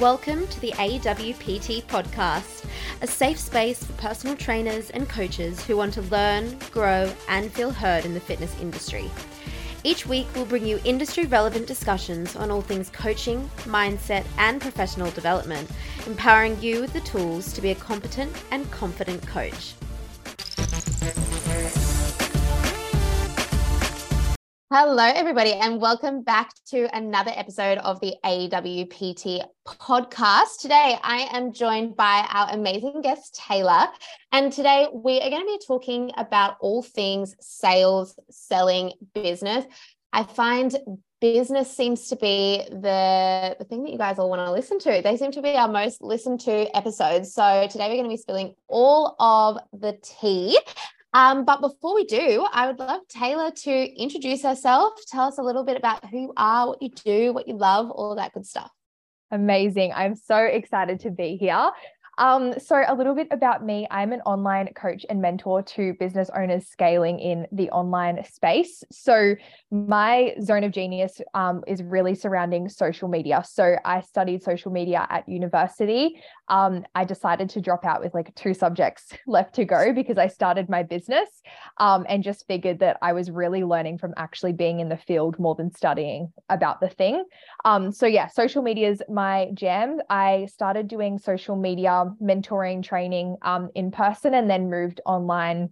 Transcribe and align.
Welcome 0.00 0.48
to 0.48 0.60
the 0.60 0.72
AWPT 0.72 1.84
podcast, 1.84 2.64
a 3.00 3.06
safe 3.06 3.38
space 3.38 3.84
for 3.84 3.92
personal 3.92 4.34
trainers 4.34 4.90
and 4.90 5.08
coaches 5.08 5.64
who 5.64 5.76
want 5.76 5.94
to 5.94 6.02
learn, 6.02 6.58
grow, 6.72 7.12
and 7.28 7.52
feel 7.52 7.70
heard 7.70 8.04
in 8.04 8.12
the 8.12 8.18
fitness 8.18 8.60
industry. 8.60 9.08
Each 9.84 10.04
week, 10.04 10.26
we'll 10.34 10.46
bring 10.46 10.66
you 10.66 10.80
industry 10.82 11.26
relevant 11.26 11.68
discussions 11.68 12.34
on 12.34 12.50
all 12.50 12.60
things 12.60 12.90
coaching, 12.90 13.48
mindset, 13.66 14.26
and 14.36 14.60
professional 14.60 15.12
development, 15.12 15.70
empowering 16.08 16.60
you 16.60 16.80
with 16.80 16.92
the 16.92 17.00
tools 17.02 17.52
to 17.52 17.62
be 17.62 17.70
a 17.70 17.76
competent 17.76 18.32
and 18.50 18.68
confident 18.72 19.24
coach. 19.28 19.74
Hello, 24.72 25.04
everybody, 25.04 25.52
and 25.52 25.78
welcome 25.78 26.22
back 26.22 26.50
to 26.68 26.88
another 26.96 27.30
episode 27.36 27.76
of 27.78 28.00
the 28.00 28.14
AWPT 28.24 29.44
podcast. 29.66 30.58
Today, 30.58 30.96
I 31.02 31.28
am 31.32 31.52
joined 31.52 31.96
by 31.96 32.26
our 32.30 32.48
amazing 32.50 33.02
guest, 33.02 33.38
Taylor. 33.46 33.88
And 34.32 34.50
today, 34.50 34.88
we 34.90 35.20
are 35.20 35.28
going 35.28 35.42
to 35.42 35.46
be 35.46 35.60
talking 35.66 36.12
about 36.16 36.56
all 36.60 36.82
things 36.82 37.36
sales, 37.40 38.18
selling, 38.30 38.92
business. 39.14 39.66
I 40.14 40.22
find 40.22 40.74
business 41.20 41.70
seems 41.70 42.08
to 42.08 42.16
be 42.16 42.64
the, 42.70 43.56
the 43.58 43.66
thing 43.66 43.84
that 43.84 43.92
you 43.92 43.98
guys 43.98 44.18
all 44.18 44.30
want 44.30 44.46
to 44.46 44.50
listen 44.50 44.78
to. 44.78 45.02
They 45.02 45.18
seem 45.18 45.30
to 45.32 45.42
be 45.42 45.50
our 45.50 45.68
most 45.68 46.00
listened 46.00 46.40
to 46.40 46.74
episodes. 46.74 47.34
So 47.34 47.68
today, 47.70 47.88
we're 47.88 47.96
going 47.96 48.04
to 48.04 48.08
be 48.08 48.16
spilling 48.16 48.54
all 48.68 49.14
of 49.20 49.58
the 49.78 49.98
tea. 50.02 50.58
Um, 51.14 51.44
but 51.44 51.60
before 51.60 51.94
we 51.94 52.04
do, 52.04 52.44
I 52.52 52.66
would 52.66 52.80
love 52.80 53.02
Taylor 53.08 53.52
to 53.52 54.02
introduce 54.02 54.42
herself, 54.42 54.94
tell 55.06 55.28
us 55.28 55.38
a 55.38 55.42
little 55.42 55.64
bit 55.64 55.76
about 55.76 56.04
who 56.04 56.22
you 56.22 56.32
are, 56.36 56.66
what 56.66 56.82
you 56.82 56.90
do, 56.90 57.32
what 57.32 57.46
you 57.46 57.56
love, 57.56 57.88
all 57.92 58.16
that 58.16 58.34
good 58.34 58.44
stuff. 58.44 58.70
Amazing. 59.30 59.92
I'm 59.94 60.16
so 60.16 60.36
excited 60.36 61.00
to 61.00 61.10
be 61.10 61.36
here. 61.36 61.70
Um, 62.18 62.58
so, 62.58 62.82
a 62.86 62.94
little 62.94 63.14
bit 63.14 63.28
about 63.30 63.64
me 63.64 63.86
I'm 63.90 64.12
an 64.12 64.20
online 64.20 64.68
coach 64.74 65.04
and 65.08 65.20
mentor 65.20 65.62
to 65.62 65.94
business 65.94 66.30
owners 66.36 66.66
scaling 66.66 67.18
in 67.18 67.46
the 67.50 67.70
online 67.70 68.24
space. 68.24 68.84
So, 68.90 69.34
my 69.70 70.34
zone 70.40 70.64
of 70.64 70.72
genius 70.72 71.20
um, 71.34 71.62
is 71.66 71.82
really 71.82 72.14
surrounding 72.14 72.68
social 72.68 73.08
media. 73.08 73.42
So, 73.44 73.76
I 73.84 74.00
studied 74.00 74.42
social 74.42 74.70
media 74.70 75.06
at 75.10 75.28
university. 75.28 76.20
Um, 76.48 76.84
I 76.94 77.04
decided 77.04 77.48
to 77.50 77.60
drop 77.60 77.84
out 77.84 78.02
with 78.02 78.14
like 78.14 78.34
two 78.34 78.54
subjects 78.54 79.12
left 79.26 79.54
to 79.54 79.64
go 79.64 79.92
because 79.92 80.18
I 80.18 80.28
started 80.28 80.68
my 80.68 80.82
business 80.82 81.28
um, 81.78 82.04
and 82.08 82.22
just 82.22 82.46
figured 82.46 82.80
that 82.80 82.98
I 83.02 83.12
was 83.12 83.30
really 83.30 83.64
learning 83.64 83.98
from 83.98 84.14
actually 84.16 84.52
being 84.52 84.80
in 84.80 84.88
the 84.88 84.96
field 84.96 85.38
more 85.38 85.54
than 85.54 85.74
studying 85.74 86.32
about 86.48 86.80
the 86.80 86.88
thing. 86.88 87.24
Um, 87.64 87.90
so, 87.90 88.06
yeah, 88.06 88.28
social 88.28 88.62
media 88.62 88.90
is 88.90 89.02
my 89.08 89.48
jam. 89.54 90.00
I 90.10 90.46
started 90.52 90.86
doing 90.88 91.18
social 91.18 91.56
media 91.56 92.03
mentoring 92.22 92.82
training 92.82 93.36
um, 93.42 93.70
in 93.74 93.90
person 93.90 94.34
and 94.34 94.48
then 94.48 94.70
moved 94.70 95.00
online 95.06 95.70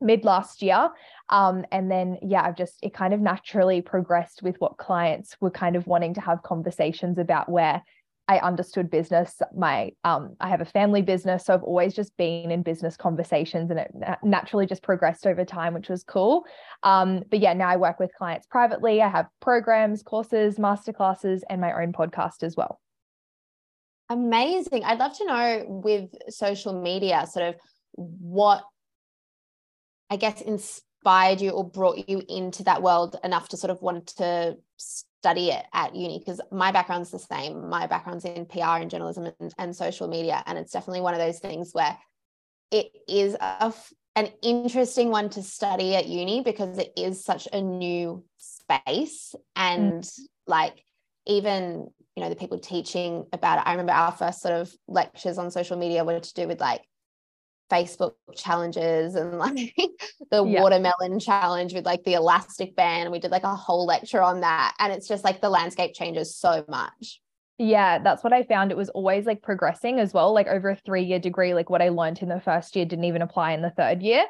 mid 0.00 0.24
last 0.24 0.62
year. 0.62 0.90
Um, 1.30 1.64
and 1.72 1.90
then, 1.90 2.18
yeah, 2.22 2.42
I've 2.42 2.56
just, 2.56 2.78
it 2.82 2.92
kind 2.92 3.14
of 3.14 3.20
naturally 3.20 3.80
progressed 3.80 4.42
with 4.42 4.56
what 4.58 4.76
clients 4.76 5.36
were 5.40 5.50
kind 5.50 5.76
of 5.76 5.86
wanting 5.86 6.14
to 6.14 6.20
have 6.20 6.42
conversations 6.42 7.18
about 7.18 7.48
where 7.48 7.82
I 8.26 8.38
understood 8.38 8.90
business. 8.90 9.40
My, 9.54 9.92
um, 10.02 10.36
I 10.40 10.48
have 10.48 10.62
a 10.62 10.66
family 10.66 11.02
business, 11.02 11.44
so 11.44 11.54
I've 11.54 11.62
always 11.62 11.94
just 11.94 12.16
been 12.16 12.50
in 12.50 12.62
business 12.62 12.96
conversations, 12.96 13.70
and 13.70 13.78
it 13.78 13.90
naturally 14.22 14.66
just 14.66 14.82
progressed 14.82 15.26
over 15.26 15.44
time, 15.44 15.74
which 15.74 15.90
was 15.90 16.04
cool. 16.04 16.44
Um, 16.82 17.22
but 17.30 17.40
yeah, 17.40 17.52
now 17.52 17.68
I 17.68 17.76
work 17.76 18.00
with 18.00 18.14
clients 18.14 18.46
privately. 18.46 19.02
I 19.02 19.08
have 19.08 19.26
programs, 19.40 20.02
courses, 20.02 20.56
masterclasses, 20.56 21.42
and 21.50 21.60
my 21.60 21.72
own 21.72 21.92
podcast 21.92 22.42
as 22.42 22.56
well. 22.56 22.80
Amazing. 24.10 24.84
I'd 24.84 24.98
love 24.98 25.16
to 25.18 25.24
know 25.24 25.64
with 25.66 26.10
social 26.28 26.80
media, 26.80 27.26
sort 27.26 27.48
of 27.48 27.54
what 27.92 28.62
I 30.10 30.16
guess 30.16 30.40
inspired 30.40 31.40
you 31.40 31.50
or 31.50 31.68
brought 31.68 32.08
you 32.08 32.22
into 32.28 32.64
that 32.64 32.82
world 32.82 33.16
enough 33.24 33.48
to 33.48 33.56
sort 33.56 33.70
of 33.70 33.82
want 33.82 34.08
to 34.18 34.56
study 34.76 35.50
it 35.50 35.64
at 35.72 35.94
uni 35.94 36.18
because 36.18 36.40
my 36.52 36.70
background's 36.70 37.10
the 37.10 37.18
same 37.18 37.70
my 37.70 37.86
background's 37.86 38.26
in 38.26 38.44
pr 38.44 38.60
and 38.60 38.90
journalism 38.90 39.30
and, 39.40 39.54
and, 39.56 39.74
social 39.74 40.06
media 40.06 40.42
and 40.44 40.58
it's 40.58 40.72
definitely 40.72 41.00
one 41.00 41.14
of 41.14 41.20
those 41.20 41.38
things 41.38 41.70
where 41.72 41.96
it 42.70 42.90
is 43.08 43.34
a, 43.40 43.72
an 44.16 44.28
interesting 44.42 45.08
one 45.10 45.30
to 45.30 45.42
study 45.42 45.96
at 45.96 46.06
uni 46.06 46.42
because 46.42 46.76
it 46.76 46.92
is 46.96 47.24
such 47.24 47.48
a 47.52 47.60
new 47.62 48.22
space 48.36 49.34
and 49.56 50.02
mm. 50.02 50.18
like 50.46 50.84
even 51.26 51.88
you 52.16 52.22
know 52.22 52.28
the 52.28 52.36
people 52.36 52.58
teaching 52.58 53.24
about 53.32 53.58
it 53.58 53.66
i 53.66 53.72
remember 53.72 53.92
our 53.92 54.12
first 54.12 54.40
sort 54.40 54.54
of 54.54 54.72
lectures 54.88 55.38
on 55.38 55.50
social 55.50 55.76
media 55.76 56.04
were 56.04 56.20
to 56.20 56.34
do 56.34 56.46
with 56.46 56.60
like 56.60 56.82
facebook 57.70 58.12
challenges 58.36 59.14
and 59.14 59.38
like 59.38 59.74
the 60.30 60.44
yeah. 60.44 60.60
watermelon 60.60 61.18
challenge 61.18 61.74
with 61.74 61.84
like 61.84 62.04
the 62.04 62.14
elastic 62.14 62.76
band 62.76 63.10
we 63.10 63.18
did 63.18 63.30
like 63.30 63.44
a 63.44 63.54
whole 63.54 63.86
lecture 63.86 64.22
on 64.22 64.40
that 64.40 64.74
and 64.78 64.92
it's 64.92 65.08
just 65.08 65.24
like 65.24 65.40
the 65.40 65.50
landscape 65.50 65.94
changes 65.94 66.36
so 66.36 66.64
much 66.68 67.20
yeah, 67.56 68.00
that's 68.00 68.24
what 68.24 68.32
I 68.32 68.42
found. 68.42 68.72
It 68.72 68.76
was 68.76 68.88
always 68.90 69.26
like 69.26 69.40
progressing 69.40 70.00
as 70.00 70.12
well. 70.12 70.34
Like 70.34 70.48
over 70.48 70.70
a 70.70 70.76
three 70.76 71.04
year 71.04 71.20
degree, 71.20 71.54
like 71.54 71.70
what 71.70 71.82
I 71.82 71.90
learned 71.90 72.20
in 72.20 72.28
the 72.28 72.40
first 72.40 72.74
year 72.74 72.84
didn't 72.84 73.04
even 73.04 73.22
apply 73.22 73.52
in 73.52 73.62
the 73.62 73.70
third 73.70 74.02
year. 74.02 74.24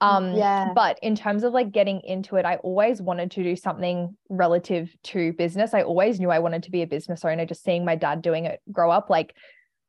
Um, 0.00 0.34
yeah. 0.34 0.72
But 0.74 0.98
in 1.02 1.14
terms 1.14 1.44
of 1.44 1.52
like 1.52 1.72
getting 1.72 2.00
into 2.00 2.36
it, 2.36 2.46
I 2.46 2.56
always 2.56 3.02
wanted 3.02 3.30
to 3.32 3.42
do 3.42 3.54
something 3.56 4.16
relative 4.28 4.94
to 5.04 5.32
business. 5.34 5.74
I 5.74 5.82
always 5.82 6.18
knew 6.18 6.30
I 6.30 6.38
wanted 6.38 6.62
to 6.64 6.70
be 6.70 6.82
a 6.82 6.86
business 6.86 7.24
owner. 7.24 7.44
Just 7.44 7.62
seeing 7.62 7.84
my 7.84 7.96
dad 7.96 8.22
doing 8.22 8.46
it 8.46 8.60
grow 8.72 8.90
up, 8.90 9.10
like 9.10 9.34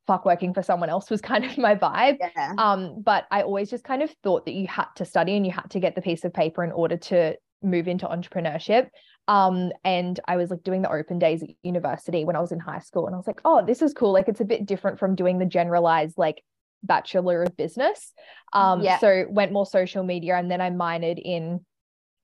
fuck 0.07 0.25
working 0.25 0.53
for 0.53 0.63
someone 0.63 0.89
else 0.89 1.09
was 1.11 1.21
kind 1.21 1.45
of 1.45 1.57
my 1.57 1.75
vibe. 1.75 2.17
Yeah. 2.19 2.53
Um, 2.57 3.01
but 3.01 3.25
I 3.31 3.43
always 3.43 3.69
just 3.69 3.83
kind 3.83 4.01
of 4.01 4.11
thought 4.23 4.45
that 4.45 4.53
you 4.53 4.67
had 4.67 4.87
to 4.97 5.05
study 5.05 5.35
and 5.35 5.45
you 5.45 5.51
had 5.51 5.69
to 5.71 5.79
get 5.79 5.95
the 5.95 6.01
piece 6.01 6.25
of 6.25 6.33
paper 6.33 6.63
in 6.63 6.71
order 6.71 6.97
to 6.97 7.35
move 7.63 7.87
into 7.87 8.07
entrepreneurship. 8.07 8.89
Um, 9.27 9.71
and 9.83 10.19
I 10.27 10.35
was 10.35 10.49
like 10.49 10.63
doing 10.63 10.81
the 10.81 10.91
open 10.91 11.19
days 11.19 11.43
at 11.43 11.49
university 11.63 12.25
when 12.25 12.35
I 12.35 12.41
was 12.41 12.51
in 12.51 12.59
high 12.59 12.79
school, 12.79 13.05
and 13.05 13.13
I 13.13 13.17
was 13.17 13.27
like, 13.27 13.39
oh, 13.45 13.63
this 13.65 13.81
is 13.81 13.93
cool. 13.93 14.11
Like 14.11 14.27
it's 14.27 14.41
a 14.41 14.45
bit 14.45 14.65
different 14.65 14.99
from 14.99 15.15
doing 15.15 15.37
the 15.37 15.45
generalized 15.45 16.17
like 16.17 16.43
bachelor 16.83 17.43
of 17.43 17.55
business. 17.57 18.13
Um, 18.53 18.81
yeah. 18.81 18.99
so 18.99 19.25
went 19.29 19.51
more 19.51 19.65
social 19.65 20.03
media 20.03 20.35
and 20.35 20.49
then 20.49 20.61
I 20.61 20.69
minored 20.69 21.21
in 21.23 21.61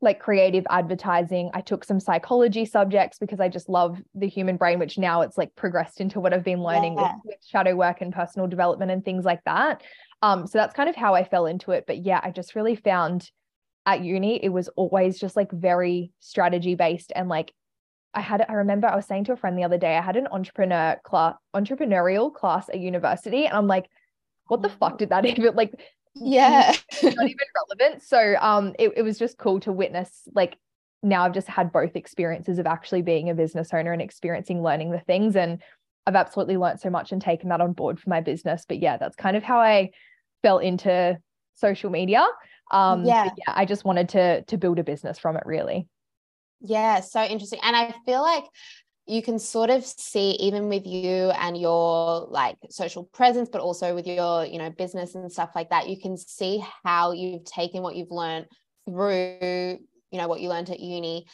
like 0.02 0.20
creative 0.20 0.66
advertising. 0.70 1.50
I 1.54 1.62
took 1.62 1.84
some 1.84 2.00
psychology 2.00 2.66
subjects 2.66 3.18
because 3.18 3.40
I 3.40 3.50
just 3.50 3.68
love 3.68 3.98
the 4.14 4.28
human 4.28 4.58
brain, 4.58 4.78
which 4.78 4.98
now 4.98 5.22
it's 5.22 5.38
like 5.38 5.56
progressed 5.56 6.00
into 6.00 6.20
what 6.20 6.34
I've 6.34 6.44
been 6.44 6.62
learning 6.62 6.96
yeah. 6.98 7.14
with, 7.16 7.22
with, 7.26 7.46
shadow 7.48 7.76
work 7.76 8.02
and 8.02 8.14
personal 8.14 8.48
development 8.48 8.92
and 8.92 9.04
things 9.04 9.26
like 9.26 9.44
that. 9.46 9.82
Um, 10.22 10.46
so 10.46 10.60
that's 10.60 10.76
kind 10.76 10.90
of 10.90 10.96
how 10.96 11.16
I 11.16 11.24
fell 11.24 11.48
into 11.48 11.72
it. 11.72 11.86
But 11.88 12.06
yeah, 12.06 12.20
I 12.22 12.32
just 12.32 12.54
really 12.54 12.76
found 12.76 13.30
at 13.88 14.04
uni, 14.04 14.44
it 14.44 14.50
was 14.50 14.68
always 14.70 15.20
just 15.20 15.36
like 15.36 15.52
very 15.52 16.12
strategy 16.20 16.76
based 16.76 17.12
and 17.16 17.30
like 17.30 17.54
I 18.14 18.22
had 18.22 18.44
I 18.50 18.54
remember 18.54 18.88
I 18.88 18.96
was 18.96 19.06
saying 19.06 19.26
to 19.26 19.34
a 19.34 19.38
friend 19.38 19.58
the 19.58 19.64
other 19.64 19.78
day, 19.78 19.96
I 19.96 20.02
had 20.02 20.18
an 20.18 20.28
entrepreneur 20.32 21.00
class 21.04 21.36
entrepreneurial 21.56 22.34
class 22.34 22.68
at 22.68 22.80
university, 22.80 23.46
and 23.46 23.56
I'm 23.56 23.68
like, 23.68 23.86
what 24.48 24.62
the 24.62 24.70
fuck 24.70 24.98
did 24.98 25.10
that 25.10 25.26
even 25.28 25.56
like 25.56 25.74
yeah. 26.22 26.74
not 27.04 27.30
even 27.30 27.48
relevant? 27.56 28.04
So 28.04 28.36
um 28.40 28.74
it, 28.80 28.94
it 28.98 29.02
was 29.02 29.20
just 29.20 29.38
cool 29.38 29.60
to 29.62 29.72
witness 29.72 30.28
like 30.34 30.58
now 31.04 31.24
I've 31.24 31.34
just 31.34 31.48
had 31.48 31.72
both 31.72 31.96
experiences 31.96 32.58
of 32.60 32.66
actually 32.66 33.02
being 33.02 33.30
a 33.30 33.36
business 33.36 33.74
owner 33.74 33.92
and 33.92 34.02
experiencing 34.02 34.64
learning 34.64 34.92
the 34.92 35.00
things 35.00 35.36
and 35.36 35.62
I've 36.06 36.16
absolutely 36.16 36.58
learned 36.58 36.80
so 36.80 36.90
much 36.90 37.12
and 37.12 37.22
taken 37.22 37.50
that 37.50 37.62
on 37.62 37.74
board 37.74 38.00
for 38.00 38.10
my 38.10 38.22
business. 38.22 38.66
But 38.68 38.80
yeah 38.80 38.98
that's 38.98 39.16
kind 39.16 39.38
of 39.38 39.44
how 39.44 39.60
I 39.60 39.92
fell 40.42 40.60
into 40.60 41.18
social 41.56 41.90
media. 41.90 42.26
Um 42.72 43.06
yeah. 43.06 43.26
yeah 43.38 43.54
I 43.56 43.66
just 43.66 43.86
wanted 43.86 44.10
to 44.10 44.44
to 44.44 44.58
build 44.58 44.80
a 44.80 44.84
business 44.84 45.20
from 45.20 45.38
it 45.38 45.44
really. 45.46 45.88
Yeah 46.62 47.02
so 47.02 47.24
interesting. 47.24 47.60
And 47.62 47.76
I 47.76 47.94
feel 48.06 48.22
like 48.22 48.46
you 49.08 49.22
can 49.22 49.40
sort 49.40 49.70
of 49.70 49.86
see 49.86 50.32
even 50.32 50.68
with 50.68 50.86
you 50.86 51.32
and 51.40 51.58
your 51.58 52.28
like 52.30 52.58
social 52.70 53.06
presence 53.06 53.50
but 53.50 53.62
also 53.62 53.96
with 53.96 54.06
your 54.06 54.46
you 54.46 54.58
know 54.58 54.70
business 54.70 55.16
and 55.16 55.32
stuff 55.32 55.52
like 55.56 55.70
that 55.70 55.90
you 55.90 56.00
can 56.00 56.18
see 56.18 56.64
how 56.84 57.12
you've 57.12 57.46
taken 57.46 57.82
what 57.82 57.96
you've 57.96 58.12
learned 58.12 58.46
through 58.86 59.80
you 60.12 60.18
know 60.18 60.28
what 60.28 60.42
you 60.42 60.50
learned 60.50 60.70
at 60.70 60.80
uni 60.80 61.26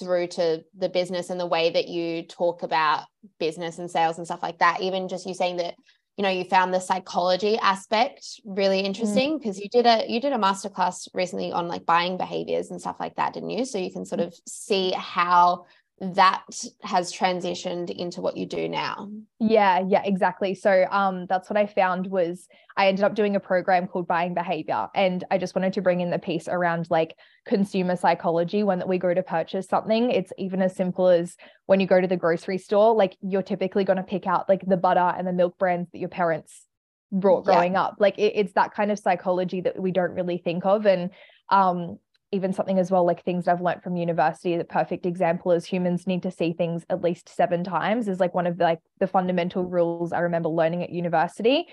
through 0.00 0.26
to 0.26 0.62
the 0.76 0.88
business 0.88 1.30
and 1.30 1.40
the 1.40 1.46
way 1.46 1.70
that 1.70 1.88
you 1.88 2.22
talk 2.22 2.62
about 2.62 3.04
business 3.38 3.78
and 3.78 3.90
sales 3.90 4.18
and 4.18 4.26
stuff 4.26 4.42
like 4.42 4.58
that 4.58 4.80
even 4.80 5.08
just 5.08 5.26
you 5.26 5.34
saying 5.34 5.56
that 5.56 5.74
you 6.16 6.22
know 6.22 6.30
you 6.30 6.44
found 6.44 6.72
the 6.72 6.80
psychology 6.80 7.56
aspect 7.58 8.40
really 8.44 8.82
mm. 8.82 8.86
interesting 8.86 9.38
because 9.38 9.58
mm. 9.58 9.62
you 9.62 9.68
did 9.70 9.86
a 9.86 10.04
you 10.08 10.20
did 10.20 10.32
a 10.32 10.38
masterclass 10.38 11.08
recently 11.14 11.52
on 11.52 11.68
like 11.68 11.86
buying 11.86 12.16
behaviors 12.16 12.70
and 12.70 12.80
stuff 12.80 12.96
like 13.00 13.14
that 13.16 13.32
didn't 13.32 13.50
you 13.50 13.64
so 13.64 13.78
you 13.78 13.92
can 13.92 14.04
sort 14.04 14.20
mm. 14.20 14.26
of 14.26 14.34
see 14.46 14.92
how 14.92 15.64
that 16.00 16.44
has 16.82 17.12
transitioned 17.12 17.88
into 17.88 18.20
what 18.20 18.36
you 18.36 18.46
do 18.46 18.68
now. 18.68 19.08
Yeah 19.38 19.84
yeah 19.86 20.02
exactly. 20.04 20.54
So 20.54 20.86
um 20.90 21.26
that's 21.26 21.48
what 21.48 21.56
i 21.56 21.66
found 21.66 22.08
was 22.08 22.48
i 22.76 22.88
ended 22.88 23.04
up 23.04 23.14
doing 23.14 23.36
a 23.36 23.40
program 23.40 23.86
called 23.86 24.08
buying 24.08 24.34
behavior 24.34 24.88
and 24.94 25.22
i 25.30 25.38
just 25.38 25.54
wanted 25.54 25.72
to 25.74 25.82
bring 25.82 26.00
in 26.00 26.10
the 26.10 26.18
piece 26.18 26.48
around 26.48 26.88
like 26.90 27.14
consumer 27.46 27.96
psychology. 27.96 28.62
When 28.62 28.80
that 28.80 28.88
we 28.88 28.98
go 28.98 29.14
to 29.14 29.22
purchase 29.22 29.68
something 29.68 30.10
it's 30.10 30.32
even 30.36 30.62
as 30.62 30.74
simple 30.74 31.08
as 31.08 31.36
when 31.66 31.80
you 31.80 31.86
go 31.86 32.00
to 32.00 32.08
the 32.08 32.16
grocery 32.16 32.58
store 32.58 32.94
like 32.94 33.16
you're 33.20 33.42
typically 33.42 33.84
going 33.84 33.98
to 33.98 34.02
pick 34.02 34.26
out 34.26 34.48
like 34.48 34.66
the 34.66 34.76
butter 34.76 35.14
and 35.16 35.26
the 35.26 35.32
milk 35.32 35.56
brands 35.58 35.88
that 35.92 35.98
your 35.98 36.08
parents 36.08 36.66
brought 37.12 37.44
growing 37.44 37.74
yeah. 37.74 37.82
up. 37.82 37.96
Like 37.98 38.18
it, 38.18 38.32
it's 38.34 38.52
that 38.54 38.74
kind 38.74 38.90
of 38.90 38.98
psychology 38.98 39.60
that 39.60 39.80
we 39.80 39.92
don't 39.92 40.12
really 40.12 40.38
think 40.38 40.66
of. 40.66 40.86
And 40.86 41.10
um 41.50 41.98
even 42.34 42.52
something 42.52 42.78
as 42.78 42.90
well 42.90 43.06
like 43.06 43.24
things 43.24 43.44
that 43.44 43.52
I've 43.52 43.60
learned 43.60 43.82
from 43.82 43.96
university. 43.96 44.56
The 44.56 44.64
perfect 44.64 45.06
example 45.06 45.52
is 45.52 45.64
humans 45.64 46.06
need 46.06 46.22
to 46.24 46.30
see 46.30 46.52
things 46.52 46.84
at 46.90 47.02
least 47.02 47.28
seven 47.28 47.64
times 47.64 48.08
is 48.08 48.20
like 48.20 48.34
one 48.34 48.46
of 48.46 48.58
the, 48.58 48.64
like 48.64 48.80
the 49.00 49.06
fundamental 49.06 49.64
rules 49.64 50.12
I 50.12 50.20
remember 50.20 50.48
learning 50.48 50.82
at 50.82 50.90
university. 50.90 51.66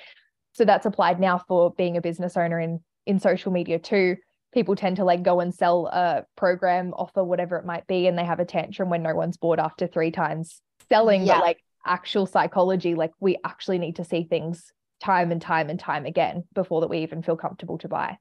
So 0.54 0.63
that's 0.63 0.86
applied 0.86 1.19
now 1.19 1.40
for 1.48 1.74
being 1.74 1.98
a 1.98 2.02
business 2.02 2.38
owner 2.38 2.60
in 2.60 2.80
in 3.06 3.19
social 3.19 3.52
media 3.52 3.80
too. 3.80 4.18
People 4.54 4.75
tend 4.75 4.98
to 4.98 5.06
like 5.06 5.24
go 5.24 5.40
and 5.40 5.54
sell 5.54 5.88
a 5.88 6.25
program, 6.36 6.94
offer 6.94 7.24
whatever 7.24 7.58
it 7.58 7.66
might 7.66 7.88
be, 7.88 8.08
and 8.08 8.18
they 8.18 8.25
have 8.25 8.40
a 8.40 8.46
tantrum 8.46 8.90
when 8.90 9.02
no 9.02 9.16
one's 9.16 9.38
bought 9.38 9.60
after 9.60 9.88
three 9.88 10.12
times 10.12 10.62
selling. 10.90 11.25
Yeah. 11.25 11.36
But 11.36 11.44
like 11.44 11.63
actual 11.86 12.25
psychology, 12.25 12.96
like 12.96 13.12
we 13.19 13.38
actually 13.46 13.80
need 13.80 13.96
to 13.96 14.04
see 14.04 14.24
things 14.24 14.72
time 15.02 15.31
and 15.31 15.42
time 15.42 15.69
and 15.69 15.80
time 15.80 16.06
again 16.06 16.44
before 16.54 16.81
that 16.81 16.90
we 16.90 17.00
even 17.00 17.24
feel 17.24 17.38
comfortable 17.38 17.78
to 17.80 17.88
buy. 17.88 18.18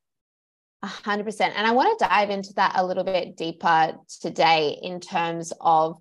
A 0.82 0.86
hundred 0.86 1.24
percent. 1.24 1.54
And 1.56 1.66
I 1.66 1.72
want 1.72 1.98
to 1.98 2.06
dive 2.06 2.30
into 2.30 2.54
that 2.54 2.72
a 2.76 2.86
little 2.86 3.04
bit 3.04 3.36
deeper 3.36 3.94
today 4.20 4.78
in 4.82 5.00
terms 5.00 5.52
of 5.60 5.98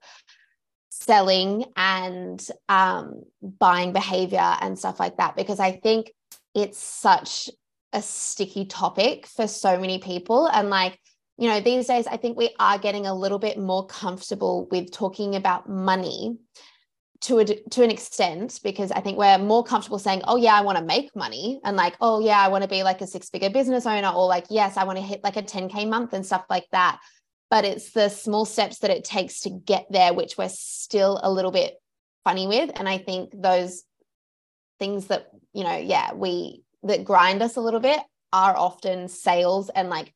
selling 0.90 1.66
and 1.76 2.46
um, 2.68 3.24
buying 3.42 3.94
behavior 3.94 4.56
and 4.62 4.80
stuff 4.80 5.00
like 5.00 5.18
that, 5.18 5.36
because 5.36 5.60
I 5.60 5.74
think 5.74 6.12
it's 6.56 6.78
such 6.78 7.50
a 7.92 8.02
sticky 8.02 8.66
topic 8.66 9.28
for 9.28 9.48
so 9.48 9.80
many 9.80 10.00
people. 10.00 10.48
And 10.48 10.70
like, 10.70 11.00
you 11.38 11.50
know, 11.50 11.60
these 11.60 11.88
days, 11.88 12.08
I 12.08 12.18
think 12.18 12.38
we 12.38 12.54
are 12.60 12.78
getting 12.78 13.06
a 13.06 13.14
little 13.14 13.40
bit 13.40 13.58
more 13.58 13.86
comfortable 13.86 14.68
with 14.72 14.92
talking 14.92 15.36
about 15.36 15.70
money 15.70 16.38
to 17.22 17.40
a 17.40 17.46
to 17.46 17.84
an 17.84 17.92
extent 17.92 18.60
because 18.64 18.92
I 18.92 19.02
think 19.02 19.18
we're 19.18 19.38
more 19.38 19.64
comfortable 19.64 20.00
saying, 20.00 20.22
"Oh 20.26 20.38
yeah, 20.38 20.54
I 20.54 20.62
want 20.62 20.78
to 20.78 20.84
make 20.84 21.16
money," 21.16 21.60
and 21.64 21.76
like, 21.76 21.96
"Oh 22.00 22.20
yeah, 22.20 22.40
I 22.40 22.48
want 22.48 22.64
to 22.64 22.70
be 22.70 22.84
like 22.84 23.02
a 23.02 23.08
six 23.08 23.30
figure 23.30 23.50
business 23.50 23.86
owner," 23.86 24.10
or 24.10 24.28
like, 24.28 24.46
"Yes, 24.50 24.78
I 24.78 24.86
want 24.86 24.98
to 24.98 25.04
hit 25.04 25.24
like 25.24 25.36
a 25.38 25.44
10k 25.44 25.88
month 25.88 26.14
and 26.14 26.26
stuff 26.26 26.46
like 26.50 26.68
that." 26.72 27.00
But 27.50 27.66
it's 27.66 27.92
the 27.92 28.10
small 28.10 28.46
steps 28.46 28.80
that 28.80 28.92
it 28.92 29.04
takes 29.04 29.42
to 29.42 29.50
get 29.50 29.88
there, 29.90 30.14
which 30.14 30.38
we're 30.38 30.50
still 30.50 31.20
a 31.22 31.32
little 31.32 31.52
bit 31.52 31.76
funny 32.24 32.48
with, 32.48 32.72
and 32.76 32.88
I 32.88 33.00
think 33.00 33.32
those 33.34 33.84
things 34.80 35.08
that 35.08 35.30
you 35.54 35.64
know, 35.64 35.76
yeah, 35.76 36.14
we 36.14 36.64
that 36.84 37.04
grind 37.04 37.42
us 37.42 37.58
a 37.58 37.62
little 37.62 37.82
bit 37.82 38.00
are 38.32 38.56
often 38.56 39.08
sales 39.08 39.70
and 39.70 39.90
like 39.90 40.14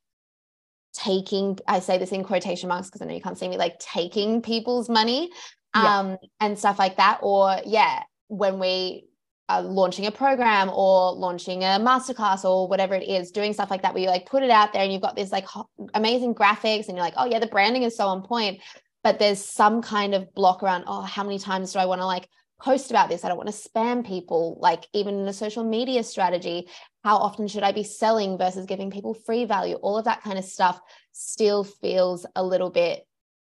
taking 0.94 1.58
i 1.68 1.80
say 1.80 1.98
this 1.98 2.12
in 2.12 2.24
quotation 2.24 2.70
marks 2.70 2.88
because 2.88 3.02
i 3.02 3.06
know 3.06 3.16
you 3.16 3.22
can't 3.22 3.40
see 3.40 3.48
me 3.48 3.58
like 3.58 3.80
taking 3.80 4.44
people's 4.44 4.88
money 4.88 5.32
um, 5.74 6.10
yeah. 6.10 6.16
and 6.40 6.60
stuff 6.60 6.80
like 6.80 6.98
that. 6.98 7.20
Or, 7.22 7.58
yeah, 7.66 8.04
when 8.28 8.60
we 8.60 9.08
are 9.50 9.62
launching 9.62 10.06
a 10.06 10.12
program 10.12 10.70
or 10.70 11.12
launching 11.14 11.64
a 11.64 11.78
masterclass 11.80 12.46
or 12.46 12.68
whatever 12.68 12.96
it 12.96 13.08
is, 13.08 13.32
doing 13.32 13.54
stuff 13.54 13.70
like 13.70 13.82
that, 13.82 13.94
where 13.94 14.04
you 14.04 14.10
like 14.10 14.26
put 14.26 14.44
it 14.44 14.50
out 14.50 14.74
there 14.74 14.84
and 14.84 14.92
you've 14.92 15.02
got 15.02 15.16
this 15.16 15.32
like 15.32 15.46
amazing 15.94 16.34
graphics 16.34 16.88
and 16.88 16.98
you're 16.98 17.06
like, 17.06 17.16
oh, 17.18 17.26
yeah, 17.26 17.40
the 17.40 17.48
branding 17.48 17.84
is 17.84 17.96
so 17.96 18.08
on 18.08 18.24
point. 18.24 18.62
But 19.04 19.20
there's 19.20 19.44
some 19.44 19.82
kind 19.82 20.16
of 20.16 20.34
block 20.34 20.64
around, 20.64 20.86
oh, 20.88 21.02
how 21.02 21.24
many 21.24 21.38
times 21.38 21.74
do 21.74 21.80
I 21.80 21.86
want 21.86 22.00
to 22.00 22.06
like 22.06 22.30
post 22.62 22.90
about 22.90 23.10
this? 23.10 23.26
I 23.26 23.28
don't 23.28 23.38
want 23.38 23.50
to 23.50 23.70
spam 23.70 24.08
people, 24.08 24.58
like 24.62 24.86
even 24.94 25.20
in 25.20 25.28
a 25.28 25.34
social 25.34 25.66
media 25.66 26.04
strategy. 26.04 26.70
How 27.04 27.18
often 27.18 27.50
should 27.50 27.64
I 27.64 27.74
be 27.74 27.84
selling 27.84 28.38
versus 28.38 28.66
giving 28.66 28.90
people 28.90 29.14
free 29.14 29.44
value? 29.44 29.76
All 29.76 29.98
of 29.98 30.06
that 30.06 30.24
kind 30.24 30.40
of 30.40 30.46
stuff 30.46 30.80
still 31.12 31.66
feels 31.66 32.26
a 32.34 32.42
little 32.42 32.70
bit 32.70 33.06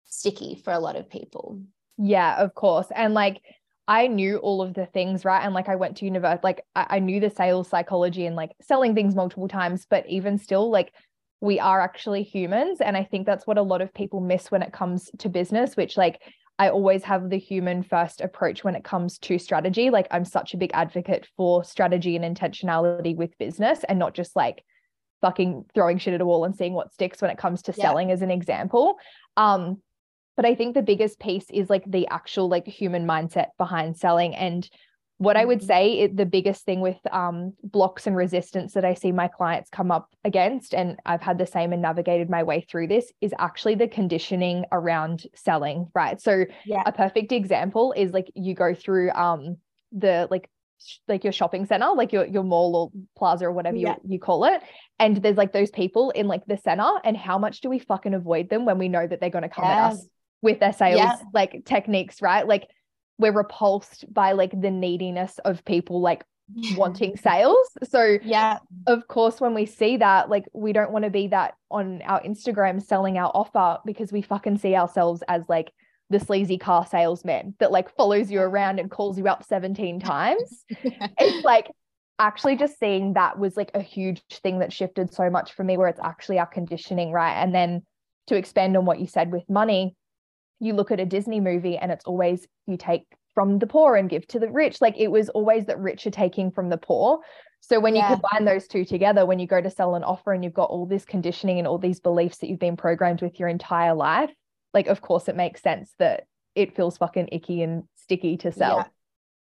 sticky 0.04 0.62
for 0.66 0.74
a 0.74 0.80
lot 0.80 0.98
of 0.98 1.10
people. 1.10 1.62
Yeah, 1.98 2.42
of 2.42 2.54
course. 2.54 2.88
And 2.96 3.14
like 3.14 3.42
I 3.88 4.08
knew 4.08 4.38
all 4.38 4.62
of 4.62 4.74
the 4.74 4.86
things, 4.86 5.24
right? 5.24 5.44
And 5.44 5.54
like 5.54 5.70
I 5.70 5.76
went 5.76 5.98
to 5.98 6.06
university, 6.06 6.42
like 6.44 6.62
I, 6.76 6.88
I 6.90 7.00
knew 7.00 7.20
the 7.20 7.30
sales 7.30 7.70
psychology 7.70 8.26
and 8.26 8.36
like 8.36 8.52
selling 8.62 8.94
things 8.94 9.16
multiple 9.16 9.48
times, 9.48 9.88
but 9.90 10.08
even 10.08 10.38
still, 10.38 10.70
like 10.70 10.94
we 11.40 11.60
are 11.60 11.80
actually 11.80 12.24
humans. 12.24 12.82
And 12.82 12.98
I 12.98 13.04
think 13.04 13.26
that's 13.26 13.48
what 13.48 13.58
a 13.58 13.62
lot 13.62 13.82
of 13.82 13.94
people 13.94 14.20
miss 14.20 14.52
when 14.52 14.62
it 14.62 14.74
comes 14.74 15.10
to 15.20 15.30
business, 15.30 15.78
which 15.78 15.96
like 15.96 16.22
I 16.60 16.70
always 16.70 17.04
have 17.04 17.30
the 17.30 17.38
human 17.38 17.84
first 17.84 18.20
approach 18.20 18.64
when 18.64 18.76
it 18.76 18.84
comes 18.84 19.20
to 19.20 19.38
strategy. 19.38 19.90
Like 19.90 20.08
I'm 20.12 20.26
such 20.26 20.54
a 20.54 20.58
big 20.58 20.72
advocate 20.74 21.28
for 21.38 21.64
strategy 21.64 22.16
and 22.16 22.26
intentionality 22.38 23.16
with 23.16 23.38
business 23.38 23.84
and 23.88 24.00
not 24.00 24.16
just 24.16 24.36
like 24.36 24.64
fucking 25.22 25.66
throwing 25.74 25.98
shit 25.98 26.14
at 26.14 26.22
a 26.22 26.26
wall 26.26 26.46
and 26.46 26.56
seeing 26.56 26.74
what 26.74 26.94
sticks 26.94 27.22
when 27.22 27.32
it 27.32 27.38
comes 27.38 27.62
to 27.64 27.74
yeah. 27.78 27.84
selling 27.84 28.12
as 28.12 28.22
an 28.22 28.32
example. 28.32 28.98
Um, 29.36 29.82
but 30.38 30.46
i 30.46 30.56
think 30.56 30.74
the 30.74 30.82
biggest 30.82 31.20
piece 31.20 31.46
is 31.52 31.70
like 31.70 31.84
the 31.86 32.08
actual 32.08 32.48
like 32.48 32.66
human 32.66 33.06
mindset 33.06 33.48
behind 33.58 33.98
selling 33.98 34.34
and 34.36 34.70
what 35.18 35.36
i 35.36 35.44
would 35.44 35.60
mm-hmm. 35.60 35.68
say 35.68 36.00
is 36.00 36.12
the 36.16 36.26
biggest 36.26 36.64
thing 36.64 36.80
with 36.80 36.98
um, 37.12 37.54
blocks 37.64 38.08
and 38.08 38.16
resistance 38.16 38.74
that 38.74 38.86
i 38.86 38.94
see 38.94 39.12
my 39.12 39.28
clients 39.28 39.70
come 39.70 39.92
up 39.92 40.10
against 40.24 40.74
and 40.74 40.98
i've 41.06 41.22
had 41.22 41.38
the 41.38 41.46
same 41.46 41.74
and 41.74 41.82
navigated 41.82 42.30
my 42.30 42.44
way 42.44 42.66
through 42.70 42.88
this 42.88 43.12
is 43.20 43.34
actually 43.40 43.76
the 43.76 43.88
conditioning 43.88 44.64
around 44.72 45.24
selling 45.36 45.88
right 45.94 46.22
so 46.22 46.46
yeah. 46.66 46.84
a 46.86 46.92
perfect 46.92 47.32
example 47.32 47.94
is 47.98 48.14
like 48.14 48.32
you 48.36 48.54
go 48.54 48.74
through 48.74 49.12
um 49.12 49.58
the 49.92 50.28
like 50.30 50.50
like 51.08 51.24
your 51.24 51.34
shopping 51.34 51.66
center, 51.66 51.90
like 51.96 52.14
your 52.14 52.26
your 52.26 52.44
mall 52.44 52.76
or 52.76 52.92
plaza 53.18 53.46
or 53.46 53.52
whatever 53.52 53.78
yeah. 53.78 53.96
you, 54.04 54.14
you 54.14 54.20
call 54.20 54.46
it. 54.46 54.62
And 55.00 55.18
there's 55.18 55.38
like 55.38 55.52
those 55.52 55.72
people 55.72 56.12
in 56.12 56.28
like 56.28 56.46
the 56.46 56.58
center. 56.58 56.90
And 57.04 57.18
how 57.18 57.38
much 57.38 57.62
do 57.62 57.70
we 57.70 57.80
fucking 57.80 58.14
avoid 58.14 58.50
them 58.50 58.66
when 58.66 58.78
we 58.78 58.88
know 58.88 59.06
that 59.06 59.20
they're 59.20 59.32
going 59.32 59.42
to 59.42 59.50
come 59.50 59.66
at 59.66 59.94
us 59.94 60.08
with 60.42 60.60
their 60.60 60.74
sales 60.74 61.00
yeah. 61.00 61.16
like 61.34 61.66
techniques, 61.66 62.22
right? 62.22 62.48
Like 62.48 62.70
we're 63.18 63.32
repulsed 63.32 64.12
by 64.14 64.34
like 64.34 64.60
the 64.60 64.72
neediness 64.72 65.40
of 65.46 65.66
people 65.66 66.02
like 66.02 66.24
wanting 66.76 67.18
sales. 67.24 67.68
So 67.84 68.18
yeah, 68.24 68.60
of 68.86 69.08
course, 69.08 69.42
when 69.42 69.54
we 69.54 69.66
see 69.66 69.98
that, 69.98 70.30
like 70.30 70.46
we 70.54 70.74
don't 70.74 70.92
want 70.92 71.06
to 71.06 71.12
be 71.12 71.28
that 71.28 71.56
on 71.72 72.02
our 72.04 72.22
Instagram 72.22 72.82
selling 72.82 73.18
our 73.18 73.32
offer 73.34 73.80
because 73.86 74.12
we 74.12 74.22
fucking 74.22 74.58
see 74.60 74.76
ourselves 74.76 75.24
as 75.28 75.44
like 75.50 75.72
the 76.10 76.20
sleazy 76.20 76.58
car 76.58 76.86
salesman 76.86 77.54
that 77.60 77.72
like 77.72 77.94
follows 77.96 78.32
you 78.32 78.40
around 78.40 78.80
and 78.80 78.90
calls 78.90 79.18
you 79.18 79.28
up 79.28 79.44
17 79.44 80.00
times. 80.02 80.64
it's 80.70 81.46
like 81.46 81.72
actually 82.20 82.56
just 82.56 82.80
seeing 82.80 83.14
that 83.14 83.38
was 83.38 83.58
like 83.58 83.72
a 83.74 83.82
huge 83.82 84.24
thing 84.32 84.60
that 84.60 84.74
shifted 84.74 85.14
so 85.14 85.30
much 85.30 85.54
for 85.54 85.64
me 85.64 85.78
where 85.78 85.88
it's 85.88 86.00
actually 86.04 86.40
our 86.40 86.48
conditioning, 86.48 87.12
right? 87.12 87.34
And 87.34 87.54
then 87.54 87.84
to 88.28 88.36
expand 88.36 88.76
on 88.76 88.86
what 88.86 89.00
you 89.00 89.08
said 89.08 89.32
with 89.32 89.48
money, 89.50 89.96
you 90.60 90.74
look 90.74 90.92
at 90.92 91.00
a 91.00 91.06
Disney 91.06 91.40
movie 91.40 91.78
and 91.78 91.92
it's 91.92 92.06
always 92.06 92.48
you 92.66 92.78
take 92.78 93.06
from 93.34 93.60
the 93.60 93.68
poor 93.68 93.96
and 93.96 94.10
give 94.10 94.26
to 94.28 94.40
the 94.40 94.50
rich. 94.50 94.82
Like 94.82 94.96
it 94.98 95.10
was 95.10 95.30
always 95.30 95.66
that 95.66 95.80
rich 95.80 96.08
are 96.08 96.12
taking 96.12 96.52
from 96.52 96.70
the 96.70 96.78
poor. 96.78 97.20
So 97.62 97.80
when 97.80 97.96
yeah. 97.96 98.10
you 98.10 98.16
combine 98.16 98.46
those 98.46 98.68
two 98.68 98.86
together, 98.86 99.26
when 99.26 99.40
you 99.40 99.48
go 99.48 99.62
to 99.62 99.70
sell 99.70 99.96
an 99.96 100.04
offer 100.04 100.34
and 100.34 100.44
you've 100.44 100.54
got 100.54 100.70
all 100.70 100.86
this 100.86 101.06
conditioning 101.06 101.60
and 101.60 101.68
all 101.68 101.78
these 101.78 102.00
beliefs 102.00 102.38
that 102.38 102.48
you've 102.48 102.60
been 102.60 102.78
programmed 102.78 103.22
with 103.22 103.40
your 103.40 103.50
entire 103.50 103.94
life, 103.94 104.32
like 104.74 104.88
of 104.88 105.02
course 105.02 105.28
it 105.28 105.36
makes 105.36 105.62
sense 105.62 105.94
that 106.00 106.26
it 106.56 106.76
feels 106.76 106.98
fucking 106.98 107.30
icky 107.32 107.62
and 107.62 107.84
sticky 107.96 108.38
to 108.38 108.52
sell. 108.52 108.90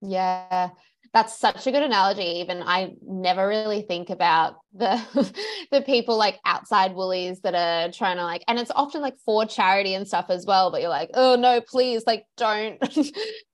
Yeah. 0.01 0.47
yeah 0.49 0.69
that's 1.13 1.37
such 1.37 1.67
a 1.67 1.71
good 1.71 1.83
analogy 1.83 2.39
even 2.39 2.61
i 2.63 2.93
never 3.01 3.47
really 3.47 3.81
think 3.81 4.09
about 4.09 4.55
the 4.73 4.99
the 5.71 5.81
people 5.81 6.17
like 6.17 6.39
outside 6.45 6.93
woolies 6.93 7.41
that 7.41 7.55
are 7.55 7.91
trying 7.91 8.17
to 8.17 8.23
like 8.23 8.43
and 8.47 8.59
it's 8.59 8.71
often 8.75 9.01
like 9.01 9.17
for 9.25 9.45
charity 9.45 9.93
and 9.93 10.07
stuff 10.07 10.25
as 10.29 10.45
well 10.45 10.71
but 10.71 10.81
you're 10.81 10.89
like 10.89 11.09
oh 11.13 11.35
no 11.35 11.61
please 11.61 12.03
like 12.05 12.25
don't 12.37 12.77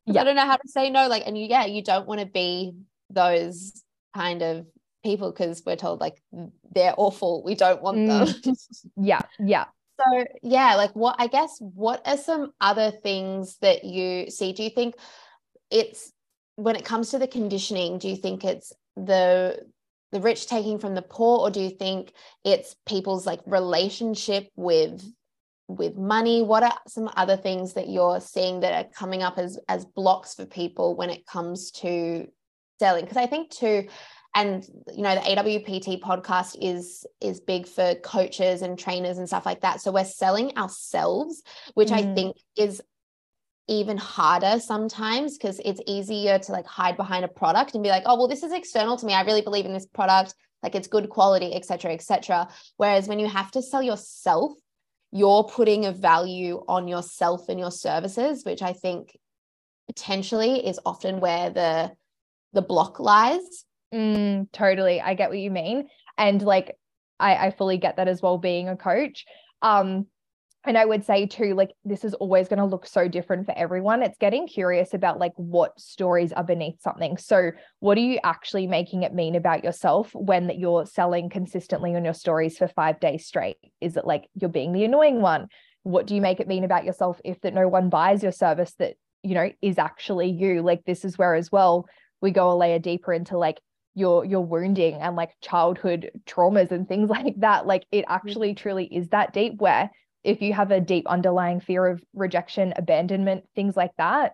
yeah. 0.05 0.21
i 0.21 0.23
don't 0.23 0.35
know 0.35 0.45
how 0.45 0.57
to 0.57 0.67
say 0.67 0.89
no 0.89 1.07
like 1.07 1.23
and 1.25 1.37
you 1.37 1.47
yeah 1.49 1.65
you 1.65 1.83
don't 1.83 2.07
want 2.07 2.19
to 2.19 2.25
be 2.25 2.73
those 3.09 3.83
kind 4.15 4.41
of 4.41 4.65
people 5.03 5.31
because 5.31 5.61
we're 5.65 5.75
told 5.75 5.99
like 5.99 6.21
they're 6.73 6.93
awful 6.97 7.43
we 7.43 7.55
don't 7.55 7.81
want 7.81 7.97
mm. 7.97 8.43
them 8.43 8.55
yeah 8.97 9.21
yeah 9.39 9.65
so 9.99 10.25
yeah 10.43 10.75
like 10.75 10.95
what 10.95 11.15
i 11.17 11.27
guess 11.27 11.57
what 11.59 12.01
are 12.05 12.17
some 12.17 12.51
other 12.61 12.91
things 12.91 13.57
that 13.61 13.83
you 13.83 14.29
see 14.29 14.53
do 14.53 14.63
you 14.63 14.69
think 14.69 14.95
it's 15.71 16.11
when 16.57 16.75
it 16.75 16.83
comes 16.83 17.11
to 17.11 17.19
the 17.19 17.27
conditioning, 17.27 17.99
do 17.99 18.09
you 18.09 18.17
think 18.17 18.43
it's 18.43 18.73
the 18.97 19.63
the 20.11 20.19
rich 20.19 20.47
taking 20.47 20.79
from 20.79 20.95
the 20.95 21.01
poor, 21.01 21.39
or 21.39 21.51
do 21.51 21.61
you 21.61 21.69
think 21.69 22.11
it's 22.43 22.75
people's 22.85 23.25
like 23.25 23.39
relationship 23.45 24.49
with 24.55 25.03
with 25.67 25.95
money? 25.95 26.41
What 26.41 26.63
are 26.63 26.73
some 26.87 27.09
other 27.15 27.37
things 27.37 27.73
that 27.73 27.89
you're 27.89 28.19
seeing 28.19 28.61
that 28.61 28.73
are 28.73 28.89
coming 28.91 29.21
up 29.21 29.37
as 29.37 29.59
as 29.69 29.85
blocks 29.85 30.33
for 30.33 30.45
people 30.45 30.95
when 30.95 31.11
it 31.11 31.27
comes 31.27 31.71
to 31.71 32.27
selling? 32.79 33.05
Because 33.05 33.17
I 33.17 33.27
think 33.27 33.51
too, 33.51 33.87
and 34.33 34.67
you 34.95 35.03
know 35.03 35.13
the 35.13 35.21
AWPT 35.21 36.01
podcast 36.01 36.57
is 36.59 37.05
is 37.21 37.39
big 37.39 37.67
for 37.67 37.93
coaches 37.95 38.63
and 38.63 38.79
trainers 38.79 39.19
and 39.19 39.27
stuff 39.27 39.45
like 39.45 39.61
that. 39.61 39.79
So 39.79 39.91
we're 39.91 40.05
selling 40.05 40.57
ourselves, 40.57 41.43
which 41.75 41.89
mm. 41.89 41.97
I 41.97 42.15
think 42.15 42.37
is 42.57 42.81
even 43.67 43.97
harder 43.97 44.59
sometimes 44.59 45.37
because 45.37 45.59
it's 45.65 45.81
easier 45.85 46.39
to 46.39 46.51
like 46.51 46.65
hide 46.65 46.95
behind 46.95 47.25
a 47.25 47.27
product 47.29 47.73
and 47.73 47.83
be 47.83 47.89
like, 47.89 48.03
oh, 48.05 48.17
well, 48.17 48.27
this 48.27 48.43
is 48.43 48.53
external 48.53 48.97
to 48.97 49.05
me. 49.05 49.13
I 49.13 49.23
really 49.23 49.41
believe 49.41 49.65
in 49.65 49.73
this 49.73 49.85
product, 49.85 50.35
like 50.63 50.75
it's 50.75 50.87
good 50.87 51.09
quality, 51.09 51.53
etc., 51.53 51.93
etc. 51.93 52.47
Whereas 52.77 53.07
when 53.07 53.19
you 53.19 53.27
have 53.27 53.51
to 53.51 53.61
sell 53.61 53.83
yourself, 53.83 54.53
you're 55.11 55.43
putting 55.43 55.85
a 55.85 55.91
value 55.91 56.63
on 56.67 56.87
yourself 56.87 57.49
and 57.49 57.59
your 57.59 57.71
services, 57.71 58.43
which 58.45 58.61
I 58.61 58.73
think 58.73 59.17
potentially 59.87 60.65
is 60.65 60.79
often 60.85 61.19
where 61.19 61.49
the 61.49 61.91
the 62.53 62.61
block 62.61 62.99
lies. 62.99 63.65
Mm, 63.93 64.51
totally. 64.51 65.01
I 65.01 65.13
get 65.13 65.29
what 65.29 65.39
you 65.39 65.51
mean. 65.51 65.89
And 66.17 66.41
like 66.41 66.77
I, 67.19 67.47
I 67.47 67.51
fully 67.51 67.77
get 67.77 67.97
that 67.97 68.07
as 68.07 68.21
well 68.21 68.37
being 68.37 68.69
a 68.69 68.77
coach. 68.77 69.25
Um, 69.61 70.07
and 70.67 70.77
I 70.77 70.85
would 70.85 71.05
say 71.05 71.25
too, 71.25 71.53
like 71.55 71.71
this 71.85 72.03
is 72.03 72.13
always 72.15 72.47
going 72.47 72.59
to 72.59 72.65
look 72.65 72.85
so 72.85 73.07
different 73.07 73.45
for 73.45 73.57
everyone. 73.57 74.03
It's 74.03 74.17
getting 74.17 74.47
curious 74.47 74.93
about 74.93 75.19
like 75.19 75.33
what 75.35 75.79
stories 75.79 76.33
are 76.33 76.43
beneath 76.43 76.81
something. 76.81 77.17
So, 77.17 77.51
what 77.79 77.97
are 77.97 78.01
you 78.01 78.19
actually 78.23 78.67
making 78.67 79.03
it 79.03 79.13
mean 79.13 79.35
about 79.35 79.63
yourself 79.63 80.11
when 80.13 80.47
that 80.47 80.59
you're 80.59 80.85
selling 80.85 81.29
consistently 81.29 81.95
on 81.95 82.03
your 82.03 82.13
stories 82.13 82.57
for 82.57 82.67
five 82.67 82.99
days 82.99 83.25
straight? 83.25 83.57
Is 83.79 83.97
it 83.97 84.05
like 84.05 84.27
you're 84.35 84.49
being 84.49 84.73
the 84.73 84.83
annoying 84.83 85.21
one? 85.21 85.47
What 85.83 86.05
do 86.05 86.15
you 86.15 86.21
make 86.21 86.39
it 86.39 86.47
mean 86.47 86.65
about 86.65 86.83
yourself 86.83 87.21
if 87.23 87.39
that 87.41 87.53
no 87.53 87.67
one 87.67 87.89
buys 87.89 88.21
your 88.21 88.33
service 88.33 88.73
that 88.79 88.95
you 89.23 89.35
know 89.35 89.49
is 89.61 89.77
actually 89.77 90.29
you? 90.31 90.61
Like 90.61 90.83
this 90.85 91.05
is 91.05 91.17
where 91.17 91.35
as 91.35 91.51
well 91.51 91.87
we 92.21 92.31
go 92.31 92.51
a 92.51 92.55
layer 92.55 92.79
deeper 92.79 93.13
into 93.13 93.37
like 93.37 93.61
your 93.95 94.25
your 94.25 94.45
wounding 94.45 94.95
and 94.95 95.15
like 95.15 95.31
childhood 95.41 96.11
traumas 96.25 96.71
and 96.71 96.87
things 96.87 97.09
like 97.17 97.33
that 97.37 97.65
like 97.65 97.85
it 97.91 98.05
mm. 98.05 98.13
actually 98.13 98.53
truly 98.53 98.85
is 98.85 99.09
that 99.09 99.33
deep 99.33 99.59
where 99.59 99.89
if 100.27 100.41
you 100.41 100.53
have 100.53 100.71
a 100.71 100.81
deep 100.81 101.07
underlying 101.07 101.61
fear 101.61 101.87
of 101.87 102.03
rejection 102.13 102.73
abandonment 102.75 103.45
things 103.55 103.77
like 103.77 103.91
that 103.97 104.33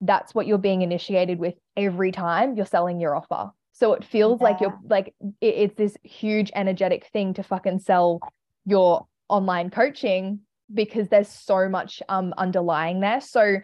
that's 0.00 0.34
what 0.34 0.48
you're 0.48 0.58
being 0.58 0.82
initiated 0.82 1.38
with 1.38 1.54
every 1.76 2.10
time 2.10 2.56
you're 2.56 2.66
selling 2.66 3.00
your 3.00 3.14
offer 3.14 3.50
so 3.72 3.94
it 3.94 4.04
feels 4.04 4.40
yeah. 4.40 4.44
like 4.44 4.60
you're 4.60 4.78
like 4.88 5.14
it, 5.40 5.54
it's 5.54 5.74
this 5.76 5.96
huge 6.02 6.50
energetic 6.54 7.06
thing 7.12 7.32
to 7.32 7.42
fucking 7.42 7.78
sell 7.78 8.20
your 8.66 9.06
online 9.28 9.70
coaching 9.70 10.40
because 10.74 11.08
there's 11.08 11.28
so 11.28 11.68
much 11.68 12.02
um 12.08 12.34
underlying 12.36 13.00
there 13.00 13.20
so 13.20 13.56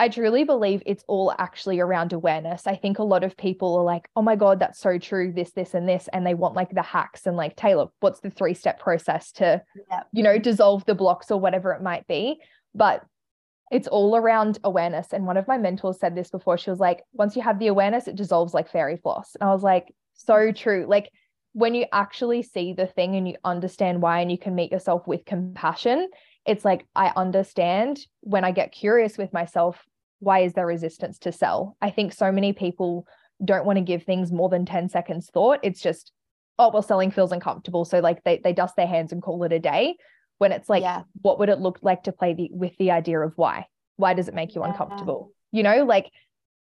I 0.00 0.08
truly 0.08 0.44
believe 0.44 0.82
it's 0.86 1.04
all 1.08 1.34
actually 1.38 1.78
around 1.78 2.14
awareness. 2.14 2.66
I 2.66 2.74
think 2.74 2.98
a 2.98 3.02
lot 3.02 3.22
of 3.22 3.36
people 3.36 3.76
are 3.76 3.84
like, 3.84 4.08
oh 4.16 4.22
my 4.22 4.34
God, 4.34 4.58
that's 4.58 4.80
so 4.80 4.96
true, 4.96 5.30
this, 5.30 5.52
this, 5.52 5.74
and 5.74 5.86
this. 5.86 6.08
And 6.14 6.26
they 6.26 6.32
want 6.32 6.56
like 6.56 6.70
the 6.70 6.80
hacks 6.80 7.26
and 7.26 7.36
like, 7.36 7.54
Taylor, 7.54 7.88
what's 8.00 8.20
the 8.20 8.30
three 8.30 8.54
step 8.54 8.80
process 8.80 9.30
to, 9.32 9.62
yeah. 9.90 10.00
you 10.14 10.22
know, 10.22 10.38
dissolve 10.38 10.86
the 10.86 10.94
blocks 10.94 11.30
or 11.30 11.38
whatever 11.38 11.72
it 11.72 11.82
might 11.82 12.06
be. 12.06 12.40
But 12.74 13.04
it's 13.70 13.88
all 13.88 14.16
around 14.16 14.58
awareness. 14.64 15.08
And 15.12 15.26
one 15.26 15.36
of 15.36 15.46
my 15.46 15.58
mentors 15.58 16.00
said 16.00 16.16
this 16.16 16.30
before. 16.30 16.56
She 16.56 16.70
was 16.70 16.80
like, 16.80 17.02
once 17.12 17.36
you 17.36 17.42
have 17.42 17.58
the 17.58 17.66
awareness, 17.66 18.08
it 18.08 18.16
dissolves 18.16 18.54
like 18.54 18.70
fairy 18.70 18.96
floss. 18.96 19.36
And 19.38 19.50
I 19.50 19.52
was 19.52 19.62
like, 19.62 19.94
so 20.14 20.50
true. 20.50 20.86
Like 20.88 21.10
when 21.52 21.74
you 21.74 21.84
actually 21.92 22.42
see 22.42 22.72
the 22.72 22.86
thing 22.86 23.16
and 23.16 23.28
you 23.28 23.34
understand 23.44 24.00
why 24.00 24.20
and 24.20 24.30
you 24.30 24.38
can 24.38 24.54
meet 24.54 24.72
yourself 24.72 25.06
with 25.06 25.26
compassion, 25.26 26.08
it's 26.46 26.64
like 26.64 26.86
I 26.96 27.12
understand 27.16 28.00
when 28.20 28.44
I 28.44 28.52
get 28.52 28.72
curious 28.72 29.18
with 29.18 29.32
myself 29.34 29.84
why 30.20 30.40
is 30.40 30.52
there 30.52 30.66
resistance 30.66 31.18
to 31.20 31.32
sell? 31.32 31.76
I 31.82 31.90
think 31.90 32.12
so 32.12 32.30
many 32.30 32.52
people 32.52 33.06
don't 33.44 33.64
want 33.64 33.78
to 33.78 33.84
give 33.84 34.04
things 34.04 34.30
more 34.30 34.48
than 34.48 34.64
10 34.64 34.88
seconds 34.88 35.30
thought. 35.32 35.60
It's 35.62 35.80
just, 35.80 36.12
oh, 36.58 36.70
well, 36.70 36.82
selling 36.82 37.10
feels 37.10 37.32
uncomfortable. 37.32 37.84
So 37.84 38.00
like 38.00 38.22
they, 38.22 38.40
they 38.42 38.52
dust 38.52 38.76
their 38.76 38.86
hands 38.86 39.12
and 39.12 39.22
call 39.22 39.42
it 39.44 39.52
a 39.52 39.58
day. 39.58 39.96
When 40.38 40.52
it's 40.52 40.68
like, 40.70 40.82
yeah. 40.82 41.02
what 41.20 41.38
would 41.38 41.50
it 41.50 41.60
look 41.60 41.80
like 41.82 42.04
to 42.04 42.12
play 42.12 42.32
the, 42.32 42.48
with 42.52 42.74
the 42.78 42.92
idea 42.92 43.20
of 43.20 43.34
why? 43.36 43.66
Why 43.96 44.14
does 44.14 44.28
it 44.28 44.34
make 44.34 44.54
you 44.54 44.62
yeah. 44.62 44.68
uncomfortable? 44.68 45.32
You 45.52 45.62
know, 45.62 45.84
like, 45.84 46.10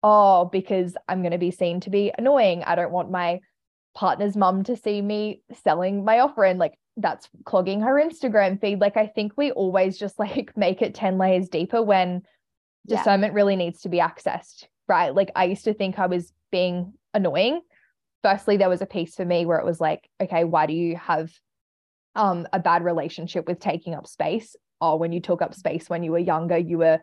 oh, 0.02 0.46
because 0.46 0.96
I'm 1.06 1.20
going 1.20 1.32
to 1.32 1.38
be 1.38 1.50
seen 1.50 1.80
to 1.80 1.90
be 1.90 2.12
annoying. 2.16 2.64
I 2.64 2.76
don't 2.76 2.92
want 2.92 3.10
my 3.10 3.40
partner's 3.94 4.36
mum 4.36 4.62
to 4.64 4.76
see 4.76 5.02
me 5.02 5.42
selling 5.64 6.04
my 6.04 6.20
offer 6.20 6.44
and 6.44 6.58
like 6.58 6.78
that's 6.96 7.28
clogging 7.44 7.80
her 7.80 7.94
Instagram 7.94 8.60
feed. 8.60 8.80
Like 8.80 8.96
I 8.96 9.06
think 9.06 9.32
we 9.36 9.50
always 9.52 9.98
just 9.98 10.18
like 10.18 10.52
make 10.56 10.82
it 10.82 10.94
10 10.94 11.18
layers 11.18 11.48
deeper 11.48 11.82
when 11.82 12.22
discernment 12.86 13.32
yeah. 13.32 13.36
really 13.36 13.56
needs 13.56 13.82
to 13.82 13.88
be 13.88 13.98
accessed, 13.98 14.64
right? 14.88 15.14
Like 15.14 15.30
I 15.36 15.44
used 15.44 15.64
to 15.64 15.74
think 15.74 15.98
I 15.98 16.06
was 16.06 16.32
being 16.50 16.94
annoying. 17.14 17.60
Firstly, 18.22 18.56
there 18.56 18.68
was 18.68 18.82
a 18.82 18.86
piece 18.86 19.14
for 19.14 19.24
me 19.24 19.46
where 19.46 19.58
it 19.58 19.64
was 19.64 19.80
like, 19.80 20.08
okay, 20.20 20.44
why 20.44 20.66
do 20.66 20.72
you 20.72 20.96
have 20.96 21.32
um 22.14 22.46
a 22.52 22.58
bad 22.58 22.84
relationship 22.84 23.46
with 23.46 23.60
taking 23.60 23.94
up 23.94 24.06
space? 24.06 24.56
Or 24.80 24.92
oh, 24.92 24.96
when 24.96 25.12
you 25.12 25.20
took 25.20 25.42
up 25.42 25.54
space 25.54 25.90
when 25.90 26.02
you 26.02 26.12
were 26.12 26.18
younger, 26.18 26.56
you 26.56 26.78
were 26.78 27.00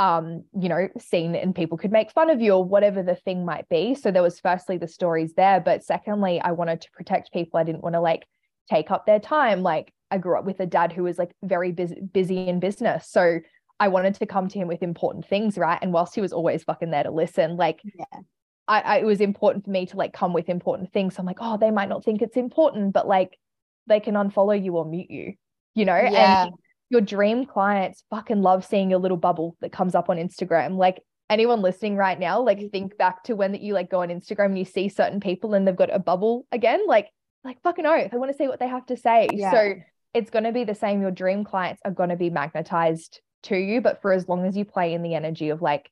um, 0.00 0.44
you 0.58 0.68
know, 0.68 0.88
seen 0.98 1.34
and 1.34 1.54
people 1.54 1.78
could 1.78 1.92
make 1.92 2.10
fun 2.10 2.30
of 2.30 2.40
you 2.40 2.52
or 2.52 2.64
whatever 2.64 3.02
the 3.02 3.14
thing 3.14 3.44
might 3.44 3.68
be. 3.68 3.94
So 3.94 4.10
there 4.10 4.22
was 4.22 4.40
firstly 4.40 4.76
the 4.76 4.88
stories 4.88 5.34
there, 5.34 5.60
but 5.60 5.84
secondly, 5.84 6.40
I 6.40 6.52
wanted 6.52 6.80
to 6.82 6.90
protect 6.90 7.32
people. 7.32 7.60
I 7.60 7.64
didn't 7.64 7.82
want 7.82 7.94
to 7.94 8.00
like 8.00 8.26
take 8.68 8.90
up 8.90 9.06
their 9.06 9.20
time. 9.20 9.62
Like 9.62 9.92
I 10.10 10.18
grew 10.18 10.38
up 10.38 10.44
with 10.44 10.60
a 10.60 10.66
dad 10.66 10.92
who 10.92 11.04
was 11.04 11.18
like 11.18 11.32
very 11.42 11.70
busy, 11.70 12.00
busy 12.00 12.48
in 12.48 12.58
business. 12.58 13.08
So 13.08 13.38
I 13.80 13.88
wanted 13.88 14.14
to 14.14 14.26
come 14.26 14.48
to 14.48 14.58
him 14.58 14.68
with 14.68 14.82
important 14.82 15.26
things, 15.26 15.58
right? 15.58 15.78
And 15.80 15.92
whilst 15.92 16.14
he 16.14 16.20
was 16.20 16.32
always 16.32 16.62
fucking 16.62 16.90
there 16.90 17.02
to 17.02 17.10
listen, 17.10 17.56
like 17.56 17.80
yeah. 17.84 18.20
I, 18.68 18.80
I 18.80 18.96
it 18.98 19.04
was 19.04 19.20
important 19.20 19.64
for 19.64 19.70
me 19.70 19.86
to 19.86 19.96
like 19.96 20.12
come 20.12 20.32
with 20.32 20.48
important 20.48 20.92
things. 20.92 21.16
So 21.16 21.20
I'm 21.20 21.26
like, 21.26 21.38
oh, 21.40 21.58
they 21.58 21.70
might 21.70 21.88
not 21.88 22.04
think 22.04 22.22
it's 22.22 22.36
important, 22.36 22.92
but 22.92 23.06
like 23.06 23.38
they 23.86 24.00
can 24.00 24.14
unfollow 24.14 24.62
you 24.62 24.76
or 24.76 24.84
mute 24.84 25.10
you, 25.10 25.34
you 25.74 25.84
know? 25.84 25.96
Yeah. 25.96 26.44
And 26.44 26.54
your 26.90 27.00
dream 27.00 27.46
clients 27.46 28.04
fucking 28.10 28.42
love 28.42 28.64
seeing 28.64 28.90
your 28.90 29.00
little 29.00 29.16
bubble 29.16 29.56
that 29.60 29.72
comes 29.72 29.94
up 29.94 30.08
on 30.08 30.16
Instagram. 30.16 30.76
Like 30.76 31.02
anyone 31.28 31.60
listening 31.60 31.96
right 31.96 32.18
now, 32.18 32.40
like 32.40 32.58
mm-hmm. 32.58 32.68
think 32.68 32.96
back 32.96 33.24
to 33.24 33.34
when 33.34 33.52
that 33.52 33.60
you 33.60 33.74
like 33.74 33.90
go 33.90 34.02
on 34.02 34.08
Instagram 34.08 34.46
and 34.46 34.58
you 34.58 34.64
see 34.64 34.88
certain 34.88 35.20
people 35.20 35.54
and 35.54 35.66
they've 35.66 35.76
got 35.76 35.94
a 35.94 35.98
bubble 35.98 36.46
again, 36.52 36.86
like 36.86 37.08
like 37.42 37.60
fucking 37.62 37.84
oath. 37.84 38.10
I 38.12 38.16
want 38.16 38.30
to 38.30 38.38
see 38.38 38.48
what 38.48 38.60
they 38.60 38.68
have 38.68 38.86
to 38.86 38.96
say. 38.96 39.28
Yeah. 39.32 39.50
So 39.50 39.74
it's 40.14 40.30
going 40.30 40.44
to 40.44 40.52
be 40.52 40.64
the 40.64 40.74
same. 40.74 41.02
Your 41.02 41.10
dream 41.10 41.44
clients 41.44 41.82
are 41.84 41.90
going 41.90 42.08
to 42.08 42.16
be 42.16 42.30
magnetized 42.30 43.20
to 43.44 43.56
you 43.56 43.80
but 43.80 44.02
for 44.02 44.12
as 44.12 44.28
long 44.28 44.44
as 44.44 44.56
you 44.56 44.64
play 44.64 44.92
in 44.92 45.02
the 45.02 45.14
energy 45.14 45.50
of 45.50 45.62
like 45.62 45.90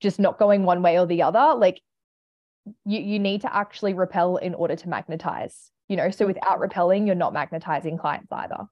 just 0.00 0.18
not 0.18 0.38
going 0.38 0.64
one 0.64 0.82
way 0.82 0.98
or 0.98 1.06
the 1.06 1.22
other 1.22 1.54
like 1.58 1.80
you 2.84 3.00
you 3.00 3.18
need 3.18 3.40
to 3.40 3.54
actually 3.54 3.94
repel 3.94 4.36
in 4.36 4.54
order 4.54 4.76
to 4.76 4.88
magnetize 4.88 5.70
you 5.90 5.96
know? 5.96 6.10
So 6.10 6.26
without 6.26 6.60
repelling 6.60 7.06
you're 7.06 7.16
not 7.16 7.34
magnetizing 7.34 7.98
clients 7.98 8.32
either. 8.32 8.68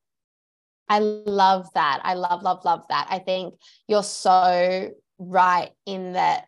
I 0.88 1.00
love 1.00 1.68
that. 1.74 2.00
I 2.04 2.14
love 2.14 2.42
love 2.42 2.64
love 2.64 2.84
that. 2.88 3.08
I 3.10 3.18
think 3.18 3.54
you're 3.88 4.04
so 4.04 4.90
right 5.18 5.70
in 5.84 6.12
that 6.12 6.46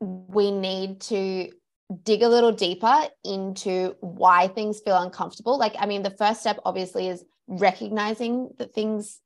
we 0.00 0.52
need 0.52 1.00
to 1.00 1.50
dig 2.02 2.22
a 2.22 2.28
little 2.28 2.52
deeper 2.52 3.02
into 3.24 3.96
why 4.00 4.48
things 4.48 4.80
feel 4.80 4.96
uncomfortable. 4.96 5.58
Like 5.58 5.74
i 5.78 5.86
mean 5.86 6.02
the 6.02 6.16
first 6.16 6.40
step 6.40 6.58
obviously 6.64 7.08
is 7.08 7.24
recognizing 7.48 8.50
that 8.58 8.72
things 8.72 9.20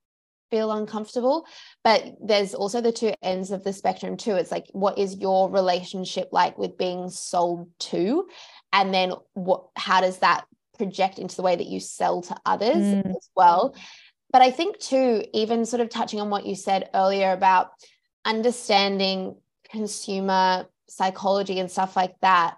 feel 0.51 0.73
uncomfortable 0.73 1.47
but 1.83 2.05
there's 2.23 2.55
also 2.55 2.81
the 2.81 2.93
two 2.93 3.13
ends 3.23 3.51
of 3.51 3.65
the 3.65 3.73
spectrum 3.73 4.17
too. 4.17 4.35
It's 4.35 4.51
like 4.51 4.67
what 4.73 4.99
is 4.99 5.17
your 5.17 5.51
relationship 5.51 6.29
like 6.33 6.59
with 6.59 6.77
being 6.77 7.09
sold 7.11 7.69
to? 7.81 8.29
And 8.73 8.93
then 8.93 9.13
what 9.35 9.67
how 9.77 10.01
does 10.01 10.19
that 10.19 10.45
project 10.77 11.19
into 11.19 11.37
the 11.37 11.43
way 11.43 11.57
that 11.57 11.67
you 11.67 11.81
sell 11.81 12.23
to 12.23 12.37
others 12.45 12.77
mm. 12.77 13.11
as 13.11 13.31
well? 13.35 13.75
But 14.33 14.43
i 14.43 14.51
think 14.53 14.79
too 14.79 15.25
even 15.33 15.67
sort 15.67 15.81
of 15.81 15.89
touching 15.89 16.21
on 16.21 16.31
what 16.31 16.47
you 16.47 16.55
said 16.55 16.89
earlier 16.95 17.33
about 17.33 17.71
understanding 18.25 19.35
consumer 19.69 20.67
psychology 20.89 21.59
and 21.59 21.71
stuff 21.71 21.97
like 21.97 22.15
that 22.21 22.55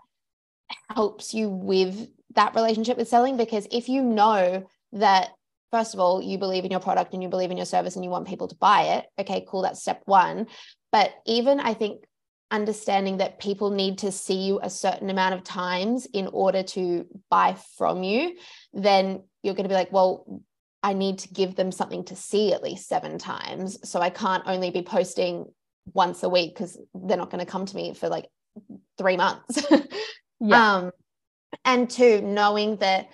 helps 0.91 1.33
you 1.33 1.49
with 1.49 2.09
that 2.35 2.55
relationship 2.55 2.99
with 2.99 3.09
selling 3.09 3.39
because 3.39 3.67
if 3.71 3.89
you 3.89 4.03
know 4.03 4.67
that 4.93 5.31
first 5.73 5.95
of 5.95 6.01
all, 6.01 6.23
you 6.23 6.39
believe 6.39 6.65
in 6.65 6.71
your 6.71 6.81
product 6.81 7.15
and 7.15 7.23
you 7.23 7.29
believe 7.29 7.51
in 7.51 7.57
your 7.57 7.67
service 7.67 7.97
and 7.97 8.05
you 8.05 8.11
want 8.11 8.29
people 8.29 8.47
to 8.47 8.55
buy 8.57 8.83
it. 8.83 9.07
Okay, 9.19 9.45
cool. 9.49 9.63
That's 9.63 9.81
step 9.81 10.03
one. 10.05 10.47
But 10.93 11.13
even 11.27 11.59
I 11.59 11.75
think 11.75 12.05
understanding 12.51 13.17
that 13.17 13.41
people 13.41 13.71
need 13.71 13.99
to 13.99 14.13
see 14.13 14.43
you 14.43 14.61
a 14.63 14.69
certain 14.69 15.09
amount 15.09 15.35
of 15.35 15.43
times 15.43 16.07
in 16.13 16.29
order 16.29 16.63
to 16.63 17.07
buy 17.31 17.57
from 17.79 18.05
you, 18.05 18.37
then 18.75 19.23
you're 19.43 19.55
going 19.55 19.65
to 19.65 19.71
be 19.71 19.75
like, 19.75 19.91
well, 19.91 20.43
I 20.83 20.93
need 20.93 21.21
to 21.21 21.29
give 21.29 21.57
them 21.57 21.73
something 21.73 22.05
to 22.07 22.17
see 22.17 22.53
at 22.53 22.63
least 22.63 22.89
seven 22.89 23.17
times. 23.17 23.79
So 23.89 24.01
I 24.01 24.11
can't 24.11 24.43
only 24.47 24.71
be 24.71 24.83
posting 24.83 25.47
once 25.95 26.23
a 26.23 26.29
week 26.29 26.55
because 26.55 26.79
they're 26.95 27.17
not 27.17 27.31
going 27.31 27.45
to 27.45 27.51
come 27.51 27.65
to 27.65 27.77
me 27.77 27.95
for 27.95 28.09
like 28.09 28.27
three 28.99 29.17
months. 29.17 29.67
yeah. 30.41 30.75
Um, 30.75 30.91
and 31.65 31.89
two, 31.89 32.21
knowing 32.21 32.77
that 32.77 33.09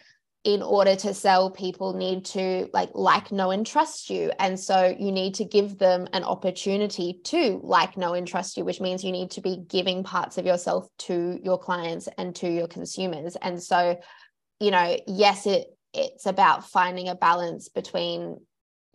in 0.48 0.62
order 0.62 0.96
to 0.96 1.12
sell 1.12 1.50
people 1.50 1.92
need 1.92 2.24
to 2.24 2.70
like 2.72 2.88
like 2.94 3.30
know 3.30 3.50
and 3.50 3.66
trust 3.66 4.08
you. 4.08 4.32
And 4.38 4.58
so 4.58 4.96
you 4.98 5.12
need 5.12 5.34
to 5.34 5.44
give 5.44 5.76
them 5.76 6.08
an 6.14 6.24
opportunity 6.24 7.20
to 7.24 7.60
like 7.62 7.98
know 7.98 8.14
and 8.14 8.26
trust 8.26 8.56
you 8.56 8.64
which 8.64 8.80
means 8.80 9.04
you 9.04 9.12
need 9.12 9.30
to 9.32 9.42
be 9.42 9.58
giving 9.68 10.04
parts 10.04 10.38
of 10.38 10.46
yourself 10.46 10.88
to 11.00 11.38
your 11.44 11.58
clients 11.58 12.08
and 12.16 12.34
to 12.36 12.48
your 12.48 12.66
consumers. 12.66 13.36
And 13.36 13.62
so 13.62 14.00
you 14.58 14.70
know 14.70 14.96
yes 15.06 15.46
it 15.46 15.66
it's 15.92 16.24
about 16.24 16.66
finding 16.66 17.10
a 17.10 17.14
balance 17.14 17.68
between 17.68 18.38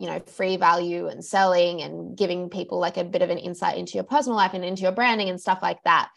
you 0.00 0.08
know 0.08 0.18
free 0.26 0.56
value 0.56 1.06
and 1.06 1.24
selling 1.24 1.82
and 1.82 2.18
giving 2.18 2.50
people 2.50 2.80
like 2.80 2.96
a 2.96 3.04
bit 3.04 3.22
of 3.22 3.30
an 3.30 3.38
insight 3.38 3.78
into 3.78 3.92
your 3.94 4.02
personal 4.02 4.36
life 4.36 4.54
and 4.54 4.64
into 4.64 4.82
your 4.82 4.90
branding 4.90 5.28
and 5.28 5.40
stuff 5.40 5.60
like 5.62 5.80
that. 5.84 6.08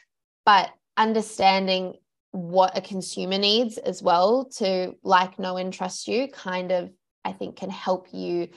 But 0.47 0.71
understanding 0.97 1.93
what 2.37 2.77
a 2.77 2.81
consumer 2.81 3.37
needs 3.37 3.77
as 3.77 4.01
well 4.01 4.45
to 4.45 4.93
like 5.03 5.39
know 5.39 5.57
and 5.57 5.73
trust 5.73 6.07
you 6.07 6.27
kind 6.27 6.71
of 6.71 6.89
i 7.25 7.31
think 7.31 7.55
can 7.55 7.69
help 7.69 8.07
you 8.13 8.47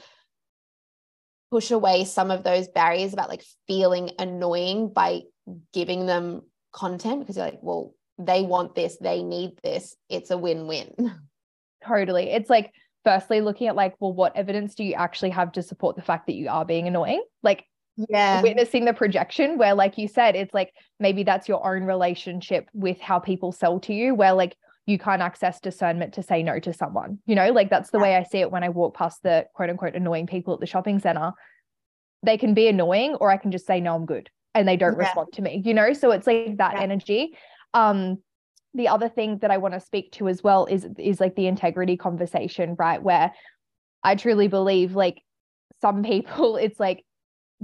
push 1.51 1.71
away 1.71 2.05
some 2.05 2.31
of 2.31 2.45
those 2.45 2.69
barriers 2.69 3.13
about 3.13 3.29
like 3.29 3.45
feeling 3.67 4.11
annoying 4.19 4.93
by 4.93 5.23
giving 5.73 6.07
them 6.07 6.43
content 6.73 7.21
because 7.21 7.37
you're 7.37 7.47
like 7.47 7.59
well 7.63 7.95
they 8.27 8.43
want 8.43 8.75
this 8.75 8.97
they 9.01 9.23
need 9.23 9.53
this. 9.63 9.97
It's 10.09 10.31
a 10.31 10.39
win-win. 10.39 10.95
Totally. 11.87 12.31
It's 12.31 12.51
like 12.51 12.73
firstly 13.05 13.41
looking 13.41 13.67
at 13.67 13.77
like 13.77 13.95
well 13.99 14.13
what 14.13 14.37
evidence 14.37 14.75
do 14.75 14.85
you 14.85 14.95
actually 14.95 15.31
have 15.31 15.53
to 15.53 15.63
support 15.63 15.97
the 15.97 16.03
fact 16.03 16.27
that 16.27 16.35
you 16.35 16.49
are 16.49 16.65
being 16.65 16.87
annoying? 16.87 17.23
Like 17.43 17.65
yeah 18.09 18.41
witnessing 18.43 18.85
the 18.85 18.93
projection 18.93 19.59
where 19.59 19.75
like 19.75 19.99
you 19.99 20.09
said 20.09 20.35
it's 20.35 20.55
like 20.55 20.73
maybe 20.99 21.23
that's 21.23 21.49
your 21.49 21.65
own 21.67 21.85
relationship 21.85 22.69
with 22.73 23.01
how 23.01 23.19
people 23.19 23.53
sell 23.53 23.79
to 23.81 23.93
you 23.93 24.15
where 24.15 24.33
like 24.33 24.57
you 24.87 24.99
can't 24.99 25.23
access 25.23 25.61
discernment 25.61 26.15
to 26.15 26.23
say 26.23 26.43
no 26.43 26.59
to 26.59 26.73
someone 26.73 27.19
you 27.27 27.35
know 27.35 27.51
like 27.51 27.71
that's 27.71 27.91
the 27.91 27.99
yeah. 27.99 28.03
way 28.03 28.17
i 28.17 28.23
see 28.23 28.39
it 28.39 28.51
when 28.51 28.65
i 28.65 28.69
walk 28.69 28.95
past 28.95 29.23
the 29.23 29.47
quote 29.55 29.71
unquote 29.71 29.95
annoying 29.95 30.27
people 30.27 30.55
at 30.55 30.61
the 30.61 30.67
shopping 30.67 30.99
center 30.99 31.33
they 32.23 32.37
can 32.37 32.55
be 32.55 32.69
annoying 32.69 33.15
or 33.17 33.31
i 33.31 33.37
can 33.37 33.51
just 33.51 33.67
say 33.67 33.81
no 33.81 33.95
i'm 33.95 34.07
good 34.07 34.31
and 34.55 34.67
they 34.67 34.77
don't 34.77 34.95
yeah. 34.95 35.05
respond 35.05 35.29
to 35.33 35.43
me 35.43 35.63
you 35.65 35.75
know 35.75 35.93
so 35.93 36.11
it's 36.11 36.27
like 36.27 36.57
that 36.57 36.75
yeah. 36.75 36.83
energy 36.83 37.37
um 37.75 38.19
the 38.75 38.89
other 38.89 39.09
thing 39.09 39.39
that 39.39 39.51
I 39.51 39.59
want 39.59 39.75
to 39.75 39.81
speak 39.81 40.13
to 40.13 40.29
as 40.29 40.43
well 40.43 40.67
is 40.67 40.87
is 40.99 41.21
like 41.21 41.35
the 41.35 41.47
integrity 41.47 41.97
conversation, 41.97 42.77
right? 42.79 43.03
Where 43.03 43.33
I 44.03 44.15
truly 44.15 44.49
believe 44.49 44.95
like 44.95 45.23
some 45.81 46.03
people 46.03 46.57
it's 46.57 46.79
like 46.79 47.05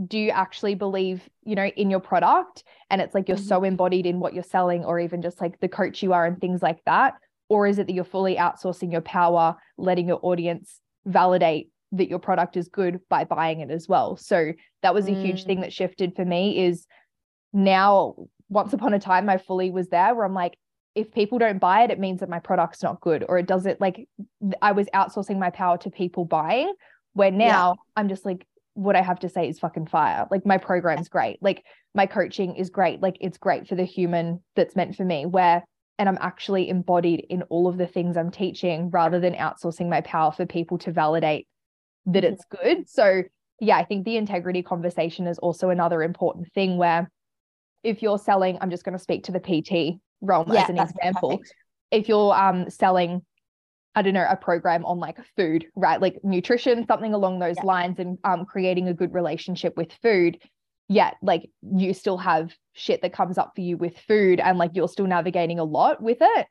do 0.07 0.19
you 0.19 0.31
actually 0.31 0.75
believe, 0.75 1.29
you 1.45 1.55
know, 1.55 1.67
in 1.67 1.91
your 1.91 2.01
product 2.01 2.65
and 2.91 3.01
it's 3.01 3.15
like 3.15 3.29
you're 3.29 3.37
mm-hmm. 3.37 3.47
so 3.47 3.65
embodied 3.65 4.07
in 4.07 4.21
what 4.21 4.35
you're 4.35 4.43
selling 4.43 4.85
or 4.85 5.01
even 5.01 5.23
just 5.23 5.41
like 5.41 5.59
the 5.61 5.69
coach 5.69 6.03
you 6.03 6.13
are 6.13 6.27
and 6.27 6.41
things 6.41 6.63
like 6.63 6.85
that 6.85 7.15
or 7.49 7.67
is 7.67 7.79
it 7.79 7.87
that 7.87 7.93
you're 7.95 8.05
fully 8.05 8.37
outsourcing 8.37 8.91
your 8.93 9.01
power, 9.01 9.57
letting 9.79 10.09
your 10.09 10.19
audience 10.23 10.81
validate 11.05 11.71
that 11.93 12.09
your 12.09 12.19
product 12.19 12.57
is 12.57 12.69
good 12.69 13.01
by 13.09 13.25
buying 13.25 13.61
it 13.61 13.71
as 13.71 13.89
well. 13.89 14.17
So 14.17 14.53
that 14.83 14.93
was 14.93 15.07
a 15.07 15.13
mm. 15.13 15.25
huge 15.25 15.45
thing 15.45 15.59
mm. 15.59 15.63
that 15.63 15.73
shifted 15.73 16.15
for 16.17 16.25
me 16.25 16.65
is 16.67 16.87
now 17.53 18.17
once 18.49 18.73
upon 18.73 18.95
a 18.95 18.99
time 18.99 19.29
I 19.29 19.39
fully 19.39 19.71
was 19.71 19.89
there 19.89 20.15
where 20.15 20.25
I'm 20.25 20.35
like 20.35 20.59
if 20.95 21.13
people 21.13 21.39
don't 21.39 21.59
buy 21.59 21.83
it, 21.83 21.91
it 21.91 22.01
means 22.01 22.21
that 22.21 22.29
my 22.31 22.39
product's 22.39 22.83
not 22.83 23.03
good 23.03 23.23
or 23.29 23.39
it 23.39 23.47
doesn't 23.47 23.81
like 23.83 24.09
I 24.63 24.73
was 24.73 24.87
outsourcing 24.95 25.39
my 25.39 25.51
power 25.51 25.77
to 25.79 25.91
people 25.91 26.25
buying. 26.25 26.73
Where 27.13 27.31
now 27.31 27.77
yeah. 27.77 27.83
I'm 27.97 28.09
just 28.09 28.25
like, 28.25 28.47
what 28.77 28.95
I 28.95 29.03
have 29.03 29.21
to 29.21 29.29
say 29.29 29.49
is 29.49 29.59
fucking 29.59 29.87
fire. 29.87 30.27
Like 30.31 30.45
my 30.45 30.59
program's 30.59 31.09
great. 31.09 31.39
Like 31.43 31.65
my 31.95 32.07
coaching 32.07 32.57
is 32.57 32.71
great. 32.71 33.01
Like 33.01 33.17
it's 33.21 33.39
great 33.39 33.67
for 33.67 33.75
the 33.75 33.85
human 33.85 34.43
that's 34.55 34.77
meant 34.77 34.97
for 34.97 35.05
me. 35.05 35.27
Where 35.27 35.65
and 35.99 36.09
I'm 36.09 36.19
actually 36.21 36.69
embodied 36.69 37.27
in 37.31 37.43
all 37.45 37.69
of 37.69 37.79
the 37.79 37.87
things 37.87 38.19
I'm 38.19 38.31
teaching 38.31 38.91
rather 38.91 39.19
than 39.19 39.33
outsourcing 39.35 39.89
my 39.89 40.03
power 40.03 40.31
for 40.31 40.45
people 40.45 40.77
to 40.79 40.93
validate 40.93 41.49
that 42.05 42.23
it's 42.23 42.45
good. 42.51 42.89
So 42.89 43.23
yeah, 43.61 43.79
I 43.79 43.85
think 43.85 44.05
the 44.05 44.19
integrity 44.19 44.63
conversation 44.63 45.27
is 45.27 45.39
also 45.39 45.71
another 45.71 46.03
important 46.03 46.53
thing 46.53 46.77
where 46.77 47.11
if 47.83 48.03
you're 48.03 48.19
selling, 48.19 48.59
I'm 48.61 48.71
just 48.71 48.85
going 48.85 48.97
to 48.97 49.03
speak 49.03 49.25
to 49.25 49.33
the 49.33 49.41
PT 49.41 49.99
realm 50.21 50.53
yeah, 50.53 50.65
as 50.65 50.69
an 50.69 50.79
example. 50.79 51.39
Perfect. 51.39 51.55
If 51.91 52.09
you're 52.09 52.35
um 52.35 52.69
selling 52.69 53.23
I 53.97 54.03
don't 54.03 54.13
know, 54.13 54.27
a 54.29 54.37
program 54.37 54.85
on 54.85 54.99
like 54.99 55.17
food, 55.37 55.67
right? 55.75 56.01
Like 56.01 56.23
nutrition, 56.23 56.87
something 56.87 57.15
along 57.15 57.39
those 57.39 57.57
yeah. 57.57 57.65
lines, 57.65 57.99
and 57.99 58.19
um, 58.25 58.45
creating 58.45 58.89
a 58.89 58.95
good 58.95 59.15
relationship 59.15 59.75
with 59.75 59.91
food. 60.03 60.39
Yet, 60.89 61.17
like 61.23 61.51
you 61.63 61.95
still 61.95 62.19
have 62.19 62.55
shit 62.75 63.01
that 63.03 63.15
comes 63.15 63.39
up 63.39 63.53
for 63.55 63.63
you 63.63 63.79
with 63.79 63.99
food, 63.99 64.39
and 64.39 64.59
like 64.59 64.73
you're 64.75 64.87
still 64.87 65.07
navigating 65.07 65.59
a 65.59 65.65
lot 65.65 66.03
with 66.03 66.19
it. 66.21 66.47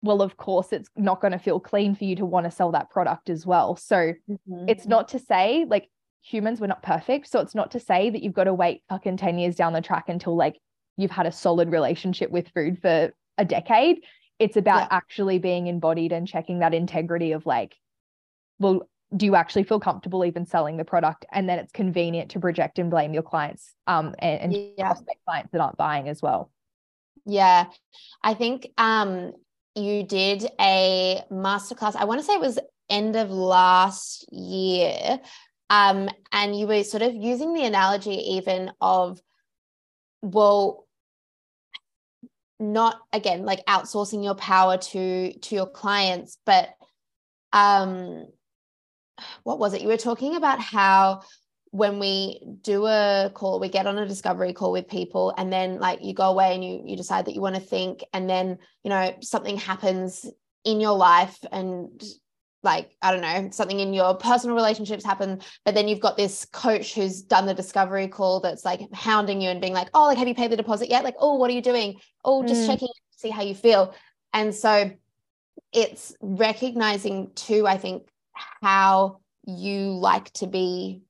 Well, 0.00 0.22
of 0.22 0.38
course, 0.38 0.72
it's 0.72 0.88
not 0.96 1.20
going 1.20 1.32
to 1.32 1.38
feel 1.38 1.60
clean 1.60 1.94
for 1.94 2.04
you 2.04 2.16
to 2.16 2.24
want 2.24 2.44
to 2.44 2.50
sell 2.50 2.72
that 2.72 2.88
product 2.88 3.28
as 3.28 3.46
well. 3.46 3.76
So, 3.76 4.14
mm-hmm. 4.28 4.64
it's 4.66 4.86
not 4.86 5.08
to 5.08 5.18
say 5.18 5.66
like 5.68 5.90
humans, 6.22 6.58
we're 6.58 6.68
not 6.68 6.82
perfect. 6.82 7.28
So, 7.28 7.38
it's 7.40 7.54
not 7.54 7.70
to 7.72 7.80
say 7.80 8.08
that 8.08 8.22
you've 8.22 8.32
got 8.32 8.44
to 8.44 8.54
wait 8.54 8.82
fucking 8.88 9.18
10 9.18 9.38
years 9.38 9.56
down 9.56 9.74
the 9.74 9.82
track 9.82 10.08
until 10.08 10.34
like 10.34 10.56
you've 10.96 11.10
had 11.10 11.26
a 11.26 11.32
solid 11.32 11.70
relationship 11.70 12.30
with 12.30 12.48
food 12.48 12.80
for 12.80 13.12
a 13.36 13.44
decade. 13.44 13.98
It's 14.42 14.56
about 14.56 14.82
yeah. 14.82 14.88
actually 14.90 15.38
being 15.38 15.68
embodied 15.68 16.12
and 16.12 16.26
checking 16.26 16.58
that 16.58 16.74
integrity 16.74 17.32
of 17.32 17.46
like, 17.46 17.76
well, 18.58 18.88
do 19.16 19.26
you 19.26 19.36
actually 19.36 19.64
feel 19.64 19.78
comfortable 19.78 20.24
even 20.24 20.46
selling 20.46 20.76
the 20.76 20.84
product? 20.84 21.24
And 21.30 21.48
then 21.48 21.58
it's 21.58 21.72
convenient 21.72 22.30
to 22.32 22.40
project 22.40 22.78
and 22.78 22.90
blame 22.90 23.14
your 23.14 23.22
clients 23.22 23.72
um, 23.86 24.14
and, 24.18 24.40
and 24.40 24.72
yeah. 24.76 24.86
prospect 24.86 25.20
clients 25.26 25.52
that 25.52 25.60
aren't 25.60 25.76
buying 25.76 26.08
as 26.08 26.22
well. 26.22 26.50
Yeah. 27.24 27.66
I 28.22 28.34
think 28.34 28.68
um, 28.78 29.32
you 29.74 30.02
did 30.02 30.46
a 30.60 31.22
masterclass. 31.30 31.94
I 31.94 32.04
want 32.04 32.20
to 32.20 32.26
say 32.26 32.34
it 32.34 32.40
was 32.40 32.58
end 32.88 33.16
of 33.16 33.30
last 33.30 34.26
year. 34.32 35.20
Um, 35.70 36.08
and 36.32 36.58
you 36.58 36.66
were 36.66 36.82
sort 36.84 37.02
of 37.02 37.14
using 37.14 37.54
the 37.54 37.64
analogy 37.64 38.34
even 38.34 38.72
of 38.80 39.20
well 40.20 40.81
not 42.62 43.00
again 43.12 43.44
like 43.44 43.64
outsourcing 43.66 44.24
your 44.24 44.34
power 44.36 44.78
to 44.78 45.32
to 45.40 45.54
your 45.54 45.66
clients 45.66 46.38
but 46.46 46.70
um 47.52 48.26
what 49.42 49.58
was 49.58 49.74
it? 49.74 49.82
You 49.82 49.88
were 49.88 49.96
talking 49.96 50.36
about 50.36 50.60
how 50.60 51.22
when 51.70 51.98
we 51.98 52.40
do 52.60 52.86
a 52.86 53.30
call 53.34 53.58
we 53.58 53.68
get 53.68 53.86
on 53.86 53.96
a 53.96 54.06
discovery 54.06 54.52
call 54.52 54.72
with 54.72 54.88
people 54.88 55.32
and 55.38 55.50
then 55.50 55.78
like 55.78 56.04
you 56.04 56.12
go 56.12 56.24
away 56.24 56.54
and 56.54 56.62
you 56.62 56.82
you 56.84 56.96
decide 56.96 57.24
that 57.24 57.34
you 57.34 57.40
want 57.40 57.54
to 57.54 57.60
think 57.60 58.04
and 58.12 58.28
then 58.28 58.58
you 58.84 58.90
know 58.90 59.14
something 59.22 59.56
happens 59.56 60.26
in 60.64 60.80
your 60.80 60.96
life 60.96 61.38
and 61.50 62.02
like 62.62 62.96
i 63.02 63.10
don't 63.10 63.20
know 63.20 63.48
something 63.50 63.80
in 63.80 63.92
your 63.92 64.14
personal 64.14 64.54
relationships 64.54 65.04
happen 65.04 65.40
but 65.64 65.74
then 65.74 65.88
you've 65.88 66.00
got 66.00 66.16
this 66.16 66.44
coach 66.46 66.94
who's 66.94 67.22
done 67.22 67.46
the 67.46 67.54
discovery 67.54 68.08
call 68.08 68.40
that's 68.40 68.64
like 68.64 68.80
hounding 68.92 69.40
you 69.40 69.50
and 69.50 69.60
being 69.60 69.72
like 69.72 69.88
oh 69.94 70.06
like 70.06 70.18
have 70.18 70.28
you 70.28 70.34
paid 70.34 70.50
the 70.50 70.56
deposit 70.56 70.88
yet? 70.88 71.04
Like 71.04 71.16
oh 71.18 71.36
what 71.36 71.50
are 71.50 71.54
you 71.54 71.62
doing? 71.62 71.98
Oh 72.24 72.42
just 72.44 72.62
mm. 72.62 72.66
checking 72.66 72.88
to 72.88 73.18
see 73.18 73.30
how 73.30 73.42
you 73.42 73.54
feel. 73.54 73.94
And 74.32 74.54
so 74.54 74.90
it's 75.72 76.14
recognizing 76.20 77.30
too 77.34 77.66
i 77.66 77.76
think 77.76 78.06
how 78.62 79.18
you 79.46 79.92
like 79.92 80.30
to 80.32 80.46
be 80.46 81.02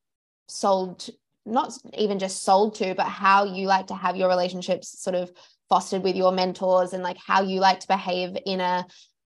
sold 0.49 1.09
not 1.45 1.77
even 1.95 2.19
just 2.19 2.45
sold 2.45 2.75
to 2.75 2.95
but 2.95 3.07
how 3.07 3.45
you 3.45 3.67
like 3.67 3.89
to 3.89 3.95
have 3.95 4.17
your 4.17 4.29
relationships 4.29 5.03
sort 5.03 5.17
of 5.17 5.31
fostered 5.69 6.03
with 6.03 6.15
your 6.15 6.33
mentors 6.33 6.93
and 6.93 7.03
like 7.03 7.17
how 7.17 7.43
you 7.43 7.61
like 7.61 7.81
to 7.81 7.89
behave 7.89 8.37
in 8.47 8.61
a 8.61 8.87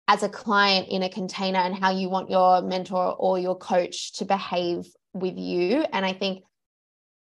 as 0.07 0.23
a 0.23 0.29
client 0.29 0.87
in 0.89 1.03
a 1.03 1.09
container 1.09 1.59
and 1.59 1.75
how 1.75 1.91
you 1.91 2.09
want 2.09 2.29
your 2.29 2.61
mentor 2.61 3.15
or 3.17 3.39
your 3.39 3.57
coach 3.57 4.13
to 4.13 4.25
behave 4.25 4.85
with 5.13 5.37
you. 5.37 5.85
And 5.93 6.05
I 6.05 6.13
think, 6.13 6.43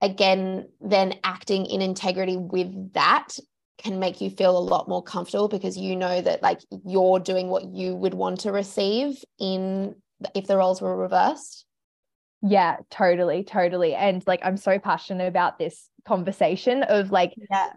again, 0.01 0.69
then 0.79 1.15
acting 1.23 1.65
in 1.65 1.81
integrity 1.81 2.37
with 2.37 2.93
that 2.93 3.29
can 3.77 3.99
make 3.99 4.21
you 4.21 4.29
feel 4.29 4.57
a 4.57 4.59
lot 4.59 4.87
more 4.87 5.03
comfortable 5.03 5.47
because 5.47 5.77
you 5.77 5.95
know 5.95 6.21
that 6.21 6.41
like 6.41 6.59
you're 6.85 7.19
doing 7.19 7.47
what 7.47 7.65
you 7.65 7.95
would 7.95 8.13
want 8.13 8.41
to 8.41 8.51
receive 8.51 9.23
in 9.39 9.95
if 10.35 10.47
the 10.47 10.57
roles 10.57 10.81
were 10.81 10.95
reversed. 10.95 11.65
Yeah, 12.41 12.77
totally, 12.89 13.43
totally. 13.43 13.95
And 13.95 14.23
like 14.27 14.41
I'm 14.43 14.57
so 14.57 14.79
passionate 14.79 15.27
about 15.27 15.57
this 15.57 15.89
conversation 16.07 16.83
of 16.83 17.11
like 17.11 17.33
yeah 17.49 17.71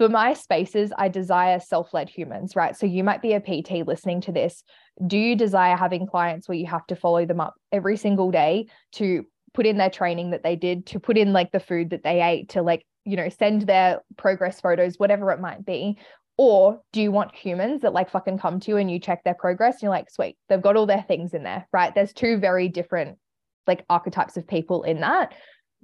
for 0.00 0.08
my 0.08 0.32
spaces, 0.32 0.94
I 0.96 1.08
desire 1.08 1.60
self 1.60 1.92
led 1.92 2.08
humans, 2.08 2.56
right? 2.56 2.74
So 2.74 2.86
you 2.86 3.04
might 3.04 3.20
be 3.20 3.34
a 3.34 3.40
PT 3.40 3.86
listening 3.86 4.22
to 4.22 4.32
this. 4.32 4.64
Do 5.06 5.18
you 5.18 5.36
desire 5.36 5.76
having 5.76 6.06
clients 6.06 6.48
where 6.48 6.56
you 6.56 6.64
have 6.68 6.86
to 6.86 6.96
follow 6.96 7.26
them 7.26 7.38
up 7.38 7.52
every 7.70 7.98
single 7.98 8.30
day 8.30 8.68
to 8.92 9.26
put 9.52 9.66
in 9.66 9.76
their 9.76 9.90
training 9.90 10.30
that 10.30 10.42
they 10.42 10.56
did, 10.56 10.86
to 10.86 11.00
put 11.00 11.18
in 11.18 11.34
like 11.34 11.52
the 11.52 11.60
food 11.60 11.90
that 11.90 12.02
they 12.02 12.22
ate, 12.22 12.48
to 12.50 12.62
like, 12.62 12.86
you 13.04 13.14
know, 13.14 13.28
send 13.28 13.66
their 13.66 14.00
progress 14.16 14.58
photos, 14.58 14.98
whatever 14.98 15.32
it 15.32 15.40
might 15.40 15.66
be? 15.66 15.98
Or 16.38 16.80
do 16.94 17.02
you 17.02 17.12
want 17.12 17.34
humans 17.34 17.82
that 17.82 17.92
like 17.92 18.08
fucking 18.08 18.38
come 18.38 18.58
to 18.60 18.70
you 18.70 18.78
and 18.78 18.90
you 18.90 19.00
check 19.00 19.22
their 19.22 19.34
progress 19.34 19.74
and 19.74 19.82
you're 19.82 19.90
like, 19.90 20.08
sweet, 20.08 20.38
they've 20.48 20.62
got 20.62 20.76
all 20.76 20.86
their 20.86 21.04
things 21.06 21.34
in 21.34 21.42
there, 21.42 21.68
right? 21.74 21.94
There's 21.94 22.14
two 22.14 22.38
very 22.38 22.68
different 22.68 23.18
like 23.66 23.84
archetypes 23.90 24.38
of 24.38 24.48
people 24.48 24.82
in 24.82 25.00
that. 25.00 25.32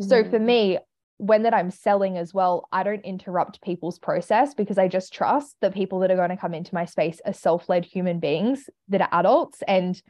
Mm-hmm. 0.00 0.09
So 0.09 0.24
for 0.24 0.38
me, 0.38 0.79
when 1.18 1.42
that 1.44 1.55
I'm 1.55 1.70
selling 1.70 2.18
as 2.18 2.35
well, 2.35 2.68
I 2.72 2.83
don't 2.83 3.05
interrupt 3.05 3.62
people's 3.62 3.98
process 3.98 4.55
because 4.55 4.79
I 4.79 4.88
just 4.88 5.14
trust 5.14 5.57
the 5.61 5.70
people 5.70 6.00
that 6.00 6.11
are 6.11 6.16
going 6.16 6.31
to 6.31 6.37
come 6.37 6.55
into 6.55 6.74
my 6.74 6.85
space 6.85 7.20
are 7.24 7.33
self-led 7.33 7.85
human 7.85 8.20
beings 8.20 8.68
that 8.88 9.00
are 9.00 9.09
adults 9.12 9.62
and 9.66 10.00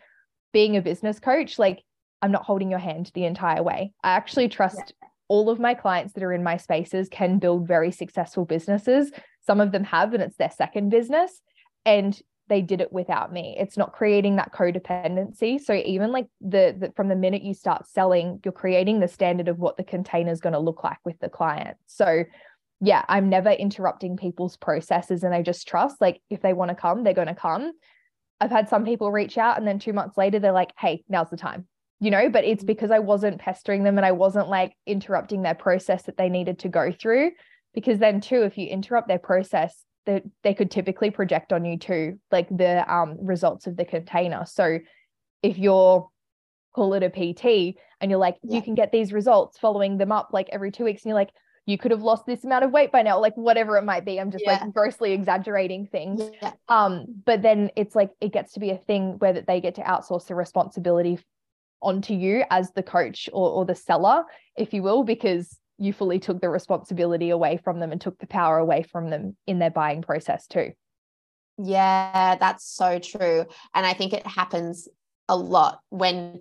being 0.52 0.76
a 0.76 0.82
business 0.82 1.20
coach 1.20 1.58
like 1.58 1.82
I'm 2.22 2.32
not 2.32 2.44
holding 2.44 2.70
your 2.70 2.80
hand 2.80 3.10
the 3.14 3.24
entire 3.24 3.62
way. 3.62 3.92
I 4.02 4.12
actually 4.12 4.48
trust 4.48 4.94
yeah. 5.00 5.08
all 5.28 5.50
of 5.50 5.60
my 5.60 5.74
clients 5.74 6.14
that 6.14 6.22
are 6.22 6.32
in 6.32 6.42
my 6.42 6.56
spaces 6.56 7.08
can 7.08 7.38
build 7.38 7.68
very 7.68 7.92
successful 7.92 8.44
businesses. 8.44 9.12
Some 9.46 9.60
of 9.60 9.70
them 9.70 9.84
have 9.84 10.12
and 10.14 10.22
it's 10.22 10.36
their 10.36 10.50
second 10.50 10.88
business 10.88 11.40
and 11.84 12.18
they 12.48 12.62
did 12.62 12.80
it 12.80 12.92
without 12.92 13.32
me. 13.32 13.56
It's 13.58 13.76
not 13.76 13.92
creating 13.92 14.36
that 14.36 14.52
codependency. 14.52 15.60
So 15.60 15.74
even 15.74 16.12
like 16.12 16.26
the, 16.40 16.74
the 16.78 16.92
from 16.94 17.08
the 17.08 17.16
minute 17.16 17.42
you 17.42 17.54
start 17.54 17.86
selling 17.88 18.40
you're 18.44 18.52
creating 18.52 19.00
the 19.00 19.08
standard 19.08 19.48
of 19.48 19.58
what 19.58 19.76
the 19.76 19.84
container 19.84 20.30
is 20.30 20.40
going 20.40 20.52
to 20.52 20.58
look 20.58 20.84
like 20.84 20.98
with 21.04 21.18
the 21.20 21.28
client. 21.28 21.76
So 21.86 22.24
yeah 22.82 23.02
i'm 23.08 23.30
never 23.30 23.48
interrupting 23.48 24.18
people's 24.18 24.58
processes 24.58 25.24
and 25.24 25.34
i 25.34 25.40
just 25.40 25.66
trust 25.66 25.98
like 25.98 26.20
if 26.28 26.42
they 26.42 26.52
want 26.52 26.68
to 26.68 26.74
come 26.74 27.02
they're 27.02 27.14
going 27.14 27.26
to 27.26 27.34
come. 27.34 27.72
I've 28.38 28.50
had 28.50 28.68
some 28.68 28.84
people 28.84 29.10
reach 29.10 29.38
out 29.38 29.56
and 29.56 29.66
then 29.66 29.78
2 29.78 29.94
months 29.94 30.18
later 30.18 30.38
they're 30.38 30.52
like 30.52 30.72
hey 30.78 31.02
now's 31.08 31.30
the 31.30 31.36
time 31.36 31.66
you 32.00 32.10
know? 32.10 32.28
But 32.28 32.44
it's 32.44 32.60
mm-hmm. 32.60 32.66
because 32.66 32.90
i 32.90 32.98
wasn't 32.98 33.40
pestering 33.40 33.82
them 33.82 33.96
and 33.96 34.06
i 34.06 34.12
wasn't 34.12 34.48
like 34.48 34.74
interrupting 34.86 35.42
their 35.42 35.54
process 35.54 36.02
that 36.04 36.16
they 36.16 36.28
needed 36.28 36.58
to 36.60 36.68
go 36.68 36.92
through. 36.92 37.32
Because 37.74 37.98
then 37.98 38.20
too 38.20 38.42
if 38.42 38.56
you 38.58 38.66
interrupt 38.66 39.08
their 39.08 39.18
process 39.18 39.84
that 40.06 40.22
they 40.42 40.54
could 40.54 40.70
typically 40.70 41.10
project 41.10 41.52
on 41.52 41.64
you 41.64 41.76
too 41.78 42.18
like 42.30 42.48
the 42.48 42.92
um, 42.92 43.16
results 43.20 43.66
of 43.66 43.76
the 43.76 43.84
container 43.84 44.44
so 44.46 44.78
if 45.42 45.58
you're 45.58 46.08
call 46.74 46.94
it 46.94 47.02
a 47.02 47.10
pt 47.10 47.76
and 48.00 48.10
you're 48.10 48.20
like 48.20 48.36
yeah. 48.42 48.56
you 48.56 48.62
can 48.62 48.74
get 48.74 48.92
these 48.92 49.12
results 49.12 49.58
following 49.58 49.98
them 49.98 50.12
up 50.12 50.30
like 50.32 50.48
every 50.52 50.70
two 50.70 50.84
weeks 50.84 51.02
and 51.02 51.10
you're 51.10 51.18
like 51.18 51.30
you 51.68 51.76
could 51.76 51.90
have 51.90 52.02
lost 52.02 52.26
this 52.26 52.44
amount 52.44 52.64
of 52.64 52.70
weight 52.70 52.92
by 52.92 53.02
now 53.02 53.18
like 53.18 53.34
whatever 53.36 53.76
it 53.76 53.84
might 53.84 54.04
be 54.04 54.20
i'm 54.20 54.30
just 54.30 54.44
yeah. 54.46 54.58
like 54.62 54.72
grossly 54.72 55.12
exaggerating 55.12 55.86
things 55.86 56.22
yeah. 56.42 56.52
um 56.68 57.06
but 57.24 57.42
then 57.42 57.70
it's 57.76 57.94
like 57.94 58.10
it 58.20 58.32
gets 58.32 58.52
to 58.52 58.60
be 58.60 58.70
a 58.70 58.76
thing 58.76 59.18
where 59.18 59.32
that 59.32 59.46
they 59.46 59.60
get 59.60 59.74
to 59.74 59.82
outsource 59.82 60.26
the 60.26 60.34
responsibility 60.34 61.18
onto 61.82 62.14
you 62.14 62.42
as 62.50 62.72
the 62.72 62.82
coach 62.82 63.28
or, 63.32 63.50
or 63.50 63.64
the 63.64 63.74
seller 63.74 64.24
if 64.56 64.72
you 64.72 64.82
will 64.82 65.02
because 65.02 65.58
you 65.78 65.92
fully 65.92 66.18
took 66.18 66.40
the 66.40 66.48
responsibility 66.48 67.30
away 67.30 67.58
from 67.62 67.80
them 67.80 67.92
and 67.92 68.00
took 68.00 68.18
the 68.18 68.26
power 68.26 68.58
away 68.58 68.82
from 68.82 69.10
them 69.10 69.36
in 69.46 69.58
their 69.58 69.70
buying 69.70 70.02
process 70.02 70.46
too. 70.46 70.72
Yeah, 71.58 72.36
that's 72.36 72.66
so 72.66 72.98
true. 72.98 73.46
And 73.74 73.86
I 73.86 73.92
think 73.92 74.12
it 74.12 74.26
happens 74.26 74.88
a 75.28 75.36
lot 75.36 75.80
when 75.90 76.40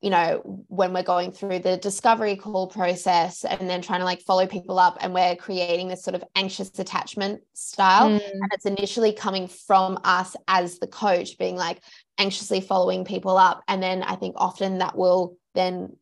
you 0.00 0.10
know 0.10 0.64
when 0.68 0.92
we're 0.92 1.02
going 1.02 1.30
through 1.30 1.60
the 1.60 1.76
discovery 1.76 2.34
call 2.34 2.66
process 2.66 3.44
and 3.44 3.70
then 3.70 3.80
trying 3.80 4.00
to 4.00 4.04
like 4.04 4.20
follow 4.20 4.46
people 4.46 4.78
up 4.78 4.98
and 5.00 5.14
we're 5.14 5.36
creating 5.36 5.88
this 5.88 6.02
sort 6.02 6.14
of 6.14 6.24
anxious 6.34 6.76
attachment 6.78 7.40
style 7.52 8.10
mm. 8.10 8.14
and 8.14 8.50
it's 8.52 8.66
initially 8.66 9.12
coming 9.12 9.46
from 9.46 9.98
us 10.02 10.34
as 10.48 10.78
the 10.78 10.86
coach 10.86 11.38
being 11.38 11.56
like 11.56 11.80
anxiously 12.18 12.60
following 12.60 13.04
people 13.04 13.38
up 13.38 13.62
and 13.68 13.82
then 13.82 14.02
i 14.02 14.16
think 14.16 14.34
often 14.38 14.78
that 14.78 14.96
will 14.96 15.36
then 15.54 15.94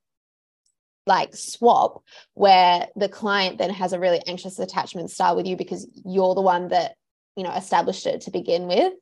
like 1.07 1.35
swap 1.35 2.03
where 2.35 2.89
the 2.97 3.09
client 3.09 3.59
then 3.59 3.71
has 3.71 3.93
a 3.93 3.99
really 3.99 4.21
anxious 4.27 4.59
attachment 4.59 5.11
style 5.11 5.37
with 5.37 5.47
you 5.47 5.57
because 5.57 5.87
you're 6.05 6.35
the 6.35 6.41
one 6.41 6.69
that 6.69 6.95
you 7.37 7.43
know 7.43 7.53
established 7.53 8.07
it 8.07 8.21
to 8.23 8.31
begin 8.31 8.67
with 8.67 8.93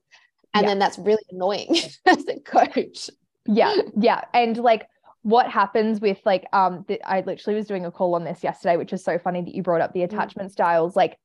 and 0.54 0.64
yeah. 0.64 0.68
then 0.68 0.78
that's 0.78 0.98
really 0.98 1.22
annoying 1.30 1.76
as 2.06 2.26
a 2.28 2.38
coach 2.40 3.10
yeah 3.46 3.74
yeah 3.98 4.22
and 4.32 4.56
like 4.58 4.86
what 5.22 5.50
happens 5.50 6.00
with 6.00 6.18
like 6.24 6.46
um 6.52 6.84
the, 6.88 7.02
i 7.02 7.20
literally 7.20 7.56
was 7.56 7.66
doing 7.66 7.84
a 7.84 7.90
call 7.90 8.14
on 8.14 8.24
this 8.24 8.44
yesterday 8.44 8.76
which 8.76 8.92
is 8.92 9.02
so 9.02 9.18
funny 9.18 9.42
that 9.42 9.54
you 9.54 9.62
brought 9.62 9.80
up 9.80 9.92
the 9.92 10.00
mm. 10.00 10.04
attachment 10.04 10.48
mm. 10.48 10.52
styles 10.52 10.94
like 10.94 11.16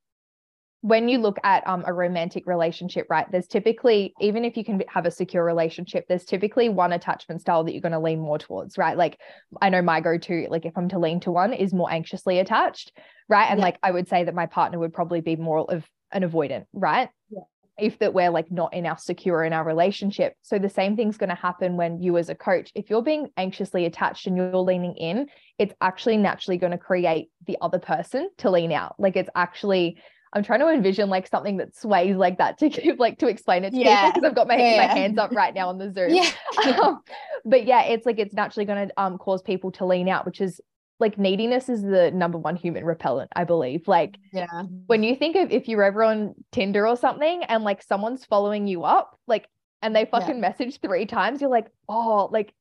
when 0.84 1.08
you 1.08 1.18
look 1.18 1.38
at 1.46 1.66
um, 1.66 1.86
a 1.88 1.94
romantic 1.94 2.46
relationship, 2.46 3.08
right, 3.10 3.26
there's 3.32 3.48
typically, 3.48 4.14
even 4.20 4.44
if 4.44 4.58
you 4.58 4.66
can 4.66 4.84
have 4.90 5.06
a 5.06 5.12
secure 5.12 5.42
relationship, 5.42 6.06
there's 6.10 6.26
typically 6.26 6.68
one 6.68 6.92
attachment 6.92 7.40
style 7.40 7.64
that 7.64 7.72
you're 7.72 7.82
going 7.82 7.94
to 7.94 8.00
lean 8.00 8.20
more 8.20 8.38
towards, 8.38 8.78
right? 8.78 8.98
Like, 8.98 9.18
I 9.62 9.70
know 9.70 9.82
my 9.82 10.02
go 10.02 10.18
to, 10.18 10.48
like, 10.50 10.66
if 10.66 10.78
I'm 10.78 10.90
to 10.90 11.00
lean 11.00 11.22
to 11.22 11.32
one, 11.32 11.54
is 11.54 11.74
more 11.74 11.90
anxiously 11.90 12.40
attached, 12.40 12.92
right? 13.30 13.50
And 13.50 13.60
yeah. 13.60 13.66
like, 13.66 13.80
I 13.82 13.92
would 13.92 14.10
say 14.10 14.26
that 14.26 14.36
my 14.36 14.46
partner 14.46 14.78
would 14.78 14.92
probably 14.92 15.22
be 15.22 15.38
more 15.38 15.60
of 15.60 15.88
an 16.12 16.30
avoidant, 16.30 16.66
right? 16.74 17.08
Yeah. 17.30 17.44
If 17.80 18.00
that 18.00 18.14
we're 18.14 18.30
like 18.30 18.52
not 18.52 18.74
in 18.74 18.86
our 18.86 18.98
secure 18.98 19.42
in 19.42 19.54
our 19.54 19.64
relationship. 19.64 20.34
So 20.42 20.60
the 20.60 20.68
same 20.68 20.98
thing's 20.98 21.16
going 21.16 21.30
to 21.30 21.36
happen 21.36 21.78
when 21.78 22.02
you, 22.02 22.18
as 22.18 22.28
a 22.28 22.36
coach, 22.36 22.72
if 22.76 22.90
you're 22.90 23.02
being 23.02 23.30
anxiously 23.38 23.86
attached 23.86 24.28
and 24.28 24.36
you're 24.36 24.58
leaning 24.58 24.96
in, 24.98 25.28
it's 25.58 25.74
actually 25.80 26.18
naturally 26.18 26.58
going 26.58 26.74
to 26.74 26.78
create 26.78 27.30
the 27.48 27.58
other 27.62 27.80
person 27.80 28.30
to 28.40 28.52
lean 28.52 28.74
out. 28.74 28.96
Like, 29.00 29.16
it's 29.16 29.30
actually, 29.34 29.98
I'm 30.34 30.44
trying 30.44 30.60
to 30.60 30.70
envision 30.70 31.10
like 31.10 31.28
something 31.28 31.58
that 31.58 31.76
sways 31.76 32.16
like 32.16 32.38
that 32.40 32.58
to 32.60 32.70
give 32.70 33.00
like 33.00 33.20
to 33.20 33.28
explain 33.28 33.64
it 33.64 33.72
to 33.72 33.78
yeah. 33.78 34.08
people 34.08 34.22
because 34.22 34.30
I've 34.30 34.36
got 34.36 34.48
my, 34.48 34.58
yeah. 34.58 34.88
my 34.88 34.94
hands 34.94 35.18
up 35.18 35.32
right 35.32 35.54
now 35.54 35.70
on 35.70 35.78
the 35.78 35.92
Zoom. 35.92 36.14
Yeah. 36.14 36.30
Um, 36.84 37.02
but 37.46 37.66
yeah, 37.66 37.84
it's 37.84 38.06
like 38.06 38.20
it's 38.20 38.34
naturally 38.34 38.66
going 38.66 38.88
to 38.88 39.02
um 39.02 39.18
cause 39.18 39.42
people 39.42 39.72
to 39.74 39.86
lean 39.86 40.08
out, 40.08 40.26
which 40.26 40.40
is 40.40 40.62
like 41.00 41.18
neediness 41.18 41.68
is 41.68 41.82
the 41.82 42.12
number 42.12 42.38
one 42.38 42.56
human 42.56 42.86
repellent, 42.86 43.32
I 43.36 43.44
believe. 43.44 43.88
Like 43.88 44.18
yeah, 44.32 44.64
when 44.88 45.04
you 45.04 45.16
think 45.16 45.36
of 45.36 45.52
if 45.52 45.68
you're 45.68 45.84
ever 45.84 46.04
on 46.04 46.36
Tinder 46.52 46.88
or 46.88 46.96
something 46.96 47.44
and 47.44 47.64
like 47.64 47.84
someone's 47.84 48.26
following 48.26 48.68
you 48.68 48.84
up, 48.84 49.20
like 49.28 49.48
and 49.82 49.96
they 49.96 50.06
fucking 50.06 50.36
yeah. 50.36 50.42
message 50.42 50.80
three 50.80 51.06
times, 51.06 51.42
you're 51.42 51.50
like, 51.50 51.68
oh, 51.90 52.30
like 52.32 52.54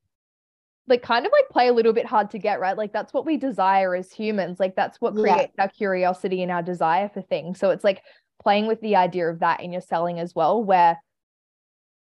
like 0.89 1.03
kind 1.03 1.25
of 1.25 1.33
like 1.33 1.49
play 1.51 1.69
a 1.69 1.73
little 1.73 1.93
bit 1.93 2.07
hard 2.07 2.31
to 2.31 2.39
get 2.39 2.61
right 2.61 2.77
like 2.77 2.93
that's 2.93 3.13
what 3.13 3.25
we 3.25 3.37
desire 3.37 3.95
as 3.95 4.13
humans 4.13 4.59
like 4.59 4.75
that's 4.75 5.01
what 5.01 5.15
creates 5.15 5.53
yeah. 5.57 5.63
our 5.63 5.69
curiosity 5.69 6.43
and 6.43 6.51
our 6.51 6.63
desire 6.63 7.09
for 7.09 7.23
things 7.23 7.59
so 7.59 7.71
it's 7.71 7.85
like 7.85 8.03
playing 8.43 8.67
with 8.67 8.81
the 8.81 8.97
idea 8.97 9.29
of 9.29 9.39
that 9.41 9.61
in 9.61 9.73
your 9.73 9.81
selling 9.81 10.19
as 10.19 10.35
well 10.35 10.63
where 10.63 10.99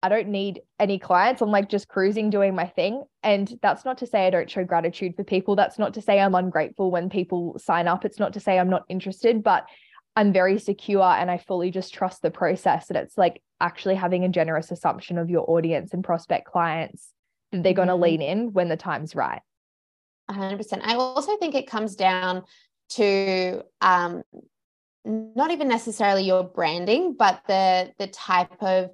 I 0.02 0.08
don't 0.08 0.28
need 0.28 0.62
any 0.78 0.98
clients. 0.98 1.42
I'm 1.42 1.50
like 1.50 1.68
just 1.68 1.88
cruising 1.88 2.30
doing 2.30 2.54
my 2.54 2.66
thing. 2.66 3.04
And 3.22 3.58
that's 3.60 3.84
not 3.84 3.98
to 3.98 4.06
say 4.06 4.26
I 4.26 4.30
don't 4.30 4.50
show 4.50 4.64
gratitude 4.64 5.14
for 5.14 5.24
people. 5.24 5.56
That's 5.56 5.78
not 5.78 5.92
to 5.94 6.00
say 6.00 6.18
I'm 6.18 6.34
ungrateful 6.34 6.90
when 6.90 7.10
people 7.10 7.58
sign 7.58 7.86
up. 7.86 8.06
It's 8.06 8.18
not 8.18 8.32
to 8.32 8.40
say 8.40 8.58
I'm 8.58 8.70
not 8.70 8.84
interested, 8.88 9.42
but 9.42 9.66
I'm 10.16 10.32
very 10.32 10.58
secure 10.58 11.02
and 11.02 11.30
I 11.30 11.36
fully 11.36 11.70
just 11.70 11.92
trust 11.92 12.22
the 12.22 12.30
process. 12.30 12.88
And 12.88 12.96
it's 12.96 13.18
like 13.18 13.42
actually 13.60 13.94
having 13.94 14.24
a 14.24 14.30
generous 14.30 14.70
assumption 14.70 15.18
of 15.18 15.28
your 15.28 15.48
audience 15.50 15.92
and 15.92 16.02
prospect 16.02 16.46
clients 16.46 17.12
they're 17.52 17.72
going 17.72 17.88
to 17.88 17.94
mm-hmm. 17.94 18.02
lean 18.02 18.22
in 18.22 18.52
when 18.52 18.68
the 18.68 18.76
time's 18.76 19.14
right? 19.14 19.42
100% 20.30 20.80
i 20.84 20.94
also 20.94 21.36
think 21.38 21.56
it 21.56 21.66
comes 21.66 21.96
down 21.96 22.44
to 22.88 23.62
um, 23.80 24.22
not 25.04 25.50
even 25.50 25.66
necessarily 25.66 26.22
your 26.22 26.44
branding 26.44 27.16
but 27.18 27.42
the 27.48 27.92
the 27.98 28.06
type 28.06 28.62
of 28.62 28.90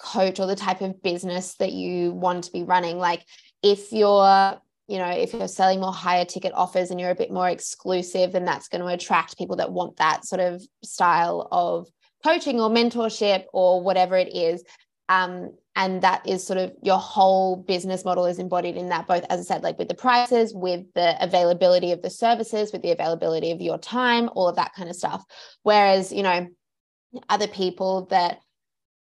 coach 0.00 0.40
or 0.40 0.46
the 0.46 0.56
type 0.56 0.80
of 0.80 1.02
business 1.02 1.54
that 1.56 1.72
you 1.72 2.12
want 2.12 2.44
to 2.44 2.52
be 2.52 2.62
running. 2.62 2.98
Like 2.98 3.24
if 3.62 3.92
you're 3.92 4.60
you 4.88 4.98
know 4.98 5.10
if 5.10 5.32
you're 5.32 5.46
selling 5.46 5.80
more 5.80 5.92
higher 5.92 6.24
ticket 6.24 6.52
offers 6.54 6.90
and 6.90 6.98
you're 6.98 7.10
a 7.10 7.14
bit 7.14 7.30
more 7.30 7.48
exclusive 7.48 8.32
then 8.32 8.44
that's 8.44 8.68
going 8.68 8.80
to 8.80 8.88
attract 8.88 9.38
people 9.38 9.56
that 9.56 9.70
want 9.70 9.96
that 9.98 10.24
sort 10.24 10.40
of 10.40 10.62
style 10.82 11.46
of 11.52 11.86
coaching 12.24 12.60
or 12.60 12.70
mentorship 12.70 13.44
or 13.52 13.82
whatever 13.82 14.16
it 14.16 14.34
is. 14.34 14.64
Um, 15.08 15.52
and 15.76 16.02
that 16.02 16.26
is 16.26 16.44
sort 16.44 16.58
of 16.58 16.72
your 16.82 16.98
whole 16.98 17.56
business 17.56 18.04
model 18.04 18.26
is 18.26 18.38
embodied 18.38 18.76
in 18.76 18.88
that 18.88 19.06
both 19.06 19.24
as 19.30 19.40
i 19.40 19.42
said 19.42 19.62
like 19.62 19.78
with 19.78 19.88
the 19.88 19.94
prices 19.94 20.52
with 20.54 20.84
the 20.94 21.16
availability 21.22 21.92
of 21.92 22.02
the 22.02 22.10
services 22.10 22.72
with 22.72 22.82
the 22.82 22.90
availability 22.90 23.52
of 23.52 23.60
your 23.60 23.78
time 23.78 24.28
all 24.34 24.48
of 24.48 24.56
that 24.56 24.74
kind 24.74 24.88
of 24.88 24.96
stuff. 24.96 25.24
Whereas 25.62 26.12
you 26.12 26.22
know 26.22 26.48
other 27.28 27.48
people 27.48 28.06
that 28.06 28.40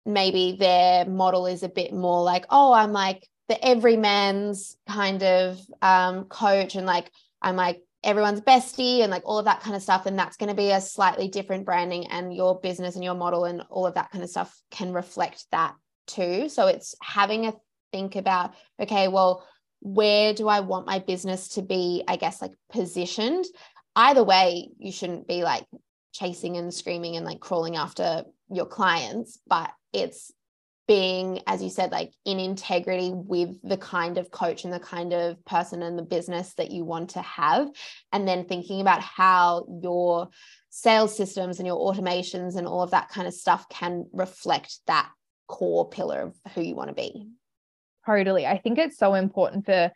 maybe 0.06 0.56
their 0.58 1.04
model 1.04 1.46
is 1.46 1.62
a 1.62 1.68
bit 1.68 1.92
more 1.92 2.22
like 2.22 2.46
oh 2.50 2.72
i'm 2.72 2.92
like 2.92 3.26
the 3.48 3.64
everyman's 3.64 4.76
kind 4.88 5.22
of 5.22 5.58
um, 5.82 6.24
coach 6.24 6.74
and 6.74 6.86
like 6.86 7.10
i'm 7.42 7.56
like 7.56 7.82
everyone's 8.04 8.40
bestie 8.40 9.02
and 9.02 9.10
like 9.10 9.22
all 9.24 9.38
of 9.38 9.46
that 9.46 9.60
kind 9.60 9.74
of 9.74 9.82
stuff 9.82 10.06
and 10.06 10.18
that's 10.18 10.36
going 10.36 10.48
to 10.48 10.54
be 10.54 10.70
a 10.70 10.80
slightly 10.80 11.28
different 11.28 11.64
branding 11.64 12.06
and 12.06 12.34
your 12.34 12.60
business 12.60 12.94
and 12.94 13.02
your 13.02 13.14
model 13.14 13.44
and 13.44 13.62
all 13.70 13.86
of 13.86 13.94
that 13.94 14.10
kind 14.10 14.22
of 14.22 14.30
stuff 14.30 14.56
can 14.70 14.92
reflect 14.92 15.44
that 15.50 15.74
too. 16.08 16.48
So 16.48 16.66
it's 16.66 16.94
having 17.02 17.46
a 17.46 17.54
think 17.92 18.16
about, 18.16 18.54
okay, 18.80 19.08
well, 19.08 19.46
where 19.80 20.34
do 20.34 20.48
I 20.48 20.60
want 20.60 20.86
my 20.86 20.98
business 20.98 21.48
to 21.50 21.62
be, 21.62 22.02
I 22.08 22.16
guess, 22.16 22.42
like 22.42 22.52
positioned? 22.70 23.44
Either 23.94 24.24
way, 24.24 24.70
you 24.78 24.92
shouldn't 24.92 25.28
be 25.28 25.44
like 25.44 25.66
chasing 26.12 26.56
and 26.56 26.72
screaming 26.72 27.16
and 27.16 27.24
like 27.24 27.40
crawling 27.40 27.76
after 27.76 28.24
your 28.50 28.66
clients, 28.66 29.38
but 29.46 29.70
it's 29.92 30.32
being, 30.88 31.42
as 31.46 31.62
you 31.62 31.68
said, 31.68 31.92
like 31.92 32.12
in 32.24 32.40
integrity 32.40 33.12
with 33.12 33.56
the 33.62 33.76
kind 33.76 34.16
of 34.16 34.30
coach 34.30 34.64
and 34.64 34.72
the 34.72 34.80
kind 34.80 35.12
of 35.12 35.44
person 35.44 35.82
and 35.82 35.98
the 35.98 36.02
business 36.02 36.54
that 36.54 36.70
you 36.70 36.84
want 36.84 37.10
to 37.10 37.20
have. 37.20 37.68
And 38.10 38.26
then 38.26 38.46
thinking 38.46 38.80
about 38.80 39.02
how 39.02 39.66
your 39.82 40.30
sales 40.70 41.14
systems 41.14 41.58
and 41.58 41.66
your 41.66 41.78
automations 41.78 42.56
and 42.56 42.66
all 42.66 42.82
of 42.82 42.92
that 42.92 43.10
kind 43.10 43.28
of 43.28 43.34
stuff 43.34 43.68
can 43.68 44.06
reflect 44.12 44.78
that 44.86 45.10
core 45.48 45.88
pillar 45.88 46.20
of 46.20 46.52
who 46.54 46.62
you 46.62 46.74
want 46.74 46.88
to 46.88 46.94
be. 46.94 47.28
Totally. 48.06 48.46
I 48.46 48.58
think 48.58 48.78
it's 48.78 48.96
so 48.96 49.14
important 49.14 49.66
for 49.66 49.90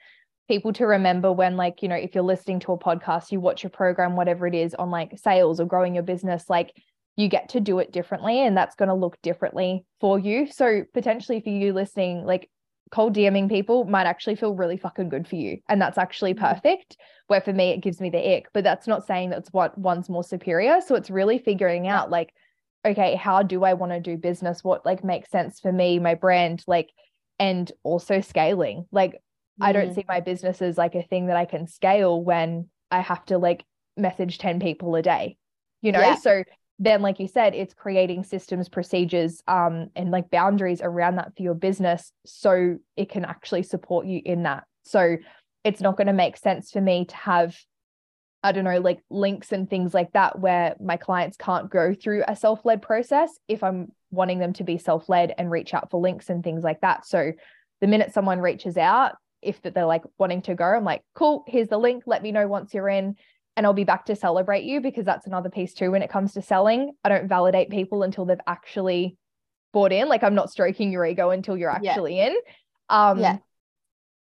people 0.49 0.73
to 0.75 0.87
remember 0.87 1.33
when 1.33 1.57
like 1.57 1.83
you 1.83 1.89
know 1.89 1.95
if 1.95 2.15
you're 2.15 2.25
listening 2.25 2.59
to 2.61 2.73
a 2.73 2.79
podcast 2.79 3.31
you 3.31 3.41
watch 3.41 3.65
a 3.65 3.71
program 3.71 4.17
whatever 4.17 4.47
it 4.47 4.55
is 4.55 4.75
on 4.75 4.91
like 4.91 5.17
sales 5.19 5.61
or 5.61 5.65
growing 5.65 5.95
your 5.95 6.03
business 6.03 6.51
like 6.51 6.73
you 7.17 7.29
get 7.29 7.49
to 7.51 7.61
do 7.61 7.79
it 7.79 7.93
differently 7.93 8.45
and 8.45 8.57
that's 8.57 8.75
going 8.75 8.89
to 8.89 8.95
look 8.95 9.17
differently 9.23 9.85
for 10.01 10.19
you 10.19 10.47
so 10.51 10.83
potentially 10.93 11.41
for 11.41 11.51
you 11.51 11.73
listening 11.73 12.25
like 12.25 12.51
cold 12.91 13.15
DMing 13.15 13.49
people 13.49 13.85
might 13.85 14.07
actually 14.07 14.37
feel 14.37 14.55
really 14.55 14.77
fucking 14.77 15.09
good 15.09 15.27
for 15.27 15.37
you 15.37 15.59
and 15.69 15.81
that's 15.81 15.97
actually 15.97 16.35
mm-hmm. 16.35 16.45
perfect 16.45 16.97
where 17.29 17.41
for 17.41 17.53
me 17.53 17.71
it 17.71 17.81
gives 17.81 18.01
me 18.01 18.11
the 18.11 18.37
ick 18.37 18.49
but 18.53 18.65
that's 18.65 18.87
not 18.87 19.07
saying 19.07 19.31
that's 19.31 19.53
what 19.53 19.79
one's 19.79 20.09
more 20.09 20.25
superior 20.25 20.81
so 20.81 20.95
it's 20.95 21.09
really 21.09 21.39
figuring 21.39 21.87
out 21.87 22.11
like 22.11 22.35
okay, 22.85 23.15
how 23.15 23.43
do 23.43 23.65
I 23.65 23.75
want 23.75 23.93
to 23.93 24.01
do 24.01 24.17
business? 24.17 24.65
What 24.65 24.85
like 24.85 25.05
makes 25.05 25.31
sense 25.31 25.61
for 25.61 25.73
me, 25.73 25.99
my 25.99 26.15
brand, 26.15 26.65
like, 26.67 26.91
and 27.39 27.71
also 27.83 28.21
scaling. 28.21 28.87
Like, 28.91 29.13
mm. 29.13 29.19
I 29.61 29.73
don't 29.73 29.91
mm. 29.91 29.95
see 29.95 30.05
my 30.09 30.21
business 30.21 30.61
as 30.63 30.79
like 30.79 30.95
a 30.95 31.03
thing 31.03 31.27
that 31.27 31.37
I 31.37 31.45
can 31.45 31.67
scale 31.67 32.23
when 32.23 32.69
I 32.91 33.01
have 33.01 33.25
to 33.27 33.39
like 33.39 33.65
message 33.97 34.39
10 34.39 34.61
people 34.61 34.95
a 34.97 35.03
day, 35.03 35.37
you 35.81 35.93
know? 35.93 36.01
Yeah. 36.01 36.17
So 36.17 36.45
then, 36.79 37.03
like 37.03 37.21
you 37.21 37.29
said, 37.29 37.55
it's 37.55 37.75
creating 37.75 38.25
systems, 38.25 38.69
procedures, 38.69 39.43
um, 39.47 39.89
and 39.95 40.11
like 40.11 40.31
boundaries 40.31 40.81
around 40.83 41.17
that 41.17 41.37
for 41.37 41.43
your 41.43 41.55
business 41.55 42.13
so 42.27 42.79
it 42.97 43.09
can 43.09 43.25
actually 43.25 43.63
support 43.63 44.07
you 44.07 44.21
in 44.25 44.43
that. 44.43 44.65
So 44.85 45.17
it's 45.65 45.81
not 45.81 45.97
going 45.97 46.09
to 46.09 46.13
make 46.13 46.37
sense 46.37 46.73
for 46.73 46.81
me 46.81 47.05
to 47.05 47.17
have 47.17 47.57
I 48.43 48.53
don't 48.53 48.65
know, 48.65 48.81
like 48.81 49.01
links 49.09 49.53
and 49.53 49.69
things 49.71 49.95
like 49.95 50.13
that, 50.13 50.39
where 50.39 50.75
my 50.81 50.97
clients 50.97 51.37
can't 51.37 51.71
go 51.71 51.95
through 51.95 52.25
a 52.27 52.35
self 52.35 52.65
led 52.65 52.83
process 52.83 53.31
if 53.49 53.63
I'm 53.63 53.93
wanting 54.11 54.39
them 54.39 54.53
to 54.55 54.65
be 54.65 54.79
self 54.79 55.09
led 55.09 55.33
and 55.39 55.51
reach 55.51 55.75
out 55.75 55.91
for 55.91 56.01
links 56.01 56.29
and 56.29 56.43
things 56.43 56.65
like 56.65 56.81
that. 56.81 57.07
So 57.07 57.33
the 57.81 57.87
minute 57.87 58.13
someone 58.13 58.41
reaches 58.41 58.77
out, 58.77 59.17
if 59.43 59.61
that 59.63 59.75
they're 59.75 59.87
like 59.87 60.03
wanting 60.19 60.43
to 60.43 60.55
go, 60.55 60.65
I'm 60.65 60.85
like, 60.85 61.03
cool, 61.15 61.45
here's 61.47 61.69
the 61.69 61.79
link. 61.79 62.05
Let 62.07 62.23
me 62.23 62.33
know 62.33 62.47
once 62.49 62.75
you're 62.75 62.89
in, 62.89 63.17
and 63.57 63.67
I'll 63.67 63.73
be 63.73 63.85
back 63.85 64.07
to 64.07 64.17
celebrate 64.17 64.65
you 64.65 64.81
because 64.81 65.05
that's 65.05 65.27
another 65.27 65.51
piece 65.51 65.75
too 65.75 65.91
when 65.91 66.03
it 66.03 66.11
comes 66.11 66.33
to 66.35 66.43
selling. 66.43 66.93
I 67.05 67.09
don't 67.09 67.29
validate 67.29 67.71
people 67.71 68.03
until 68.03 68.25
they've 68.25 68.39
actually 68.47 69.17
bought 69.73 69.93
in. 69.93 70.09
Like 70.09 70.23
I'm 70.23 70.35
not 70.35 70.51
stroking 70.51 70.91
your 70.91 71.05
ego 71.05 71.31
until 71.31 71.57
you're 71.57 71.71
actually 71.71 72.17
yeah. 72.17 72.29
in. 72.29 72.37
Um, 72.89 73.19
yeah. 73.21 73.39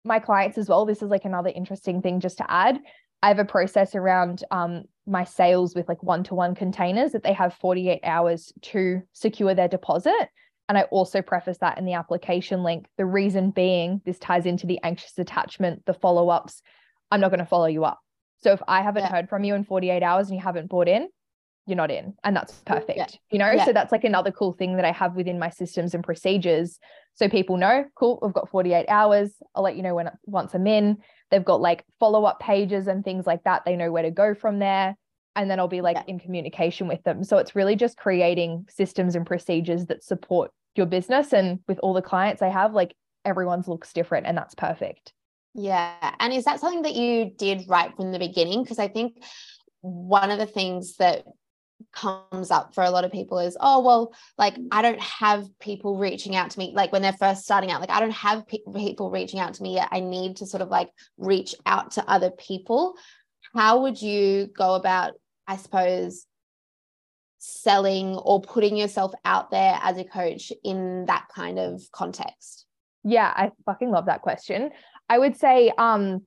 My 0.04 0.18
clients 0.18 0.58
as 0.58 0.68
well. 0.68 0.84
This 0.84 1.02
is 1.02 1.08
like 1.08 1.24
another 1.24 1.50
interesting 1.54 2.02
thing 2.02 2.20
just 2.20 2.38
to 2.38 2.50
add 2.50 2.78
I 3.24 3.28
have 3.28 3.38
a 3.38 3.44
process 3.46 3.94
around 3.94 4.44
um, 4.50 4.84
my 5.06 5.24
sales 5.24 5.74
with 5.74 5.88
like 5.88 6.02
one 6.02 6.24
to 6.24 6.34
one 6.34 6.54
containers 6.54 7.12
that 7.12 7.22
they 7.22 7.32
have 7.32 7.54
48 7.54 8.00
hours 8.04 8.52
to 8.60 9.00
secure 9.14 9.54
their 9.54 9.66
deposit. 9.66 10.28
And 10.68 10.76
I 10.76 10.82
also 10.82 11.22
preface 11.22 11.56
that 11.62 11.78
in 11.78 11.86
the 11.86 11.94
application 11.94 12.62
link. 12.62 12.84
The 12.98 13.06
reason 13.06 13.50
being, 13.50 14.02
this 14.04 14.18
ties 14.18 14.44
into 14.44 14.66
the 14.66 14.78
anxious 14.82 15.18
attachment, 15.18 15.86
the 15.86 15.94
follow 15.94 16.28
ups. 16.28 16.60
I'm 17.10 17.22
not 17.22 17.30
going 17.30 17.38
to 17.38 17.46
follow 17.46 17.64
you 17.64 17.86
up. 17.86 17.98
So 18.42 18.52
if 18.52 18.60
I 18.68 18.82
haven't 18.82 19.04
yeah. 19.04 19.12
heard 19.12 19.30
from 19.30 19.42
you 19.42 19.54
in 19.54 19.64
48 19.64 20.02
hours 20.02 20.28
and 20.28 20.36
you 20.36 20.42
haven't 20.42 20.68
bought 20.68 20.88
in, 20.88 21.08
you're 21.66 21.76
not 21.76 21.90
in. 21.90 22.12
And 22.24 22.36
that's 22.36 22.52
perfect. 22.66 22.98
Yeah. 22.98 23.06
You 23.30 23.38
know, 23.38 23.50
yeah. 23.50 23.64
so 23.64 23.72
that's 23.72 23.90
like 23.90 24.04
another 24.04 24.32
cool 24.32 24.52
thing 24.52 24.76
that 24.76 24.84
I 24.84 24.92
have 24.92 25.16
within 25.16 25.38
my 25.38 25.48
systems 25.48 25.94
and 25.94 26.04
procedures. 26.04 26.78
So 27.14 27.30
people 27.30 27.56
know, 27.56 27.86
cool, 27.94 28.18
we've 28.20 28.34
got 28.34 28.50
48 28.50 28.84
hours. 28.90 29.32
I'll 29.54 29.62
let 29.62 29.76
you 29.76 29.82
know 29.82 29.94
when 29.94 30.10
once 30.26 30.52
I'm 30.54 30.66
in. 30.66 30.98
They've 31.34 31.44
got 31.44 31.60
like 31.60 31.84
follow 31.98 32.24
up 32.26 32.38
pages 32.38 32.86
and 32.86 33.02
things 33.02 33.26
like 33.26 33.42
that. 33.42 33.64
They 33.64 33.74
know 33.74 33.90
where 33.90 34.04
to 34.04 34.12
go 34.12 34.34
from 34.34 34.60
there. 34.60 34.96
And 35.34 35.50
then 35.50 35.58
I'll 35.58 35.66
be 35.66 35.80
like 35.80 35.96
yeah. 35.96 36.04
in 36.06 36.20
communication 36.20 36.86
with 36.86 37.02
them. 37.02 37.24
So 37.24 37.38
it's 37.38 37.56
really 37.56 37.74
just 37.74 37.96
creating 37.96 38.66
systems 38.70 39.16
and 39.16 39.26
procedures 39.26 39.86
that 39.86 40.04
support 40.04 40.52
your 40.76 40.86
business. 40.86 41.32
And 41.32 41.58
with 41.66 41.80
all 41.80 41.92
the 41.92 42.02
clients 42.02 42.40
I 42.40 42.50
have, 42.50 42.72
like 42.72 42.94
everyone's 43.24 43.66
looks 43.66 43.92
different 43.92 44.28
and 44.28 44.38
that's 44.38 44.54
perfect. 44.54 45.12
Yeah. 45.54 46.14
And 46.20 46.32
is 46.32 46.44
that 46.44 46.60
something 46.60 46.82
that 46.82 46.94
you 46.94 47.32
did 47.36 47.64
right 47.66 47.90
from 47.96 48.12
the 48.12 48.20
beginning? 48.20 48.62
Because 48.62 48.78
I 48.78 48.86
think 48.86 49.24
one 49.80 50.30
of 50.30 50.38
the 50.38 50.46
things 50.46 50.98
that 50.98 51.24
comes 51.92 52.50
up 52.50 52.74
for 52.74 52.82
a 52.82 52.90
lot 52.90 53.04
of 53.04 53.12
people 53.12 53.38
is 53.38 53.56
oh 53.60 53.80
well 53.80 54.12
like 54.38 54.54
i 54.70 54.82
don't 54.82 55.00
have 55.00 55.46
people 55.60 55.96
reaching 55.98 56.34
out 56.34 56.50
to 56.50 56.58
me 56.58 56.72
like 56.74 56.92
when 56.92 57.02
they're 57.02 57.12
first 57.12 57.44
starting 57.44 57.70
out 57.70 57.80
like 57.80 57.90
i 57.90 58.00
don't 58.00 58.10
have 58.10 58.46
pe- 58.46 58.58
people 58.74 59.10
reaching 59.10 59.40
out 59.40 59.54
to 59.54 59.62
me 59.62 59.74
yet. 59.74 59.88
I 59.90 60.00
need 60.00 60.36
to 60.36 60.46
sort 60.46 60.62
of 60.62 60.68
like 60.68 60.90
reach 61.18 61.54
out 61.66 61.92
to 61.92 62.10
other 62.10 62.30
people. 62.30 62.96
How 63.54 63.82
would 63.82 64.00
you 64.00 64.48
go 64.56 64.74
about 64.74 65.14
i 65.46 65.56
suppose 65.56 66.26
selling 67.38 68.16
or 68.16 68.40
putting 68.40 68.76
yourself 68.76 69.12
out 69.24 69.50
there 69.50 69.78
as 69.82 69.98
a 69.98 70.04
coach 70.04 70.52
in 70.62 71.04
that 71.06 71.26
kind 71.34 71.58
of 71.58 71.82
context? 71.92 72.66
Yeah 73.04 73.32
i 73.34 73.50
fucking 73.66 73.90
love 73.90 74.06
that 74.06 74.22
question. 74.22 74.70
I 75.08 75.18
would 75.18 75.36
say 75.36 75.72
um 75.76 76.26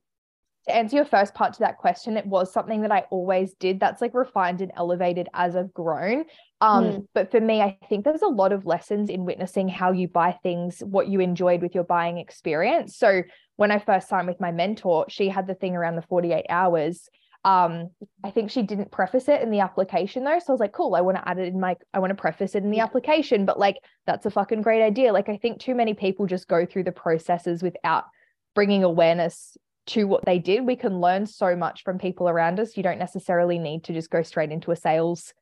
to 0.68 0.76
answer 0.76 0.96
your 0.96 1.04
first 1.04 1.34
part 1.34 1.54
to 1.54 1.60
that 1.60 1.78
question, 1.78 2.16
it 2.16 2.26
was 2.26 2.52
something 2.52 2.82
that 2.82 2.92
I 2.92 3.04
always 3.10 3.54
did. 3.54 3.80
That's 3.80 4.00
like 4.00 4.14
refined 4.14 4.60
and 4.60 4.72
elevated 4.76 5.28
as 5.34 5.56
I've 5.56 5.72
grown. 5.72 6.24
Um, 6.60 6.84
mm. 6.84 7.06
But 7.14 7.30
for 7.30 7.40
me, 7.40 7.60
I 7.60 7.78
think 7.88 8.04
there's 8.04 8.22
a 8.22 8.28
lot 8.28 8.52
of 8.52 8.66
lessons 8.66 9.10
in 9.10 9.24
witnessing 9.24 9.68
how 9.68 9.92
you 9.92 10.08
buy 10.08 10.38
things, 10.42 10.80
what 10.80 11.08
you 11.08 11.20
enjoyed 11.20 11.62
with 11.62 11.74
your 11.74 11.84
buying 11.84 12.18
experience. 12.18 12.96
So 12.96 13.22
when 13.56 13.70
I 13.70 13.78
first 13.78 14.08
signed 14.08 14.28
with 14.28 14.40
my 14.40 14.52
mentor, 14.52 15.06
she 15.08 15.28
had 15.28 15.46
the 15.46 15.54
thing 15.54 15.74
around 15.74 15.96
the 15.96 16.02
48 16.02 16.46
hours. 16.48 17.08
Um, 17.44 17.90
I 18.24 18.30
think 18.30 18.50
she 18.50 18.62
didn't 18.62 18.90
preface 18.90 19.28
it 19.28 19.40
in 19.42 19.50
the 19.50 19.60
application 19.60 20.24
though. 20.24 20.38
So 20.38 20.46
I 20.48 20.52
was 20.52 20.60
like, 20.60 20.72
cool, 20.72 20.94
I 20.94 21.00
want 21.00 21.16
to 21.16 21.28
add 21.28 21.38
it 21.38 21.48
in 21.48 21.60
my, 21.60 21.76
I 21.94 21.98
want 22.00 22.10
to 22.10 22.14
preface 22.14 22.54
it 22.54 22.64
in 22.64 22.70
the 22.70 22.80
application. 22.80 23.46
But 23.46 23.58
like, 23.58 23.76
that's 24.06 24.26
a 24.26 24.30
fucking 24.30 24.62
great 24.62 24.82
idea. 24.82 25.12
Like, 25.12 25.28
I 25.28 25.36
think 25.36 25.60
too 25.60 25.74
many 25.74 25.94
people 25.94 26.26
just 26.26 26.48
go 26.48 26.66
through 26.66 26.84
the 26.84 26.92
processes 26.92 27.62
without 27.62 28.04
bringing 28.54 28.82
awareness 28.82 29.56
to 29.88 30.04
what 30.04 30.24
they 30.24 30.38
did. 30.38 30.66
We 30.66 30.76
can 30.76 31.00
learn 31.00 31.26
so 31.26 31.56
much 31.56 31.82
from 31.82 31.98
people 31.98 32.28
around 32.28 32.60
us. 32.60 32.76
You 32.76 32.82
don't 32.82 32.98
necessarily 32.98 33.58
need 33.58 33.84
to 33.84 33.92
just 33.92 34.10
go 34.10 34.22
straight 34.22 34.52
into 34.52 34.70
a 34.70 34.76
sales 34.76 35.34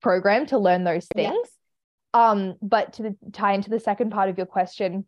program 0.00 0.46
to 0.46 0.58
learn 0.58 0.84
those 0.84 1.06
things. 1.06 1.48
Yeah. 2.14 2.30
Um, 2.30 2.54
but 2.60 2.94
to 2.94 3.02
the, 3.02 3.16
tie 3.32 3.54
into 3.54 3.70
the 3.70 3.80
second 3.80 4.10
part 4.10 4.28
of 4.28 4.36
your 4.36 4.46
question, 4.46 5.06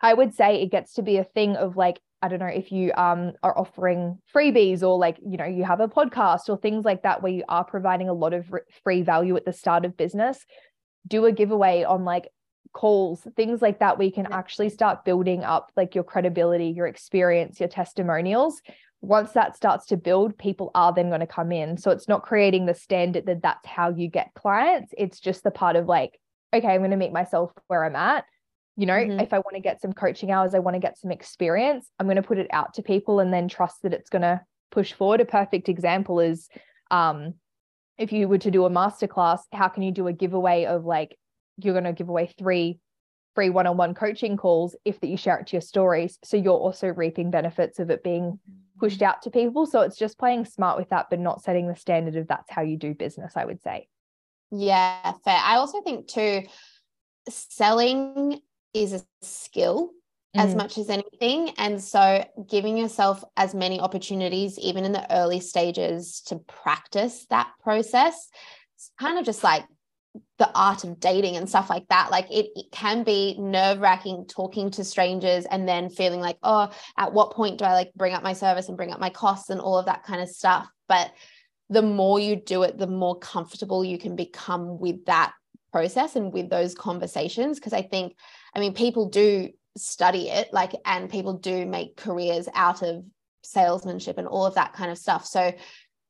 I 0.00 0.12
would 0.12 0.34
say 0.34 0.60
it 0.60 0.70
gets 0.70 0.94
to 0.94 1.02
be 1.02 1.16
a 1.16 1.24
thing 1.24 1.56
of 1.56 1.76
like, 1.76 2.00
I 2.20 2.28
don't 2.28 2.40
know 2.40 2.46
if 2.46 2.72
you 2.72 2.92
um 2.94 3.32
are 3.42 3.56
offering 3.56 4.18
freebies 4.34 4.82
or 4.82 4.98
like, 4.98 5.18
you 5.24 5.36
know, 5.36 5.44
you 5.44 5.64
have 5.64 5.80
a 5.80 5.88
podcast 5.88 6.48
or 6.48 6.56
things 6.56 6.84
like 6.84 7.02
that 7.02 7.22
where 7.22 7.32
you 7.32 7.44
are 7.48 7.64
providing 7.64 8.08
a 8.08 8.14
lot 8.14 8.32
of 8.32 8.52
free 8.82 9.02
value 9.02 9.36
at 9.36 9.44
the 9.44 9.52
start 9.52 9.84
of 9.84 9.96
business. 9.96 10.44
Do 11.06 11.24
a 11.26 11.32
giveaway 11.32 11.84
on 11.84 12.04
like 12.04 12.28
calls, 12.76 13.26
things 13.36 13.62
like 13.62 13.78
that, 13.78 13.96
where 13.96 14.06
you 14.06 14.12
can 14.12 14.30
actually 14.30 14.68
start 14.68 15.02
building 15.02 15.42
up 15.42 15.72
like 15.78 15.94
your 15.94 16.04
credibility, 16.04 16.66
your 16.68 16.86
experience, 16.86 17.58
your 17.58 17.70
testimonials. 17.70 18.60
Once 19.00 19.32
that 19.32 19.56
starts 19.56 19.86
to 19.86 19.96
build, 19.96 20.36
people 20.36 20.70
are 20.74 20.92
then 20.92 21.08
going 21.08 21.20
to 21.20 21.26
come 21.26 21.52
in. 21.52 21.78
So 21.78 21.90
it's 21.90 22.06
not 22.06 22.22
creating 22.22 22.66
the 22.66 22.74
standard 22.74 23.24
that 23.26 23.40
that's 23.42 23.66
how 23.66 23.88
you 23.88 24.08
get 24.08 24.34
clients. 24.34 24.92
It's 24.98 25.20
just 25.20 25.42
the 25.42 25.50
part 25.50 25.76
of 25.76 25.86
like, 25.86 26.20
okay, 26.52 26.68
I'm 26.68 26.80
going 26.80 26.90
to 26.90 26.98
meet 26.98 27.12
myself 27.12 27.50
where 27.68 27.82
I'm 27.82 27.96
at. 27.96 28.26
You 28.76 28.84
know, 28.84 28.92
mm-hmm. 28.92 29.20
if 29.20 29.32
I 29.32 29.38
want 29.38 29.54
to 29.54 29.62
get 29.62 29.80
some 29.80 29.94
coaching 29.94 30.30
hours, 30.30 30.54
I 30.54 30.58
want 30.58 30.74
to 30.74 30.80
get 30.80 30.98
some 30.98 31.10
experience, 31.10 31.88
I'm 31.98 32.06
going 32.06 32.16
to 32.16 32.22
put 32.22 32.38
it 32.38 32.48
out 32.52 32.74
to 32.74 32.82
people 32.82 33.20
and 33.20 33.32
then 33.32 33.48
trust 33.48 33.82
that 33.82 33.94
it's 33.94 34.10
going 34.10 34.22
to 34.22 34.42
push 34.70 34.92
forward. 34.92 35.22
A 35.22 35.24
perfect 35.24 35.70
example 35.70 36.20
is 36.20 36.50
um, 36.90 37.34
if 37.96 38.12
you 38.12 38.28
were 38.28 38.38
to 38.38 38.50
do 38.50 38.66
a 38.66 38.70
masterclass, 38.70 39.40
how 39.50 39.68
can 39.68 39.82
you 39.82 39.92
do 39.92 40.08
a 40.08 40.12
giveaway 40.12 40.66
of 40.66 40.84
like 40.84 41.16
you're 41.58 41.74
going 41.74 41.84
to 41.84 41.92
give 41.92 42.08
away 42.08 42.32
three 42.38 42.80
free 43.34 43.50
one-on-one 43.50 43.94
coaching 43.94 44.36
calls 44.36 44.74
if 44.86 44.98
that 45.00 45.08
you 45.08 45.16
share 45.16 45.36
it 45.36 45.46
to 45.46 45.56
your 45.56 45.60
stories. 45.60 46.18
So 46.24 46.38
you're 46.38 46.54
also 46.54 46.88
reaping 46.88 47.30
benefits 47.30 47.78
of 47.78 47.90
it 47.90 48.02
being 48.02 48.40
pushed 48.80 49.02
out 49.02 49.22
to 49.22 49.30
people. 49.30 49.66
So 49.66 49.82
it's 49.82 49.98
just 49.98 50.18
playing 50.18 50.46
smart 50.46 50.78
with 50.78 50.88
that 50.88 51.08
but 51.10 51.20
not 51.20 51.42
setting 51.42 51.68
the 51.68 51.76
standard 51.76 52.16
of 52.16 52.28
that's 52.28 52.50
how 52.50 52.62
you 52.62 52.76
do 52.76 52.94
business 52.94 53.34
i 53.36 53.44
would 53.44 53.62
say. 53.62 53.88
Yeah 54.50 55.12
fair. 55.24 55.38
I 55.42 55.56
also 55.56 55.82
think 55.82 56.08
too 56.08 56.42
selling 57.28 58.40
is 58.72 58.92
a 58.94 59.02
skill 59.20 59.90
mm. 60.34 60.40
as 60.40 60.54
much 60.54 60.78
as 60.78 60.88
anything. 60.88 61.50
And 61.58 61.82
so 61.82 62.24
giving 62.48 62.78
yourself 62.78 63.22
as 63.36 63.54
many 63.54 63.80
opportunities 63.80 64.58
even 64.58 64.84
in 64.84 64.92
the 64.92 65.14
early 65.14 65.40
stages 65.40 66.22
to 66.26 66.36
practice 66.36 67.26
that 67.28 67.50
process 67.62 68.30
it's 68.76 68.90
kind 68.98 69.18
of 69.18 69.24
just 69.24 69.42
like 69.42 69.64
the 70.38 70.50
art 70.54 70.84
of 70.84 71.00
dating 71.00 71.36
and 71.36 71.48
stuff 71.48 71.70
like 71.70 71.86
that 71.88 72.10
like 72.10 72.30
it, 72.30 72.50
it 72.54 72.66
can 72.70 73.02
be 73.02 73.36
nerve 73.38 73.80
wracking 73.80 74.26
talking 74.28 74.70
to 74.70 74.84
strangers 74.84 75.44
and 75.46 75.68
then 75.68 75.88
feeling 75.88 76.20
like 76.20 76.38
oh 76.42 76.70
at 76.98 77.12
what 77.12 77.32
point 77.32 77.58
do 77.58 77.64
i 77.64 77.72
like 77.72 77.92
bring 77.94 78.14
up 78.14 78.22
my 78.22 78.32
service 78.32 78.68
and 78.68 78.76
bring 78.76 78.92
up 78.92 79.00
my 79.00 79.10
costs 79.10 79.50
and 79.50 79.60
all 79.60 79.78
of 79.78 79.86
that 79.86 80.04
kind 80.04 80.20
of 80.20 80.28
stuff? 80.28 80.68
But 80.88 81.12
the 81.68 81.82
more 81.82 82.20
you 82.20 82.36
do 82.36 82.62
it 82.62 82.78
the 82.78 82.86
more 82.86 83.18
comfortable 83.18 83.84
you 83.84 83.98
can 83.98 84.14
become 84.14 84.78
with 84.78 85.04
that 85.06 85.32
process 85.72 86.14
and 86.16 86.32
with 86.32 86.48
those 86.48 86.74
conversations 86.74 87.58
because 87.58 87.72
i 87.72 87.82
think 87.82 88.14
i 88.54 88.60
mean 88.60 88.72
people 88.72 89.08
do 89.08 89.50
study 89.76 90.28
it 90.28 90.48
like 90.52 90.72
and 90.84 91.10
people 91.10 91.34
do 91.34 91.66
make 91.66 91.96
careers 91.96 92.48
out 92.54 92.82
of 92.82 93.04
salesmanship 93.46 94.18
and 94.18 94.26
all 94.26 94.44
of 94.44 94.54
that 94.54 94.72
kind 94.72 94.90
of 94.90 94.98
stuff. 94.98 95.24
So 95.24 95.52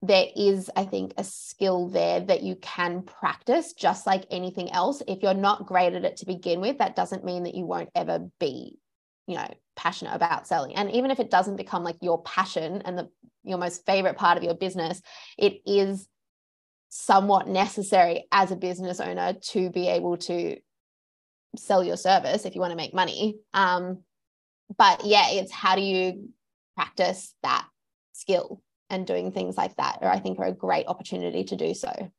there 0.06 0.26
is, 0.36 0.70
I 0.76 0.84
think, 0.84 1.14
a 1.16 1.24
skill 1.24 1.88
there 1.88 2.20
that 2.20 2.42
you 2.42 2.56
can 2.56 3.02
practice 3.02 3.72
just 3.72 4.06
like 4.06 4.24
anything 4.30 4.70
else. 4.70 5.02
If 5.06 5.22
you're 5.22 5.34
not 5.34 5.66
great 5.66 5.94
at 5.94 6.04
it 6.04 6.18
to 6.18 6.26
begin 6.26 6.60
with, 6.60 6.78
that 6.78 6.96
doesn't 6.96 7.24
mean 7.24 7.44
that 7.44 7.54
you 7.54 7.64
won't 7.64 7.90
ever 7.94 8.28
be, 8.38 8.78
you 9.26 9.36
know, 9.36 9.48
passionate 9.74 10.14
about 10.14 10.46
selling. 10.46 10.74
And 10.74 10.90
even 10.92 11.10
if 11.10 11.20
it 11.20 11.30
doesn't 11.30 11.56
become 11.56 11.84
like 11.84 11.96
your 12.00 12.22
passion 12.22 12.82
and 12.84 12.98
the 12.98 13.10
your 13.44 13.58
most 13.58 13.86
favorite 13.86 14.16
part 14.16 14.36
of 14.36 14.44
your 14.44 14.54
business, 14.54 15.00
it 15.38 15.60
is 15.66 16.08
somewhat 16.88 17.48
necessary 17.48 18.26
as 18.32 18.50
a 18.50 18.56
business 18.56 19.00
owner 19.00 19.34
to 19.34 19.70
be 19.70 19.88
able 19.88 20.16
to 20.16 20.56
sell 21.56 21.82
your 21.84 21.96
service 21.96 22.44
if 22.44 22.54
you 22.54 22.60
want 22.60 22.72
to 22.72 22.76
make 22.76 22.94
money. 22.94 23.38
Um, 23.54 24.02
but 24.76 25.04
yeah, 25.04 25.30
it's 25.30 25.52
how 25.52 25.76
do 25.76 25.82
you 25.82 26.30
practice 26.74 27.34
that 27.42 27.66
skill 28.12 28.60
and 28.90 29.06
doing 29.06 29.32
things 29.32 29.56
like 29.56 29.76
that 29.76 29.98
or 30.02 30.08
I 30.08 30.18
think 30.18 30.38
are 30.38 30.46
a 30.46 30.52
great 30.52 30.86
opportunity 30.86 31.44
to 31.44 31.56
do 31.56 31.74
so. 31.74 32.10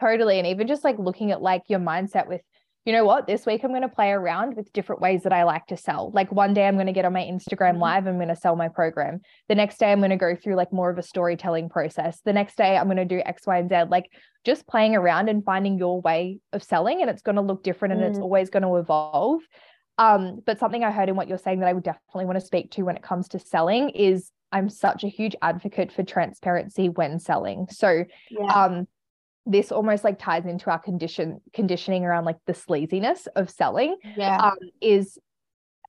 Totally. 0.00 0.38
And 0.38 0.46
even 0.46 0.66
just 0.66 0.84
like 0.84 0.98
looking 0.98 1.30
at 1.30 1.42
like 1.42 1.62
your 1.68 1.80
mindset 1.80 2.26
with 2.26 2.40
you 2.86 2.94
know 2.94 3.04
what, 3.04 3.26
this 3.26 3.44
week 3.44 3.62
I'm 3.62 3.70
going 3.70 3.82
to 3.82 3.88
play 3.90 4.10
around 4.10 4.56
with 4.56 4.72
different 4.72 5.02
ways 5.02 5.24
that 5.24 5.34
I 5.34 5.44
like 5.44 5.66
to 5.66 5.76
sell. 5.76 6.10
Like 6.14 6.32
one 6.32 6.54
day 6.54 6.66
I'm 6.66 6.76
going 6.76 6.86
to 6.86 6.94
get 6.94 7.04
on 7.04 7.12
my 7.12 7.20
Instagram 7.20 7.72
mm-hmm. 7.72 7.82
live, 7.82 8.06
I'm 8.06 8.16
going 8.16 8.28
to 8.28 8.36
sell 8.36 8.56
my 8.56 8.68
program. 8.68 9.20
The 9.48 9.54
next 9.54 9.78
day 9.78 9.92
I'm 9.92 9.98
going 9.98 10.10
to 10.10 10.16
go 10.16 10.34
through 10.34 10.54
like 10.54 10.72
more 10.72 10.88
of 10.88 10.96
a 10.96 11.02
storytelling 11.02 11.68
process. 11.68 12.20
The 12.24 12.32
next 12.32 12.56
day 12.56 12.78
I'm 12.78 12.86
going 12.86 12.96
to 12.96 13.04
do 13.04 13.20
X, 13.24 13.46
Y, 13.46 13.58
and 13.58 13.68
Z. 13.68 13.82
Like 13.90 14.10
just 14.46 14.66
playing 14.66 14.96
around 14.96 15.28
and 15.28 15.44
finding 15.44 15.76
your 15.76 16.00
way 16.00 16.38
of 16.54 16.62
selling, 16.62 17.02
and 17.02 17.10
it's 17.10 17.22
going 17.22 17.36
to 17.36 17.42
look 17.42 17.62
different 17.62 17.92
and 17.92 18.02
mm. 18.02 18.08
it's 18.08 18.18
always 18.18 18.48
going 18.48 18.62
to 18.62 18.76
evolve. 18.76 19.42
Um, 19.98 20.40
but 20.46 20.58
something 20.58 20.82
I 20.82 20.90
heard 20.90 21.10
in 21.10 21.16
what 21.16 21.28
you're 21.28 21.36
saying 21.36 21.60
that 21.60 21.68
I 21.68 21.74
would 21.74 21.84
definitely 21.84 22.24
want 22.24 22.40
to 22.40 22.46
speak 22.46 22.70
to 22.72 22.82
when 22.82 22.96
it 22.96 23.02
comes 23.02 23.28
to 23.28 23.38
selling 23.38 23.90
is 23.90 24.30
I'm 24.52 24.68
such 24.68 25.04
a 25.04 25.08
huge 25.08 25.36
advocate 25.42 25.92
for 25.92 26.02
transparency 26.02 26.88
when 26.88 27.18
selling. 27.18 27.68
So 27.70 28.04
yeah. 28.30 28.46
um 28.46 28.88
this 29.46 29.72
almost 29.72 30.04
like 30.04 30.18
ties 30.18 30.46
into 30.46 30.70
our 30.70 30.78
condition 30.78 31.40
conditioning 31.52 32.04
around 32.04 32.24
like 32.24 32.36
the 32.46 32.52
sleaziness 32.52 33.26
of 33.36 33.48
selling 33.48 33.96
yeah 34.16 34.36
um, 34.36 34.58
is 34.80 35.18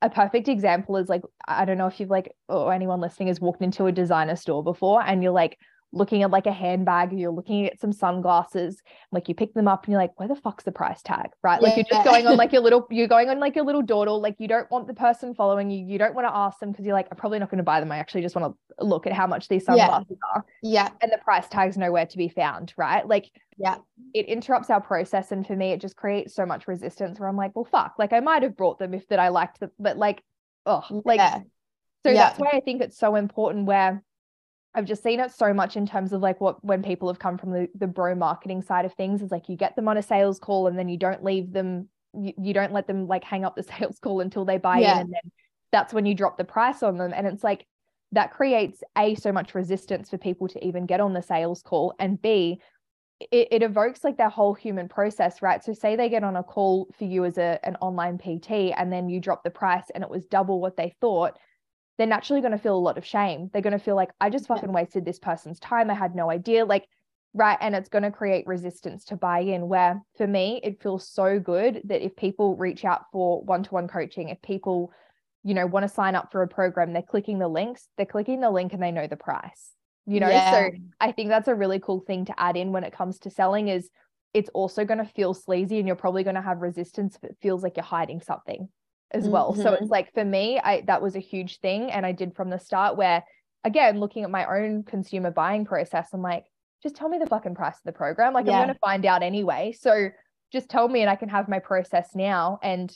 a 0.02 0.10
perfect 0.10 0.47
example 0.47 0.95
is 0.97 1.10
like 1.10 1.21
i 1.47 1.65
don't 1.65 1.78
know 1.78 1.88
if 1.88 2.00
you've 2.00 2.10
like 2.10 2.34
or 2.47 2.74
anyone 2.74 3.02
listening 3.02 3.28
has 3.28 3.41
walked 3.41 3.62
into 3.62 3.86
a 3.86 3.91
designer 3.91 4.36
store 4.36 4.63
before 4.63 5.02
and 5.02 5.21
you're 5.21 5.34
like 5.34 5.58
looking 5.93 6.23
at 6.23 6.32
like 6.32 6.45
a 6.45 6.51
handbag, 6.51 7.12
you're 7.12 7.32
looking 7.32 7.67
at 7.67 7.80
some 7.80 7.91
sunglasses, 7.91 8.82
like 9.12 9.27
you 9.27 9.36
pick 9.36 9.54
them 9.54 9.67
up 9.67 9.84
and 9.84 9.91
you're 9.91 10.01
like, 10.01 10.17
where 10.19 10.27
the 10.27 10.36
fuck's 10.36 10.63
the 10.63 10.71
price 10.71 11.01
tag? 11.01 11.32
Right. 11.43 11.62
Like 11.62 11.75
you're 11.75 11.86
just 11.89 12.06
going 12.06 12.25
on 12.27 12.38
like 12.38 12.54
your 12.54 12.62
little, 12.62 12.88
you're 12.89 13.08
going 13.08 13.30
on 13.30 13.39
like 13.39 13.56
your 13.56 13.65
little 13.65 13.82
dawdle. 13.82 14.21
Like 14.21 14.36
you 14.39 14.47
don't 14.47 14.69
want 14.71 14.88
the 14.88 14.93
person 14.93 15.36
following 15.36 15.69
you. 15.69 15.86
You 15.86 15.97
don't 15.97 16.15
want 16.15 16.27
to 16.27 16.34
ask 16.34 16.60
them 16.60 16.71
because 16.71 16.86
you're 16.86 16.93
like, 16.93 17.08
I'm 17.12 17.17
probably 17.17 17.39
not 17.39 17.49
going 17.49 17.58
to 17.58 17.63
buy 17.63 17.80
them. 17.80 17.91
I 17.91 17.97
actually 17.97 18.21
just 18.21 18.36
want 18.36 18.56
to 18.56 18.86
look 18.86 19.06
at 19.06 19.13
how 19.13 19.27
much 19.27 19.49
these 19.49 19.65
sunglasses 19.65 20.08
yeah. 20.10 20.34
are. 20.34 20.45
Yeah. 20.63 20.89
And 21.01 21.12
the 21.12 21.17
price 21.17 21.47
tag's 21.49 21.77
nowhere 21.77 22.06
to 22.06 22.17
be 22.17 22.30
found. 22.30 22.73
Right. 22.77 23.06
Like, 23.06 23.30
yeah, 23.58 23.75
it 24.13 24.27
interrupts 24.27 24.69
our 24.69 24.82
process. 24.82 25.32
And 25.32 25.45
for 25.45 25.56
me, 25.56 25.71
it 25.71 25.82
just 25.82 25.97
creates 25.97 26.34
so 26.34 26.45
much 26.45 26.67
resistance 26.67 27.19
where 27.19 27.27
I'm 27.27 27.38
like, 27.38 27.56
well, 27.56 27.67
fuck, 27.69 27.95
like 27.99 28.13
I 28.13 28.21
might 28.21 28.43
have 28.43 28.56
brought 28.56 28.80
them 28.80 28.93
if 28.93 29.08
that 29.10 29.19
I 29.19 29.27
liked 29.27 29.60
them, 29.60 29.71
but 29.77 29.97
like, 29.97 30.23
oh, 30.65 30.84
like, 31.06 31.19
yeah. 31.19 31.39
so 32.06 32.13
that's 32.13 32.39
why 32.39 32.51
I 32.54 32.62
think 32.62 32.82
it's 32.82 32.97
so 32.97 33.15
important 33.15 33.65
where 33.65 34.01
I've 34.73 34.86
just 34.86 35.03
seen 35.03 35.19
it 35.19 35.31
so 35.31 35.53
much 35.53 35.75
in 35.75 35.86
terms 35.86 36.13
of 36.13 36.21
like 36.21 36.39
what 36.39 36.63
when 36.63 36.81
people 36.81 37.10
have 37.10 37.19
come 37.19 37.38
from 37.38 37.51
the, 37.51 37.67
the 37.75 37.88
bro 37.88 38.15
marketing 38.15 38.62
side 38.62 38.86
of 38.86 38.93
things 38.93 39.21
is 39.21 39.31
like 39.31 39.49
you 39.49 39.57
get 39.57 39.75
them 39.75 39.88
on 39.88 39.97
a 39.97 40.01
sales 40.01 40.39
call 40.39 40.67
and 40.67 40.77
then 40.77 40.88
you 40.88 40.97
don't 40.97 41.23
leave 41.23 41.51
them 41.51 41.89
you, 42.13 42.34
you 42.41 42.53
don't 42.53 42.71
let 42.71 42.88
them 42.88 43.07
like 43.07 43.23
hang 43.23 43.43
up 43.43 43.55
the 43.55 43.63
sales 43.79 43.99
call 43.99 44.21
until 44.21 44.45
they 44.45 44.57
buy 44.57 44.79
yeah. 44.79 44.95
in 44.95 45.01
and 45.01 45.13
then 45.13 45.31
that's 45.71 45.93
when 45.93 46.05
you 46.05 46.15
drop 46.15 46.38
the 46.38 46.43
price 46.43 46.84
on 46.84 46.97
them 46.97 47.13
and 47.13 47.27
it's 47.27 47.43
like 47.43 47.65
that 48.13 48.31
creates 48.31 48.84
a 48.97 49.15
so 49.15 49.31
much 49.31 49.55
resistance 49.55 50.10
for 50.10 50.17
people 50.17 50.47
to 50.47 50.65
even 50.65 50.86
get 50.86 50.99
on 50.99 51.13
the 51.13 51.21
sales 51.21 51.62
call 51.62 51.93
and 51.99 52.21
b 52.21 52.60
it, 53.31 53.49
it 53.51 53.63
evokes 53.63 54.03
like 54.03 54.17
their 54.17 54.29
whole 54.29 54.53
human 54.53 54.88
process 54.88 55.41
right 55.41 55.63
so 55.63 55.73
say 55.73 55.95
they 55.95 56.10
get 56.10 56.23
on 56.23 56.38
a 56.38 56.43
call 56.43 56.88
for 56.97 57.03
you 57.03 57.25
as 57.25 57.38
a 57.38 57.60
an 57.63 57.75
online 57.81 58.17
pt 58.17 58.73
and 58.77 58.91
then 58.91 59.10
you 59.10 59.19
drop 59.19 59.43
the 59.43 59.49
price 59.49 59.86
and 59.93 60.03
it 60.03 60.10
was 60.10 60.25
double 60.25 60.60
what 60.62 60.77
they 60.77 60.95
thought 61.01 61.38
they're 61.97 62.08
naturally 62.08 62.41
going 62.41 62.51
to 62.54 62.58
feel 62.58 62.75
a 62.75 62.80
lot 62.80 62.97
of 62.97 63.06
shame. 63.06 63.49
They're 63.51 63.62
going 63.62 63.77
to 63.77 63.84
feel 63.84 63.95
like, 63.95 64.12
I 64.19 64.30
just 64.30 64.47
fucking 64.47 64.71
wasted 64.71 65.06
this 65.06 65.19
person's 65.19 65.60
time. 65.60 65.91
I 65.91 65.93
had 65.93 66.15
no 66.15 66.32
idea. 66.32 66.65
Like, 66.65 66.88
right. 67.34 67.58
And 67.62 67.75
it's 67.75 67.89
going 67.89 68.04
to 68.04 68.12
create 68.12 68.47
resistance 68.47 69.06
to 69.06 69.17
buy 69.17 69.39
in. 69.39 69.67
Where 69.67 70.01
for 70.17 70.25
me, 70.25 70.60
it 70.63 70.82
feels 70.82 71.08
so 71.08 71.39
good 71.39 71.82
that 71.86 72.04
if 72.04 72.15
people 72.15 72.56
reach 72.56 72.86
out 72.86 73.04
for 73.12 73.41
one 73.43 73.63
to 73.63 73.69
one 73.69 73.88
coaching, 73.88 74.30
if 74.30 74.41
people, 74.41 74.91
you 75.43 75.54
know, 75.54 75.67
want 75.67 75.84
to 75.84 75.89
sign 75.89 76.15
up 76.15 76.32
for 76.32 76.41
a 76.41 76.47
program, 76.47 76.93
they're 76.93 77.01
clicking 77.01 77.39
the 77.39 77.47
links, 77.47 77.88
they're 77.97 78.06
clicking 78.06 78.41
the 78.41 78.49
link 78.49 78.73
and 78.73 78.82
they 78.82 78.91
know 78.91 79.08
the 79.08 79.17
price, 79.17 79.71
you 80.06 80.19
know? 80.19 80.30
Yeah. 80.30 80.51
So 80.51 80.69
I 80.99 81.12
think 81.12 81.30
that's 81.30 81.47
a 81.47 81.56
really 81.56 81.80
cool 81.80 81.99
thing 81.99 82.25
to 82.25 82.39
add 82.39 82.58
in 82.58 82.71
when 82.71 82.84
it 82.84 82.93
comes 82.93 83.19
to 83.19 83.30
selling 83.30 83.67
is 83.67 83.89
it's 84.34 84.49
also 84.54 84.86
going 84.86 84.99
to 84.99 85.06
feel 85.06 85.34
sleazy 85.34 85.77
and 85.77 85.88
you're 85.88 85.95
probably 85.95 86.23
going 86.23 86.36
to 86.36 86.41
have 86.41 86.60
resistance 86.60 87.17
if 87.17 87.23
it 87.23 87.38
feels 87.41 87.63
like 87.63 87.75
you're 87.75 87.84
hiding 87.84 88.21
something 88.21 88.69
as 89.13 89.28
well. 89.28 89.52
Mm-hmm. 89.52 89.62
So 89.62 89.74
it's 89.74 89.84
mm-hmm. 89.84 89.91
like 89.91 90.13
for 90.13 90.26
me, 90.26 90.60
I 90.60 90.82
that 90.88 91.02
was 91.02 91.15
a 91.15 91.19
huge 91.19 91.60
thing. 91.60 91.91
And 91.91 92.06
I 92.06 92.12
did 92.12 92.36
from 92.36 92.50
the 92.50 92.60
start 92.60 92.97
where 92.97 93.24
again, 93.63 94.00
looking 94.00 94.24
at 94.24 94.32
my 94.32 94.45
own 94.45 94.84
consumer 94.84 95.32
buying 95.32 95.65
process, 95.65 96.10
I'm 96.13 96.21
like, 96.21 96.45
just 96.82 96.95
tell 96.95 97.10
me 97.10 97.19
the 97.19 97.28
fucking 97.28 97.56
price 97.56 97.76
of 97.76 97.84
the 97.86 97.91
program. 97.91 98.34
Like 98.34 98.45
yeah. 98.45 98.54
I'm 98.54 98.67
gonna 98.67 98.80
find 98.84 99.06
out 99.06 99.24
anyway. 99.24 99.76
So 99.80 100.10
just 100.52 100.69
tell 100.69 100.88
me 100.88 101.02
and 101.02 101.10
I 101.10 101.15
can 101.15 101.30
have 101.30 101.47
my 101.47 101.60
process 101.60 102.10
now. 102.15 102.60
And 102.63 102.91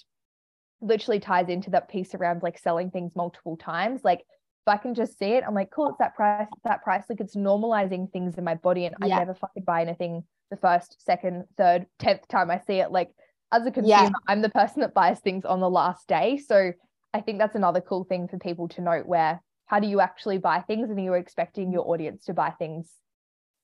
literally 0.81 1.19
ties 1.19 1.49
into 1.49 1.71
that 1.71 1.89
piece 1.89 2.13
around 2.13 2.43
like 2.43 2.57
selling 2.57 2.91
things 2.91 3.15
multiple 3.15 3.57
times. 3.57 4.01
Like 4.03 4.19
if 4.19 4.67
I 4.67 4.77
can 4.77 4.93
just 4.93 5.17
see 5.17 5.31
it, 5.33 5.43
I'm 5.45 5.53
like, 5.53 5.71
cool, 5.71 5.89
it's 5.89 5.97
that 5.99 6.15
price, 6.15 6.47
it's 6.51 6.63
that 6.63 6.83
price. 6.83 7.03
Like 7.09 7.21
it's 7.21 7.35
normalizing 7.35 8.11
things 8.11 8.37
in 8.37 8.43
my 8.43 8.55
body. 8.55 8.85
And 8.85 8.95
yeah. 9.03 9.15
I 9.15 9.19
never 9.19 9.33
fucking 9.33 9.63
buy 9.63 9.81
anything 9.81 10.23
the 10.51 10.57
first, 10.57 10.97
second, 11.03 11.45
third, 11.57 11.85
tenth 11.99 12.27
time 12.27 12.51
I 12.51 12.59
see 12.65 12.75
it. 12.75 12.91
Like 12.91 13.09
as 13.51 13.65
a 13.65 13.71
consumer, 13.71 14.03
yeah. 14.03 14.09
I'm 14.27 14.41
the 14.41 14.49
person 14.49 14.81
that 14.81 14.93
buys 14.93 15.19
things 15.19 15.45
on 15.45 15.59
the 15.59 15.69
last 15.69 16.07
day. 16.07 16.37
So 16.37 16.73
I 17.13 17.21
think 17.21 17.39
that's 17.39 17.55
another 17.55 17.81
cool 17.81 18.03
thing 18.03 18.27
for 18.27 18.37
people 18.37 18.67
to 18.69 18.81
note 18.81 19.05
where 19.05 19.41
how 19.67 19.79
do 19.79 19.87
you 19.87 19.99
actually 20.01 20.37
buy 20.37 20.61
things 20.61 20.89
and 20.89 21.03
you're 21.03 21.17
expecting 21.17 21.71
your 21.71 21.89
audience 21.89 22.25
to 22.25 22.33
buy 22.33 22.51
things 22.51 22.91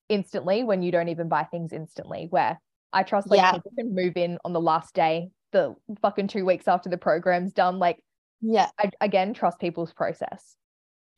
instantly 0.09 0.63
when 0.63 0.81
you 0.81 0.91
don't 0.91 1.09
even 1.09 1.29
buy 1.29 1.43
things 1.43 1.73
instantly? 1.73 2.27
Where 2.29 2.59
I 2.93 3.03
trust 3.03 3.29
like 3.29 3.37
yeah. 3.37 3.53
people 3.53 3.71
can 3.77 3.93
move 3.93 4.17
in 4.17 4.37
on 4.43 4.53
the 4.53 4.61
last 4.61 4.93
day, 4.93 5.29
the 5.51 5.75
fucking 6.01 6.27
two 6.27 6.45
weeks 6.45 6.67
after 6.67 6.89
the 6.89 6.97
program's 6.97 7.53
done. 7.53 7.77
Like, 7.77 7.99
yeah, 8.41 8.69
I 8.79 8.91
again 9.01 9.33
trust 9.33 9.59
people's 9.59 9.93
process. 9.93 10.55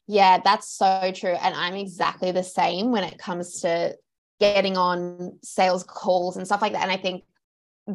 Yeah, 0.08 0.40
that's 0.44 0.70
so 0.70 1.12
true. 1.16 1.36
And 1.42 1.56
I'm 1.56 1.76
exactly 1.76 2.32
the 2.32 2.44
same 2.44 2.92
when 2.92 3.04
it 3.04 3.18
comes 3.18 3.62
to 3.62 3.96
getting 4.40 4.76
on 4.76 5.40
sales 5.42 5.84
calls 5.84 6.36
and 6.36 6.46
stuff 6.46 6.62
like 6.62 6.74
that. 6.74 6.82
And 6.82 6.92
I 6.92 6.98
think 6.98 7.24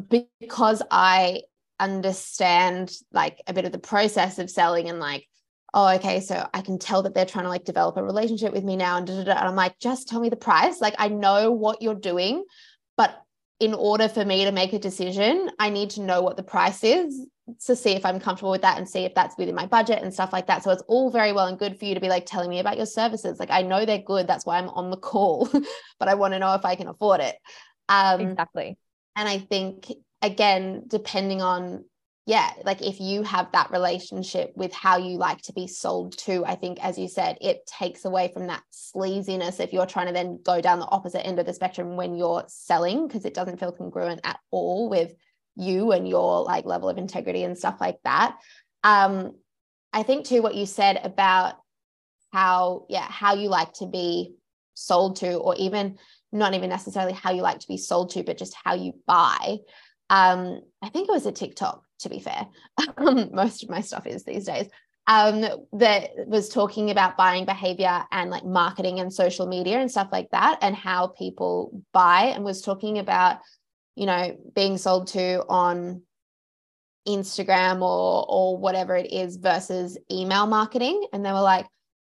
because 0.09 0.81
I 0.91 1.43
understand 1.79 2.91
like 3.11 3.41
a 3.47 3.53
bit 3.53 3.65
of 3.65 3.71
the 3.71 3.79
process 3.79 4.39
of 4.39 4.49
selling 4.49 4.89
and 4.89 4.99
like, 4.99 5.27
oh, 5.73 5.95
okay, 5.95 6.19
so 6.19 6.47
I 6.53 6.61
can 6.61 6.79
tell 6.79 7.03
that 7.03 7.13
they're 7.13 7.25
trying 7.25 7.45
to 7.45 7.49
like 7.49 7.63
develop 7.63 7.97
a 7.97 8.03
relationship 8.03 8.53
with 8.53 8.63
me 8.63 8.75
now. 8.75 8.97
And, 8.97 9.09
and 9.09 9.29
I'm 9.29 9.55
like, 9.55 9.79
just 9.79 10.07
tell 10.07 10.19
me 10.19 10.29
the 10.29 10.35
price. 10.35 10.81
Like, 10.81 10.95
I 10.97 11.09
know 11.09 11.51
what 11.51 11.81
you're 11.81 11.95
doing, 11.95 12.43
but 12.97 13.15
in 13.59 13.73
order 13.73 14.07
for 14.07 14.23
me 14.25 14.45
to 14.45 14.51
make 14.51 14.73
a 14.73 14.79
decision, 14.79 15.49
I 15.59 15.69
need 15.69 15.91
to 15.91 16.01
know 16.01 16.21
what 16.21 16.37
the 16.37 16.43
price 16.43 16.83
is 16.83 17.27
to 17.65 17.75
see 17.75 17.91
if 17.91 18.05
I'm 18.05 18.19
comfortable 18.19 18.51
with 18.51 18.61
that 18.61 18.77
and 18.77 18.87
see 18.87 19.01
if 19.01 19.15
that's 19.15 19.37
within 19.37 19.55
my 19.55 19.65
budget 19.65 20.01
and 20.01 20.13
stuff 20.13 20.31
like 20.31 20.47
that. 20.47 20.63
So 20.63 20.71
it's 20.71 20.83
all 20.87 21.09
very 21.11 21.33
well 21.33 21.47
and 21.47 21.57
good 21.57 21.77
for 21.77 21.85
you 21.85 21.95
to 21.95 21.99
be 21.99 22.09
like 22.09 22.25
telling 22.25 22.49
me 22.49 22.59
about 22.59 22.77
your 22.77 22.85
services. 22.85 23.39
Like 23.39 23.51
I 23.51 23.63
know 23.63 23.85
they're 23.85 23.97
good. 23.97 24.27
That's 24.27 24.45
why 24.45 24.57
I'm 24.57 24.69
on 24.69 24.91
the 24.91 24.97
call, 24.97 25.49
but 25.99 26.07
I 26.07 26.15
want 26.15 26.33
to 26.33 26.39
know 26.39 26.53
if 26.53 26.63
I 26.63 26.75
can 26.75 26.87
afford 26.87 27.21
it. 27.21 27.35
Um, 27.89 28.21
exactly. 28.21 28.77
And 29.19 29.27
I 29.27 29.37
think, 29.37 29.91
again, 30.21 30.83
depending 30.87 31.41
on, 31.41 31.83
yeah, 32.25 32.51
like 32.63 32.81
if 32.81 33.01
you 33.01 33.21
have 33.23 33.51
that 33.51 33.69
relationship 33.69 34.53
with 34.55 34.71
how 34.71 34.97
you 34.97 35.17
like 35.17 35.41
to 35.41 35.53
be 35.53 35.67
sold 35.67 36.17
to, 36.19 36.45
I 36.45 36.55
think, 36.55 36.81
as 36.81 36.97
you 36.97 37.09
said, 37.09 37.37
it 37.41 37.65
takes 37.65 38.05
away 38.05 38.31
from 38.31 38.47
that 38.47 38.63
sleaziness 38.71 39.59
if 39.59 39.73
you're 39.73 39.85
trying 39.85 40.07
to 40.07 40.13
then 40.13 40.39
go 40.41 40.61
down 40.61 40.79
the 40.79 40.85
opposite 40.85 41.27
end 41.27 41.37
of 41.37 41.45
the 41.45 41.53
spectrum 41.53 41.97
when 41.97 42.15
you're 42.15 42.45
selling, 42.47 43.07
because 43.07 43.25
it 43.25 43.33
doesn't 43.33 43.59
feel 43.59 43.73
congruent 43.73 44.21
at 44.23 44.39
all 44.51 44.89
with 44.89 45.13
you 45.57 45.91
and 45.91 46.07
your 46.07 46.43
like 46.43 46.63
level 46.63 46.87
of 46.87 46.97
integrity 46.97 47.43
and 47.43 47.57
stuff 47.57 47.81
like 47.81 47.99
that. 48.05 48.37
Um, 48.85 49.35
I 49.91 50.03
think 50.03 50.27
too 50.27 50.41
what 50.41 50.55
you 50.55 50.65
said 50.65 51.01
about 51.03 51.55
how, 52.31 52.85
yeah, 52.87 53.07
how 53.09 53.33
you 53.33 53.49
like 53.49 53.73
to 53.73 53.85
be 53.85 54.35
sold 54.75 55.17
to, 55.17 55.33
or 55.33 55.55
even 55.57 55.97
not 56.31 56.53
even 56.53 56.69
necessarily 56.69 57.13
how 57.13 57.31
you 57.31 57.41
like 57.41 57.59
to 57.59 57.67
be 57.67 57.77
sold 57.77 58.11
to, 58.11 58.23
but 58.23 58.37
just 58.37 58.55
how 58.63 58.75
you 58.75 58.93
buy. 59.07 59.57
Um, 60.09 60.61
I 60.81 60.89
think 60.89 61.07
it 61.07 61.11
was 61.11 61.25
a 61.25 61.31
TikTok, 61.31 61.83
to 61.99 62.09
be 62.09 62.19
fair. 62.19 62.47
Most 62.99 63.63
of 63.63 63.69
my 63.69 63.81
stuff 63.81 64.05
is 64.07 64.23
these 64.23 64.45
days. 64.45 64.67
Um, 65.07 65.41
that 65.73 66.11
was 66.27 66.49
talking 66.49 66.91
about 66.91 67.17
buying 67.17 67.45
behavior 67.45 68.03
and 68.11 68.29
like 68.29 68.45
marketing 68.45 68.99
and 68.99 69.11
social 69.11 69.47
media 69.47 69.79
and 69.79 69.89
stuff 69.89 70.09
like 70.11 70.29
that, 70.31 70.59
and 70.61 70.75
how 70.75 71.07
people 71.07 71.83
buy, 71.93 72.25
and 72.25 72.43
was 72.43 72.61
talking 72.61 72.99
about, 72.99 73.39
you 73.95 74.05
know, 74.05 74.37
being 74.53 74.77
sold 74.77 75.07
to 75.07 75.43
on 75.47 76.03
Instagram 77.07 77.81
or 77.81 78.25
or 78.29 78.57
whatever 78.57 78.95
it 78.95 79.11
is 79.11 79.37
versus 79.37 79.97
email 80.11 80.45
marketing. 80.45 81.07
And 81.11 81.25
they 81.25 81.31
were 81.31 81.41
like, 81.41 81.65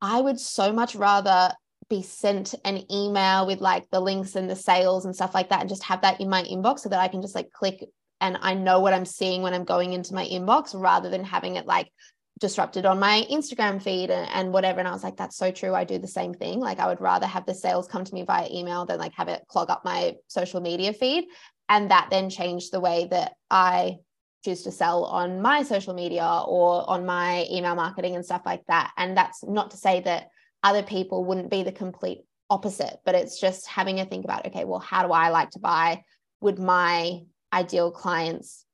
I 0.03 0.21
would 0.21 0.39
so 0.39 0.73
much 0.73 0.95
rather 0.95 1.55
be 1.89 2.03
sent 2.03 2.55
an 2.65 2.85
email 2.91 3.47
with 3.47 3.61
like 3.61 3.89
the 3.91 4.01
links 4.01 4.37
and 4.37 4.49
the 4.49 4.57
sales 4.57 5.05
and 5.05 5.15
stuff 5.15 5.35
like 5.35 5.51
that 5.51 5.61
and 5.61 5.69
just 5.69 5.83
have 5.85 6.03
that 6.03 6.21
in 6.21 6.29
my 6.29 6.43
inbox 6.45 6.81
so 6.81 6.89
that 6.89 7.01
I 7.01 7.09
can 7.09 7.23
just 7.23 7.35
like 7.35 7.53
click 7.53 7.85
and 8.21 8.39
I 8.41 8.55
know 8.55 8.81
what 8.81 8.95
I'm 8.95 9.05
seeing 9.05 9.43
when 9.43 9.53
I'm 9.53 9.65
going 9.65 9.93
into 9.93 10.15
my 10.15 10.25
inbox 10.27 10.81
rather 10.81 11.11
than 11.11 11.25
having 11.25 11.57
it 11.57 11.67
like 11.67 11.91
disrupted 12.39 12.87
on 12.87 12.99
my 12.99 13.27
Instagram 13.31 13.83
feed 13.83 14.11
and, 14.11 14.29
and, 14.31 14.53
whatever. 14.53 14.81
And 14.81 14.89
I 14.89 14.93
was 14.93 15.05
like, 15.05 15.17
that's 15.17 15.37
so 15.37 15.51
true. 15.51 15.75
I 15.75 15.85
do 15.85 15.99
the 15.99 16.09
same 16.09 16.35
thing. 16.35 16.61
Like 16.61 16.79
I 16.79 16.87
would 16.87 17.01
rather 17.01 17.27
have 17.27 17.47
the 17.47 17.55
sales 17.55 17.89
come 17.89 18.05
to 18.05 18.15
me 18.15 18.23
via 18.23 18.49
email 18.51 18.85
than 18.85 18.99
like 18.99 19.13
have 19.15 19.29
it 19.29 19.43
clog 19.49 19.71
up 19.71 19.85
my 19.85 20.17
social 20.29 20.61
media 20.61 20.93
feed. 20.93 21.25
And 21.69 21.91
that 21.91 22.09
then 22.11 22.31
changed 22.31 22.73
the 22.73 22.81
way 22.81 23.09
that 23.11 23.35
I 23.51 23.97
choose 24.45 24.63
to 24.63 24.73
sell 24.73 25.05
on 25.05 25.41
my 25.41 25.63
social 25.63 25.95
media 25.95 26.43
or 26.47 26.89
on 26.89 27.07
my 27.07 27.47
email 27.51 27.75
marketing 27.75 28.17
and 28.17 28.25
stuff 28.25 28.43
like 28.45 28.65
that. 28.67 28.93
And 28.97 29.17
that's 29.17 29.45
not 29.45 29.71
to 29.71 29.77
say 29.77 30.01
that 30.01 30.29
other 30.63 30.83
people 30.83 31.25
wouldn't 31.25 31.51
be 31.51 31.63
the 31.63 31.73
complete 31.73 32.25
opposite, 32.49 32.99
but 33.05 33.15
it's 33.15 33.41
just 33.41 33.67
having 33.67 34.01
a 34.01 34.05
think 34.05 34.25
about, 34.25 34.47
okay, 34.47 34.65
well, 34.65 34.79
how 34.79 35.07
do 35.07 35.13
I 35.13 35.31
like 35.31 35.51
to 35.51 35.59
buy? 35.59 36.03
Would 36.41 36.59
my 36.59 37.23
ideal 37.53 37.91
clients 37.91 38.65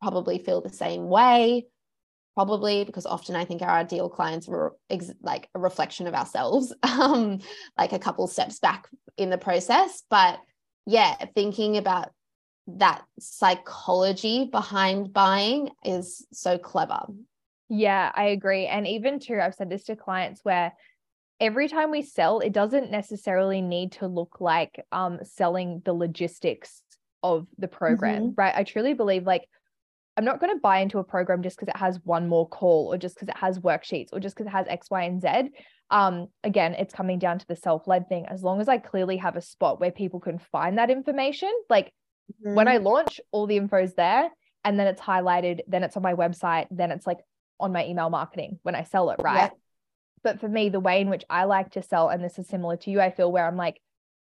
probably 0.00 0.38
feel 0.38 0.60
the 0.60 0.70
same 0.70 1.08
way? 1.08 1.66
Probably 2.34 2.84
because 2.84 3.06
often 3.06 3.36
I 3.36 3.44
think 3.44 3.62
our 3.62 3.70
ideal 3.70 4.08
clients 4.08 4.46
were 4.46 4.76
ex- 4.90 5.12
like 5.22 5.48
a 5.54 5.58
reflection 5.58 6.06
of 6.06 6.14
ourselves, 6.14 6.72
um, 6.82 7.40
like 7.78 7.92
a 7.92 7.98
couple 7.98 8.26
steps 8.26 8.58
back 8.58 8.88
in 9.16 9.30
the 9.30 9.38
process. 9.38 10.02
But 10.10 10.38
yeah, 10.86 11.14
thinking 11.34 11.76
about 11.76 12.10
that 12.68 13.02
psychology 13.18 14.48
behind 14.50 15.12
buying 15.12 15.70
is 15.84 16.26
so 16.32 16.58
clever. 16.58 17.06
Yeah, 17.68 18.10
I 18.14 18.26
agree. 18.26 18.66
And 18.66 18.86
even 18.86 19.18
too, 19.18 19.40
I've 19.40 19.54
said 19.54 19.70
this 19.70 19.84
to 19.84 19.96
clients 19.96 20.40
where 20.44 20.72
every 21.40 21.68
time 21.68 21.90
we 21.90 22.02
sell, 22.02 22.40
it 22.40 22.52
doesn't 22.52 22.90
necessarily 22.90 23.60
need 23.60 23.92
to 23.92 24.06
look 24.06 24.40
like 24.40 24.84
um 24.92 25.18
selling 25.22 25.82
the 25.84 25.92
logistics 25.92 26.82
of 27.22 27.46
the 27.58 27.68
program, 27.68 28.22
mm-hmm. 28.22 28.34
right? 28.36 28.54
I 28.54 28.64
truly 28.64 28.94
believe 28.94 29.26
like 29.26 29.46
I'm 30.16 30.24
not 30.24 30.40
going 30.40 30.54
to 30.54 30.60
buy 30.60 30.78
into 30.78 30.98
a 30.98 31.04
program 31.04 31.42
just 31.42 31.58
because 31.58 31.68
it 31.68 31.78
has 31.78 32.00
one 32.04 32.26
more 32.26 32.48
call 32.48 32.92
or 32.92 32.96
just 32.96 33.16
because 33.16 33.28
it 33.28 33.36
has 33.36 33.58
worksheets 33.58 34.08
or 34.12 34.20
just 34.20 34.34
because 34.34 34.46
it 34.46 34.56
has 34.56 34.66
X, 34.66 34.88
Y, 34.90 35.02
and 35.02 35.20
Z. 35.20 35.28
Um, 35.90 36.28
again, 36.42 36.74
it's 36.74 36.94
coming 36.94 37.18
down 37.18 37.38
to 37.38 37.46
the 37.46 37.54
self-led 37.54 38.08
thing. 38.08 38.24
As 38.26 38.42
long 38.42 38.60
as 38.60 38.68
I 38.68 38.78
clearly 38.78 39.18
have 39.18 39.36
a 39.36 39.42
spot 39.42 39.78
where 39.78 39.90
people 39.90 40.20
can 40.20 40.38
find 40.38 40.78
that 40.78 40.90
information, 40.90 41.52
like 41.68 41.92
mm-hmm. 42.32 42.54
when 42.54 42.66
I 42.66 42.78
launch, 42.78 43.20
all 43.30 43.46
the 43.46 43.58
info 43.58 43.82
is 43.82 43.94
there 43.94 44.30
and 44.64 44.80
then 44.80 44.86
it's 44.86 45.02
highlighted, 45.02 45.60
then 45.68 45.84
it's 45.84 45.98
on 45.98 46.02
my 46.02 46.14
website, 46.14 46.66
then 46.70 46.92
it's 46.92 47.06
like 47.06 47.18
on 47.60 47.72
my 47.72 47.84
email 47.84 48.08
marketing 48.08 48.58
when 48.62 48.74
I 48.74 48.84
sell 48.84 49.10
it, 49.10 49.20
right? 49.20 49.50
Yeah. 49.52 49.58
But 50.26 50.40
for 50.40 50.48
me, 50.48 50.70
the 50.70 50.80
way 50.80 51.00
in 51.00 51.08
which 51.08 51.22
I 51.30 51.44
like 51.44 51.70
to 51.74 51.82
sell, 51.84 52.08
and 52.08 52.20
this 52.20 52.36
is 52.36 52.48
similar 52.48 52.76
to 52.78 52.90
you, 52.90 53.00
I 53.00 53.12
feel 53.12 53.30
where 53.30 53.46
I'm 53.46 53.56
like, 53.56 53.80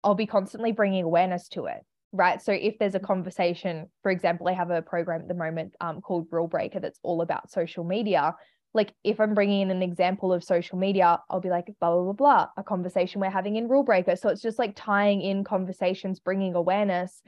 I'll 0.04 0.16
be 0.16 0.26
constantly 0.26 0.74
bringing 0.74 1.06
awareness 1.06 1.48
to 1.52 1.68
it, 1.68 1.80
right? 2.12 2.42
So 2.42 2.52
if 2.52 2.78
there's 2.78 2.96
a 2.96 3.00
conversation, 3.00 3.90
for 4.04 4.12
example, 4.12 4.50
I 4.50 4.52
have 4.52 4.70
a 4.70 4.82
program 4.82 5.22
at 5.22 5.30
the 5.30 5.34
moment 5.34 5.76
um, 5.80 6.02
called 6.02 6.28
Rule 6.30 6.50
Breaker 6.50 6.82
that's 6.82 7.00
all 7.04 7.22
about 7.22 7.50
social 7.50 7.86
media. 7.86 8.36
Like 8.74 8.94
if 9.06 9.22
I'm 9.22 9.34
bringing 9.34 9.62
in 9.62 9.72
an 9.72 9.82
example 9.82 10.34
of 10.34 10.44
social 10.44 10.78
media, 10.78 11.22
I'll 11.30 11.40
be 11.40 11.50
like, 11.50 11.68
blah, 11.80 11.96
blah, 11.96 12.04
blah, 12.04 12.12
blah, 12.12 12.48
a 12.58 12.64
conversation 12.64 13.22
we're 13.22 13.30
having 13.30 13.56
in 13.56 13.70
Rule 13.70 13.84
Breaker. 13.84 14.18
So 14.18 14.28
it's 14.28 14.42
just 14.42 14.60
like 14.60 14.74
tying 14.76 15.22
in 15.22 15.46
conversations, 15.46 16.20
bringing 16.20 16.54
awareness. 16.54 17.22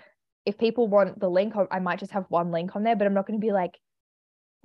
If 0.46 0.58
people 0.58 0.90
want 0.90 1.18
the 1.18 1.30
link, 1.30 1.54
I 1.72 1.80
might 1.80 2.00
just 2.00 2.12
have 2.12 2.26
one 2.28 2.52
link 2.52 2.76
on 2.76 2.84
there, 2.84 2.98
but 2.98 3.08
I'm 3.08 3.14
not 3.14 3.26
going 3.26 3.40
to 3.40 3.48
be 3.48 3.54
like, 3.54 3.80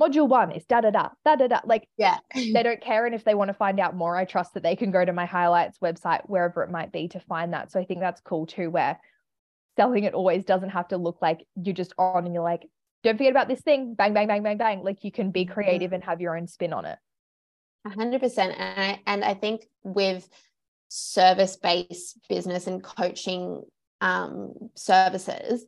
module 0.01 0.28
one 0.28 0.53
is 0.53 0.64
da 0.64 0.80
da 0.80 0.90
da 0.90 1.09
da 1.24 1.36
da 1.36 1.47
da. 1.47 1.61
Like, 1.64 1.88
yeah, 1.97 2.18
they 2.34 2.62
don't 2.62 2.80
care. 2.80 3.07
And 3.07 3.14
if 3.14 3.24
they 3.24 3.34
want 3.34 3.49
to 3.49 3.55
find 3.55 3.78
out 3.80 3.97
more, 3.97 4.16
I 4.16 4.24
trust 4.24 4.55
that 4.55 4.62
they 4.62 4.76
can 4.76 4.90
go 4.90 5.05
to 5.05 5.12
my 5.12 5.26
highlights 5.26 5.78
website, 5.78 6.22
wherever 6.26 6.62
it 6.62 6.70
might 6.70 6.92
be, 6.92 7.09
to 7.09 7.20
find 7.20 7.53
that. 7.53 7.70
So 7.70 7.80
I 7.80 7.84
think 7.84 8.01
that's 8.01 8.20
cool 8.20 8.47
too, 8.47 8.70
where 8.70 8.99
selling 9.76 10.05
it 10.05 10.14
always 10.14 10.45
doesn't 10.45 10.70
have 10.70 10.88
to 10.88 10.97
look 10.97 11.18
like 11.20 11.47
you're 11.57 11.74
just 11.74 11.92
on 11.99 12.24
and 12.24 12.34
you're 12.34 12.42
like, 12.42 12.68
don't 13.03 13.16
forget 13.16 13.32
about 13.32 13.49
this 13.49 13.61
thing, 13.61 13.95
bang, 13.95 14.14
bang, 14.14 14.26
bang, 14.26 14.42
bang, 14.42 14.57
bang. 14.57 14.82
Like 14.82 15.05
you 15.05 15.12
can 15.12 15.30
be 15.30 15.45
creative 15.45 15.92
and 15.92 16.03
have 16.05 16.20
your 16.20 16.36
own 16.36 16.47
spin 16.47 16.72
on 16.72 16.86
it. 16.86 16.99
A 17.86 17.90
hundred 17.90 18.20
percent. 18.20 18.55
And 18.59 18.80
I 18.80 19.01
and 19.07 19.24
I 19.24 19.34
think 19.34 19.66
with 19.82 20.26
service-based 20.88 22.20
business 22.28 22.66
and 22.66 22.82
coaching 22.82 23.62
um, 24.01 24.55
services, 24.74 25.66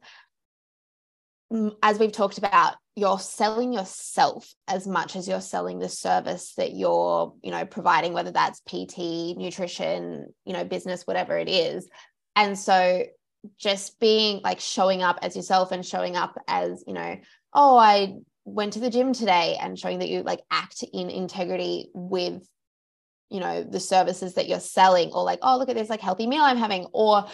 as 1.82 1.98
we've 1.98 2.12
talked 2.12 2.38
about, 2.38 2.76
you're 2.96 3.18
selling 3.18 3.74
yourself 3.74 4.50
as 4.66 4.86
much 4.86 5.16
as 5.16 5.28
you're 5.28 5.42
selling 5.42 5.78
the 5.78 5.88
service 5.88 6.54
that 6.56 6.74
you're, 6.74 7.34
you 7.42 7.50
know, 7.50 7.66
providing, 7.66 8.14
whether 8.14 8.30
that's 8.30 8.60
PT, 8.60 9.36
nutrition, 9.36 10.32
you 10.46 10.54
know, 10.54 10.64
business, 10.64 11.06
whatever 11.06 11.36
it 11.36 11.48
is. 11.48 11.86
And 12.34 12.58
so 12.58 13.04
just 13.58 14.00
being 14.00 14.40
like 14.42 14.60
showing 14.60 15.02
up 15.02 15.18
as 15.20 15.36
yourself 15.36 15.72
and 15.72 15.84
showing 15.84 16.16
up 16.16 16.36
as, 16.48 16.82
you 16.86 16.94
know, 16.94 17.16
oh, 17.52 17.76
I 17.76 18.14
went 18.46 18.72
to 18.72 18.80
the 18.80 18.90
gym 18.90 19.12
today 19.12 19.58
and 19.60 19.78
showing 19.78 19.98
that 19.98 20.08
you 20.08 20.22
like 20.22 20.40
act 20.50 20.82
in 20.94 21.10
integrity 21.10 21.90
with 21.92 22.48
you 23.28 23.40
know 23.40 23.64
the 23.64 23.80
services 23.80 24.34
that 24.34 24.48
you're 24.48 24.60
selling 24.60 25.10
or 25.10 25.24
like 25.24 25.40
oh 25.42 25.58
look 25.58 25.68
at 25.68 25.74
this 25.74 25.90
like 25.90 26.00
healthy 26.00 26.28
meal 26.28 26.42
i'm 26.42 26.56
having 26.56 26.86
or 26.92 27.26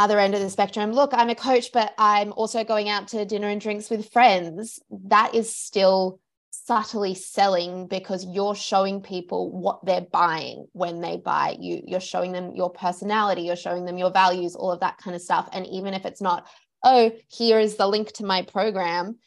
other 0.00 0.18
end 0.18 0.34
of 0.34 0.40
the 0.40 0.50
spectrum. 0.50 0.92
Look 0.92 1.10
i'm 1.12 1.30
a 1.30 1.34
coach 1.34 1.72
but 1.72 1.94
i'm 1.98 2.32
also 2.32 2.64
going 2.64 2.88
out 2.88 3.08
to 3.08 3.24
dinner 3.24 3.48
and 3.48 3.60
drinks 3.60 3.90
with 3.90 4.12
friends. 4.12 4.80
That 4.90 5.34
is 5.34 5.54
still 5.54 6.20
subtly 6.50 7.14
selling 7.14 7.86
because 7.86 8.26
you're 8.26 8.54
showing 8.54 9.00
people 9.00 9.50
what 9.50 9.84
they're 9.84 10.06
buying 10.12 10.66
when 10.72 11.00
they 11.00 11.16
buy 11.16 11.56
you. 11.60 11.82
You're 11.86 12.00
showing 12.00 12.32
them 12.32 12.54
your 12.54 12.70
personality 12.70 13.42
you're 13.42 13.56
showing 13.56 13.84
them 13.84 13.98
your 13.98 14.10
values 14.10 14.56
all 14.56 14.72
of 14.72 14.80
that 14.80 14.98
kind 14.98 15.14
of 15.14 15.22
stuff. 15.22 15.48
And 15.52 15.66
even 15.66 15.94
if 15.94 16.04
it's 16.04 16.20
not 16.20 16.46
oh 16.84 17.12
here 17.28 17.58
is 17.58 17.76
the 17.76 17.86
link 17.86 18.12
to 18.12 18.24
my 18.24 18.42
program 18.42 19.18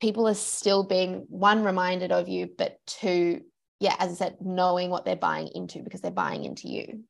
people 0.00 0.26
are 0.26 0.34
still 0.34 0.82
being 0.82 1.26
one 1.28 1.62
reminded 1.62 2.10
of 2.10 2.28
you 2.28 2.48
but 2.58 2.78
two 2.86 3.40
yeah 3.78 3.94
as 3.98 4.10
i 4.10 4.14
said 4.14 4.36
knowing 4.40 4.90
what 4.90 5.04
they're 5.04 5.16
buying 5.16 5.48
into 5.54 5.82
because 5.82 6.00
they're 6.00 6.10
buying 6.10 6.44
into 6.44 6.68
you 6.68 7.04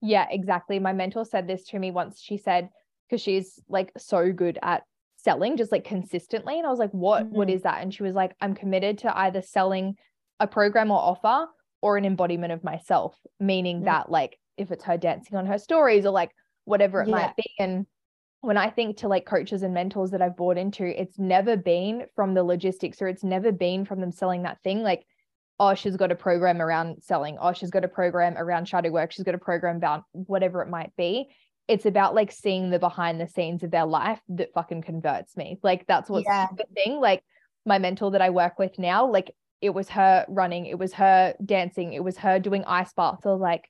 yeah, 0.00 0.26
exactly. 0.30 0.78
My 0.78 0.92
mentor 0.92 1.24
said 1.24 1.46
this 1.46 1.64
to 1.68 1.78
me 1.78 1.90
once. 1.90 2.20
She 2.20 2.36
said, 2.36 2.68
because 3.08 3.22
she's 3.22 3.60
like 3.68 3.92
so 3.96 4.32
good 4.32 4.58
at 4.62 4.82
selling 5.16 5.56
just 5.56 5.72
like 5.72 5.84
consistently. 5.84 6.58
And 6.58 6.66
I 6.66 6.70
was 6.70 6.78
like, 6.78 6.92
what, 6.92 7.24
mm-hmm. 7.24 7.36
what 7.36 7.50
is 7.50 7.62
that? 7.62 7.82
And 7.82 7.92
she 7.92 8.02
was 8.02 8.14
like, 8.14 8.34
I'm 8.40 8.54
committed 8.54 8.98
to 8.98 9.16
either 9.16 9.42
selling 9.42 9.96
a 10.38 10.46
program 10.46 10.90
or 10.90 10.98
offer 10.98 11.46
or 11.80 11.96
an 11.96 12.04
embodiment 12.04 12.52
of 12.52 12.64
myself, 12.64 13.16
meaning 13.40 13.78
mm-hmm. 13.78 13.86
that 13.86 14.10
like 14.10 14.38
if 14.56 14.70
it's 14.70 14.84
her 14.84 14.96
dancing 14.96 15.36
on 15.36 15.46
her 15.46 15.58
stories 15.58 16.06
or 16.06 16.10
like 16.10 16.30
whatever 16.64 17.02
it 17.02 17.08
yeah. 17.08 17.14
might 17.14 17.36
be. 17.36 17.50
And 17.58 17.86
when 18.40 18.56
I 18.56 18.70
think 18.70 18.98
to 18.98 19.08
like 19.08 19.26
coaches 19.26 19.62
and 19.62 19.74
mentors 19.74 20.10
that 20.10 20.22
I've 20.22 20.36
bought 20.36 20.58
into, 20.58 20.84
it's 20.84 21.18
never 21.18 21.56
been 21.56 22.06
from 22.14 22.34
the 22.34 22.44
logistics 22.44 23.02
or 23.02 23.08
it's 23.08 23.24
never 23.24 23.52
been 23.52 23.84
from 23.84 24.00
them 24.00 24.12
selling 24.12 24.42
that 24.42 24.62
thing. 24.62 24.82
Like 24.82 25.04
oh, 25.58 25.74
she's 25.74 25.96
got 25.96 26.12
a 26.12 26.16
program 26.16 26.60
around 26.60 27.02
selling, 27.02 27.38
oh, 27.40 27.52
she's 27.52 27.70
got 27.70 27.84
a 27.84 27.88
program 27.88 28.36
around 28.36 28.68
shadow 28.68 28.90
work, 28.90 29.12
she's 29.12 29.24
got 29.24 29.34
a 29.34 29.38
program 29.38 29.76
about 29.76 30.04
whatever 30.12 30.62
it 30.62 30.68
might 30.68 30.92
be. 30.96 31.28
It's 31.68 31.86
about 31.86 32.14
like 32.14 32.30
seeing 32.30 32.70
the 32.70 32.78
behind 32.78 33.20
the 33.20 33.26
scenes 33.26 33.62
of 33.62 33.70
their 33.70 33.86
life 33.86 34.20
that 34.28 34.52
fucking 34.54 34.82
converts 34.82 35.36
me. 35.36 35.58
Like 35.62 35.86
that's 35.86 36.08
what's 36.08 36.26
yeah. 36.26 36.46
the 36.56 36.64
thing. 36.74 37.00
Like 37.00 37.24
my 37.64 37.78
mentor 37.78 38.12
that 38.12 38.22
I 38.22 38.30
work 38.30 38.58
with 38.58 38.78
now, 38.78 39.10
like 39.10 39.34
it 39.60 39.70
was 39.70 39.88
her 39.88 40.24
running, 40.28 40.66
it 40.66 40.78
was 40.78 40.92
her 40.92 41.34
dancing, 41.44 41.92
it 41.92 42.04
was 42.04 42.18
her 42.18 42.38
doing 42.38 42.64
ice 42.66 42.92
baths. 42.92 43.26
I 43.26 43.30
was 43.30 43.40
like, 43.40 43.68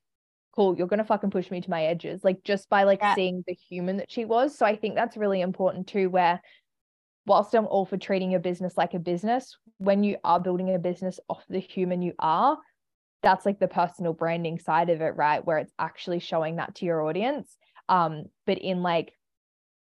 cool, 0.55 0.77
you're 0.77 0.89
gonna 0.89 1.05
fucking 1.05 1.31
push 1.31 1.51
me 1.51 1.61
to 1.61 1.71
my 1.71 1.85
edges. 1.85 2.23
Like 2.23 2.43
just 2.43 2.69
by 2.69 2.83
like 2.83 2.99
yeah. 3.01 3.15
seeing 3.15 3.45
the 3.47 3.55
human 3.55 3.97
that 3.99 4.11
she 4.11 4.25
was. 4.25 4.59
So 4.59 4.67
I 4.67 4.77
think 4.77 4.95
that's 4.95 5.17
really 5.17 5.41
important 5.41 5.87
too, 5.87 6.11
where 6.11 6.43
whilst 7.27 7.55
I'm 7.55 7.67
all 7.67 7.85
for 7.85 7.97
treating 7.97 8.31
your 8.31 8.41
business 8.41 8.77
like 8.77 8.95
a 8.95 8.99
business, 8.99 9.57
when 9.79 10.05
you 10.05 10.17
are 10.25 10.41
building 10.41 10.75
a 10.75 10.79
business 10.79 11.21
off 11.29 11.45
the 11.49 11.59
human 11.59 12.03
you 12.03 12.13
are, 12.19 12.59
that's 13.23 13.45
like 13.45 13.59
the 13.59 13.69
personal 13.69 14.13
branding 14.13 14.59
side 14.59 14.91
of 14.91 15.01
it, 15.01 15.17
right? 15.17 15.45
Where 15.45 15.59
it's 15.59 15.73
actually 15.79 16.21
showing 16.21 16.57
that 16.57 16.77
to 16.77 16.85
your 16.85 17.03
audience. 17.03 17.57
Um, 17.89 18.25
but 18.47 18.59
in 18.59 18.83
like 18.83 19.13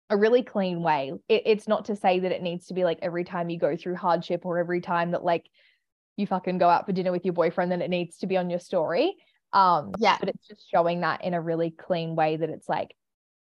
a 0.09 0.17
really 0.17 0.43
clean 0.43 0.81
way. 0.81 1.13
It, 1.27 1.43
it's 1.45 1.67
not 1.67 1.85
to 1.85 1.95
say 1.95 2.19
that 2.19 2.31
it 2.31 2.41
needs 2.41 2.67
to 2.67 2.73
be 2.73 2.83
like 2.83 2.99
every 3.01 3.23
time 3.23 3.49
you 3.49 3.59
go 3.59 3.75
through 3.75 3.95
hardship 3.95 4.45
or 4.45 4.57
every 4.57 4.81
time 4.81 5.11
that 5.11 5.23
like 5.23 5.45
you 6.15 6.25
fucking 6.25 6.57
go 6.57 6.69
out 6.69 6.85
for 6.85 6.93
dinner 6.93 7.11
with 7.11 7.25
your 7.25 7.33
boyfriend, 7.33 7.71
then 7.71 7.81
it 7.81 7.89
needs 7.89 8.17
to 8.19 8.27
be 8.27 8.37
on 8.37 8.49
your 8.49 8.59
story. 8.59 9.15
Um, 9.53 9.91
yeah. 9.99 10.17
But 10.19 10.29
it's 10.29 10.47
just 10.47 10.69
showing 10.69 11.01
that 11.01 11.23
in 11.23 11.33
a 11.33 11.41
really 11.41 11.71
clean 11.71 12.15
way 12.15 12.37
that 12.37 12.49
it's 12.49 12.69
like 12.69 12.95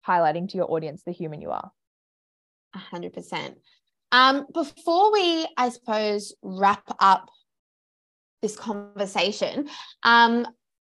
highlighting 0.07 0.49
to 0.49 0.57
your 0.57 0.71
audience 0.71 1.03
the 1.05 1.13
human 1.13 1.41
you 1.41 1.51
are. 1.51 1.71
A 2.75 2.79
hundred 2.79 3.13
percent. 3.13 3.57
Um, 4.15 4.47
before 4.55 5.13
we, 5.13 5.45
I 5.57 5.71
suppose, 5.71 6.33
wrap 6.41 6.85
up 7.01 7.31
this 8.43 8.55
conversation, 8.55 9.69
um, 10.05 10.47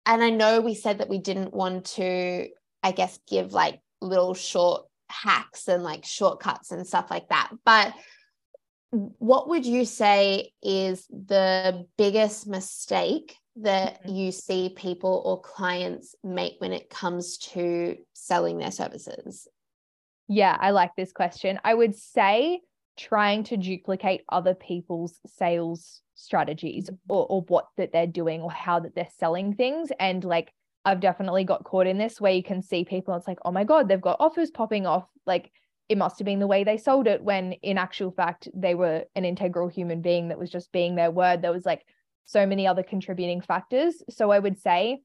and 0.07 0.23
I 0.23 0.31
know 0.31 0.61
we 0.61 0.77
said 0.77 0.99
that 0.99 1.09
we 1.09 1.19
didn't 1.19 1.53
want 1.53 1.87
to, 1.97 2.49
I 2.85 2.93
guess, 2.93 3.19
give 3.29 3.53
like 3.53 3.81
little 4.01 4.35
short 4.35 4.85
hacks 5.09 5.67
and 5.67 5.83
like 5.83 6.05
shortcuts 6.05 6.71
and 6.71 6.87
stuff 6.87 7.11
like 7.11 7.29
that, 7.31 7.51
but 7.65 7.93
what 8.91 9.49
would 9.49 9.67
you 9.67 9.85
say 9.85 10.53
is 10.63 11.05
the 11.09 11.87
biggest 11.97 12.47
mistake 12.47 13.35
that 13.57 14.01
mm-hmm. 14.05 14.15
you 14.15 14.31
see 14.31 14.69
people 14.77 15.23
or 15.25 15.41
clients 15.41 16.15
make 16.23 16.55
when 16.59 16.73
it 16.73 16.89
comes 16.89 17.39
to 17.39 17.97
selling 18.13 18.59
their 18.59 18.71
services? 18.71 19.49
Yeah, 20.29 20.57
I 20.59 20.71
like 20.71 20.93
this 20.97 21.11
question. 21.11 21.59
I 21.65 21.75
would 21.75 21.97
say 21.97 22.61
trying 22.99 23.45
to 23.45 23.57
duplicate 23.57 24.25
other 24.29 24.55
people's 24.55 25.19
sales 25.27 26.03
strategies 26.15 26.91
mm-hmm. 26.91 27.13
or, 27.13 27.27
or 27.27 27.43
what 27.43 27.69
that 27.77 27.93
they're 27.93 28.07
doing 28.07 28.43
or 28.43 28.51
how 28.51 28.81
that 28.81 28.95
they're 28.95 29.09
selling 29.19 29.55
things. 29.55 29.91
And 29.99 30.23
like 30.25 30.53
I've 30.85 31.01
definitely 31.01 31.45
got 31.45 31.65
caught 31.65 31.87
in 31.87 31.99
this 31.99 32.21
where 32.21 32.33
you 32.33 32.43
can 32.43 32.63
see 32.63 32.85
people 32.85 33.15
it's 33.15 33.29
like 33.29 33.39
oh 33.45 33.53
my 33.53 33.65
god 33.65 33.89
they've 33.89 34.01
got 34.01 34.17
offers 34.21 34.51
popping 34.51 34.87
off. 34.87 35.07
Like 35.27 35.51
it 35.89 35.97
must 35.97 36.19
have 36.19 36.27
been 36.27 36.41
the 36.41 36.47
way 36.47 36.65
they 36.65 36.77
sold 36.77 37.07
it 37.07 37.23
when 37.23 37.53
in 37.53 37.79
actual 37.79 38.11
fact 38.11 38.49
they 38.55 38.75
were 38.75 39.05
an 39.15 39.25
integral 39.25 39.69
human 39.69 40.03
being 40.03 40.29
that 40.29 40.39
was 40.39 40.51
just 40.51 40.73
being 40.73 40.97
their 40.97 41.11
word. 41.11 41.41
There 41.41 41.53
was 41.53 41.65
like 41.65 41.85
so 42.27 42.45
many 42.45 42.67
other 42.67 42.83
contributing 42.83 43.41
factors. 43.41 44.03
So 44.11 44.31
I 44.31 44.39
would 44.39 44.61
say 44.61 45.01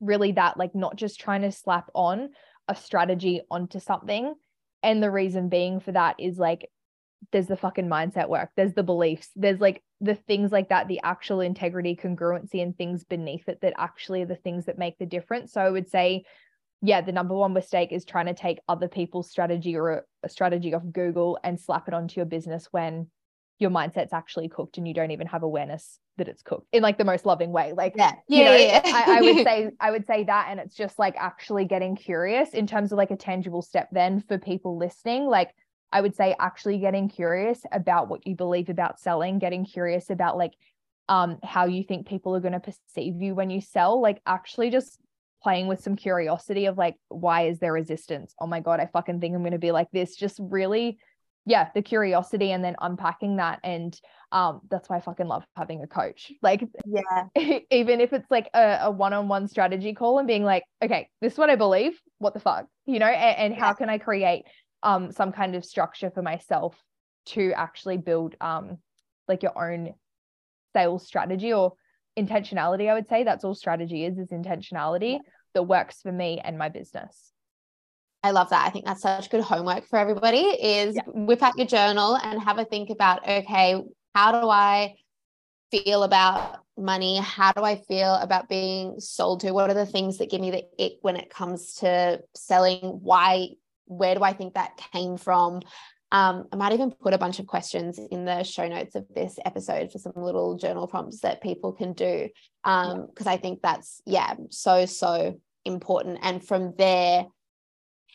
really 0.00 0.32
that 0.32 0.56
like 0.56 0.74
not 0.74 0.96
just 0.96 1.20
trying 1.20 1.42
to 1.42 1.52
slap 1.52 1.90
on 1.94 2.30
a 2.66 2.74
strategy 2.74 3.42
onto 3.50 3.80
something. 3.80 4.34
And 4.82 5.02
the 5.02 5.10
reason 5.10 5.48
being 5.48 5.80
for 5.80 5.92
that 5.92 6.16
is 6.18 6.38
like 6.38 6.68
there's 7.32 7.46
the 7.46 7.56
fucking 7.56 7.88
mindset 7.88 8.28
work? 8.28 8.50
There's 8.56 8.74
the 8.74 8.82
beliefs 8.82 9.30
there's 9.36 9.60
like 9.60 9.82
the 10.00 10.14
things 10.14 10.52
like 10.52 10.68
that 10.68 10.88
the 10.88 11.00
actual 11.02 11.40
integrity 11.40 11.96
congruency 11.96 12.62
and 12.62 12.76
things 12.76 13.04
beneath 13.04 13.48
it 13.48 13.60
that 13.62 13.74
actually 13.76 14.22
are 14.22 14.26
the 14.26 14.36
things 14.36 14.66
that 14.66 14.78
make 14.78 14.98
the 14.98 15.06
difference? 15.06 15.52
So 15.52 15.60
i 15.60 15.70
would 15.70 15.88
say 15.88 16.24
yeah 16.80 17.00
the 17.00 17.12
number 17.12 17.34
one 17.34 17.52
mistake 17.52 17.90
is 17.90 18.04
trying 18.04 18.26
to 18.26 18.34
take 18.34 18.60
other 18.68 18.86
people's 18.86 19.28
strategy 19.28 19.76
or 19.76 20.04
a, 20.22 20.28
strategy 20.28 20.74
off 20.74 20.82
google 20.92 21.36
and 21.42 21.60
slap 21.60 21.88
it 21.88 21.94
onto 21.94 22.20
your 22.20 22.26
business 22.26 22.68
when 22.70 23.08
your 23.58 23.70
mindset's 23.70 24.12
actually 24.12 24.48
cooked 24.48 24.78
and 24.78 24.86
you 24.86 24.94
don't 24.94 25.10
even 25.10 25.26
have 25.26 25.42
awareness 25.42 25.98
that 26.16 26.28
it's 26.28 26.42
cooked 26.42 26.66
in 26.72 26.82
like 26.82 26.98
the 26.98 27.04
most 27.04 27.26
loving 27.26 27.50
way. 27.50 27.72
Like 27.72 27.94
yeah. 27.96 28.12
yeah, 28.28 28.44
know, 28.44 28.56
yeah. 28.56 28.80
I, 28.84 29.18
I, 29.18 29.20
would 29.20 29.44
say 29.44 29.70
i 29.80 29.90
would 29.90 30.06
say 30.06 30.24
that 30.24 30.48
and 30.50 30.60
it's 30.60 30.76
just 30.76 30.98
like 30.98 31.16
actually 31.16 31.64
getting 31.64 31.96
curious 31.96 32.50
in 32.50 32.66
terms 32.66 32.92
of 32.92 32.98
like 32.98 33.10
a 33.10 33.16
tangible 33.16 33.62
step 33.62 33.88
then 33.90 34.22
for 34.28 34.38
people 34.38 34.76
listening. 34.78 35.26
Like 35.26 35.54
i 35.92 36.00
would 36.00 36.14
say 36.14 36.34
actually 36.38 36.78
getting 36.78 37.08
curious 37.08 37.60
about 37.72 38.08
what 38.08 38.26
you 38.26 38.34
believe 38.34 38.68
about 38.68 39.00
selling 39.00 39.38
getting 39.38 39.64
curious 39.64 40.10
about 40.10 40.36
like 40.36 40.52
um 41.08 41.38
how 41.42 41.66
you 41.66 41.82
think 41.82 42.06
people 42.06 42.34
are 42.34 42.40
going 42.40 42.52
to 42.52 42.60
perceive 42.60 43.20
you 43.20 43.34
when 43.34 43.50
you 43.50 43.60
sell 43.60 44.00
like 44.00 44.20
actually 44.26 44.70
just 44.70 44.98
playing 45.42 45.68
with 45.68 45.80
some 45.80 45.96
curiosity 45.96 46.66
of 46.66 46.76
like 46.76 46.96
why 47.08 47.46
is 47.46 47.58
there 47.58 47.72
resistance 47.72 48.34
oh 48.40 48.46
my 48.46 48.60
god 48.60 48.80
i 48.80 48.86
fucking 48.86 49.20
think 49.20 49.34
i'm 49.34 49.42
going 49.42 49.52
to 49.52 49.58
be 49.58 49.70
like 49.70 49.90
this 49.92 50.16
just 50.16 50.38
really 50.40 50.98
yeah, 51.48 51.68
the 51.74 51.80
curiosity 51.80 52.52
and 52.52 52.62
then 52.62 52.76
unpacking 52.80 53.36
that. 53.36 53.58
And 53.64 53.98
um, 54.32 54.60
that's 54.70 54.88
why 54.88 54.98
I 54.98 55.00
fucking 55.00 55.26
love 55.26 55.44
having 55.56 55.82
a 55.82 55.86
coach. 55.86 56.30
Like, 56.42 56.62
yeah, 56.84 57.58
even 57.70 58.02
if 58.02 58.12
it's 58.12 58.30
like 58.30 58.50
a, 58.52 58.80
a 58.82 58.90
one-on-one 58.90 59.48
strategy 59.48 59.94
call 59.94 60.18
and 60.18 60.28
being 60.28 60.44
like, 60.44 60.64
okay, 60.82 61.08
this 61.22 61.32
is 61.32 61.38
what 61.38 61.48
I 61.48 61.56
believe. 61.56 61.98
What 62.18 62.34
the 62.34 62.40
fuck, 62.40 62.66
you 62.84 62.98
know? 62.98 63.06
And, 63.06 63.38
and 63.38 63.54
yeah. 63.54 63.60
how 63.60 63.72
can 63.72 63.88
I 63.88 63.96
create 63.96 64.44
um 64.82 65.12
some 65.12 65.32
kind 65.32 65.54
of 65.54 65.64
structure 65.64 66.10
for 66.10 66.22
myself 66.22 66.76
to 67.26 67.52
actually 67.54 67.96
build 67.98 68.34
um 68.40 68.78
like 69.26 69.42
your 69.42 69.56
own 69.58 69.94
sales 70.74 71.06
strategy 71.06 71.52
or 71.52 71.74
intentionality? 72.18 72.88
I 72.88 72.94
would 72.94 73.08
say 73.08 73.24
that's 73.24 73.44
all 73.44 73.54
strategy 73.54 74.04
is 74.04 74.18
is 74.18 74.28
intentionality 74.28 75.12
yeah. 75.12 75.18
that 75.54 75.62
works 75.64 76.00
for 76.02 76.12
me 76.12 76.40
and 76.42 76.58
my 76.58 76.68
business. 76.68 77.32
I 78.22 78.32
love 78.32 78.50
that. 78.50 78.66
I 78.66 78.70
think 78.70 78.84
that's 78.84 79.02
such 79.02 79.30
good 79.30 79.42
homework 79.42 79.86
for 79.86 79.98
everybody 79.98 80.40
is 80.40 80.96
yeah. 80.96 81.02
whip 81.06 81.42
out 81.42 81.56
your 81.56 81.66
journal 81.66 82.16
and 82.16 82.42
have 82.42 82.58
a 82.58 82.64
think 82.64 82.90
about, 82.90 83.26
okay, 83.28 83.80
how 84.14 84.40
do 84.40 84.48
I 84.48 84.96
feel 85.70 86.02
about 86.02 86.58
money? 86.76 87.18
How 87.18 87.52
do 87.52 87.62
I 87.62 87.76
feel 87.76 88.14
about 88.14 88.48
being 88.48 88.98
sold 88.98 89.40
to? 89.40 89.52
What 89.52 89.70
are 89.70 89.74
the 89.74 89.86
things 89.86 90.18
that 90.18 90.30
give 90.30 90.40
me 90.40 90.50
the 90.50 90.64
ick 90.84 90.94
when 91.02 91.16
it 91.16 91.30
comes 91.30 91.74
to 91.74 92.20
selling? 92.34 92.80
Why, 92.80 93.50
where 93.88 94.14
do 94.14 94.22
I 94.22 94.32
think 94.32 94.54
that 94.54 94.80
came 94.92 95.16
from? 95.16 95.62
Um, 96.10 96.46
I 96.52 96.56
might 96.56 96.72
even 96.72 96.90
put 96.90 97.12
a 97.12 97.18
bunch 97.18 97.38
of 97.38 97.46
questions 97.46 97.98
in 97.98 98.24
the 98.24 98.42
show 98.42 98.66
notes 98.66 98.94
of 98.94 99.06
this 99.14 99.38
episode 99.44 99.92
for 99.92 99.98
some 99.98 100.12
little 100.16 100.56
journal 100.56 100.86
prompts 100.86 101.20
that 101.20 101.42
people 101.42 101.72
can 101.72 101.92
do. 101.92 102.28
Um, 102.64 103.06
because 103.06 103.26
I 103.26 103.36
think 103.36 103.60
that's, 103.62 104.00
yeah, 104.06 104.34
so, 104.50 104.86
so 104.86 105.38
important. 105.64 106.20
And 106.22 106.42
from 106.42 106.74
there, 106.78 107.26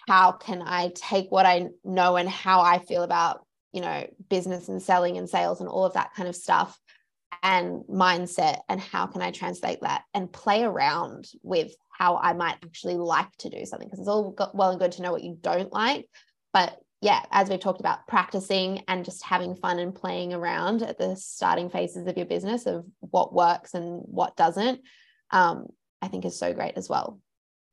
how 0.08 0.32
can 0.32 0.64
I 0.66 0.92
take 0.96 1.32
what 1.32 1.46
I 1.46 1.68
know 1.84 2.16
and 2.16 2.28
how 2.28 2.62
I 2.62 2.80
feel 2.80 3.04
about, 3.04 3.46
you 3.72 3.82
know, 3.82 4.08
business 4.30 4.70
and 4.70 4.82
selling 4.82 5.18
and 5.18 5.30
sales 5.30 5.60
and 5.60 5.70
all 5.70 5.86
of 5.86 5.94
that 5.94 6.14
kind 6.16 6.28
of 6.28 6.36
stuff 6.36 6.78
and 7.42 7.84
mindset 7.90 8.60
and 8.70 8.80
how 8.80 9.08
can 9.08 9.22
I 9.22 9.32
translate 9.32 9.82
that 9.82 10.04
and 10.14 10.32
play 10.32 10.64
around 10.64 11.28
with 11.42 11.74
how 11.90 12.18
I 12.18 12.34
might 12.34 12.58
actually 12.64 12.96
like 12.96 13.32
to 13.40 13.50
do 13.50 13.66
something 13.66 13.88
because 13.88 14.00
it's 14.00 14.08
all 14.08 14.36
well 14.54 14.72
and 14.72 14.80
good 14.80 14.94
to 14.94 15.02
know 15.02 15.12
what 15.12 15.24
you 15.24 15.38
don't 15.42 15.72
like. 15.72 16.08
But 16.52 16.78
yeah 17.04 17.22
as 17.32 17.50
we've 17.50 17.60
talked 17.60 17.82
about 17.82 18.08
practicing 18.08 18.82
and 18.88 19.04
just 19.04 19.24
having 19.26 19.56
fun 19.56 19.78
and 19.78 19.94
playing 19.94 20.34
around 20.34 20.82
at 20.82 20.98
the 20.98 21.16
starting 21.18 21.70
phases 21.70 22.08
of 22.08 22.16
your 22.16 22.26
business 22.26 22.66
of 22.66 22.86
what 23.02 23.34
works 23.34 23.74
and 23.74 24.02
what 24.06 24.38
doesn't 24.38 24.80
um, 25.32 25.68
I 26.02 26.08
think 26.08 26.24
is 26.24 26.40
so 26.40 26.54
great 26.54 26.76
as 26.78 26.88
well. 26.88 27.20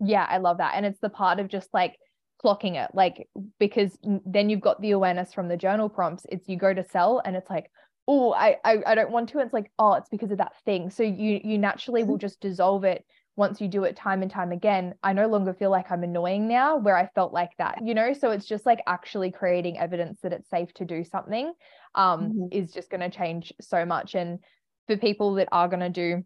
Yeah 0.01 0.27
I 0.29 0.39
love 0.39 0.59
that. 0.59 0.73
And 0.75 0.85
it's 0.85 0.99
the 0.99 1.09
part 1.09 1.39
of 1.39 1.49
just 1.49 1.69
like 1.73 1.97
clocking 2.45 2.75
it 2.83 2.91
like 2.93 3.29
because 3.61 3.97
then 4.03 4.51
you've 4.51 4.61
got 4.61 4.81
the 4.81 4.93
awareness 4.93 5.33
from 5.33 5.47
the 5.47 5.57
journal 5.57 5.89
prompts. 5.89 6.27
It's 6.29 6.49
you 6.49 6.57
go 6.57 6.75
to 6.75 6.85
sell 6.91 7.23
and 7.25 7.37
it's 7.37 7.51
like 7.51 7.71
oh 8.09 8.33
I, 8.33 8.57
I 8.65 8.79
i 8.87 8.95
don't 8.95 9.11
want 9.11 9.29
to 9.31 9.41
it's 9.41 9.53
like 9.53 9.71
oh 9.79 9.95
it's 9.95 10.09
because 10.09 10.31
of 10.31 10.39
that 10.39 10.53
thing 10.65 10.91
so 10.91 11.03
you 11.03 11.41
you 11.43 11.59
naturally 11.59 12.03
will 12.03 12.15
mm-hmm. 12.15 12.21
just 12.21 12.41
dissolve 12.41 12.85
it 12.85 13.05
once 13.37 13.61
you 13.61 13.69
do 13.69 13.85
it 13.85 13.97
time 13.97 14.23
and 14.23 14.31
time 14.31 14.53
again 14.53 14.95
i 15.03 15.13
no 15.13 15.29
longer 15.29 15.55
feel 15.55 15.71
like 15.71 15.91
i'm 15.91 16.03
annoying 16.03 16.49
now 16.49 16.77
where 16.77 16.97
i 16.97 17.09
felt 17.15 17.33
like 17.33 17.51
that 17.59 17.79
you 17.85 17.95
know 17.95 18.13
so 18.13 18.31
it's 18.31 18.47
just 18.47 18.67
like 18.67 18.81
actually 18.87 19.31
creating 19.31 19.79
evidence 19.79 20.21
that 20.23 20.33
it's 20.33 20.51
safe 20.51 20.73
to 20.75 20.85
do 20.85 21.05
something 21.05 21.53
um 21.95 22.21
mm-hmm. 22.21 22.47
is 22.51 22.73
just 22.73 22.91
going 22.91 23.01
to 23.01 23.11
change 23.11 23.53
so 23.61 23.85
much 23.85 24.15
and 24.15 24.39
for 24.87 24.97
people 24.97 25.35
that 25.35 25.49
are 25.53 25.69
going 25.69 25.81
to 25.81 25.89
do 25.89 26.25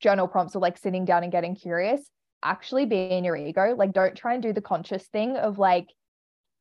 journal 0.00 0.28
prompts 0.28 0.54
or 0.54 0.60
like 0.60 0.76
sitting 0.76 1.04
down 1.04 1.22
and 1.22 1.32
getting 1.32 1.54
curious 1.54 2.10
actually 2.42 2.86
be 2.86 3.10
in 3.10 3.24
your 3.24 3.36
ego. 3.36 3.74
Like, 3.76 3.92
don't 3.92 4.16
try 4.16 4.34
and 4.34 4.42
do 4.42 4.52
the 4.52 4.60
conscious 4.60 5.06
thing 5.06 5.36
of 5.36 5.58
like, 5.58 5.88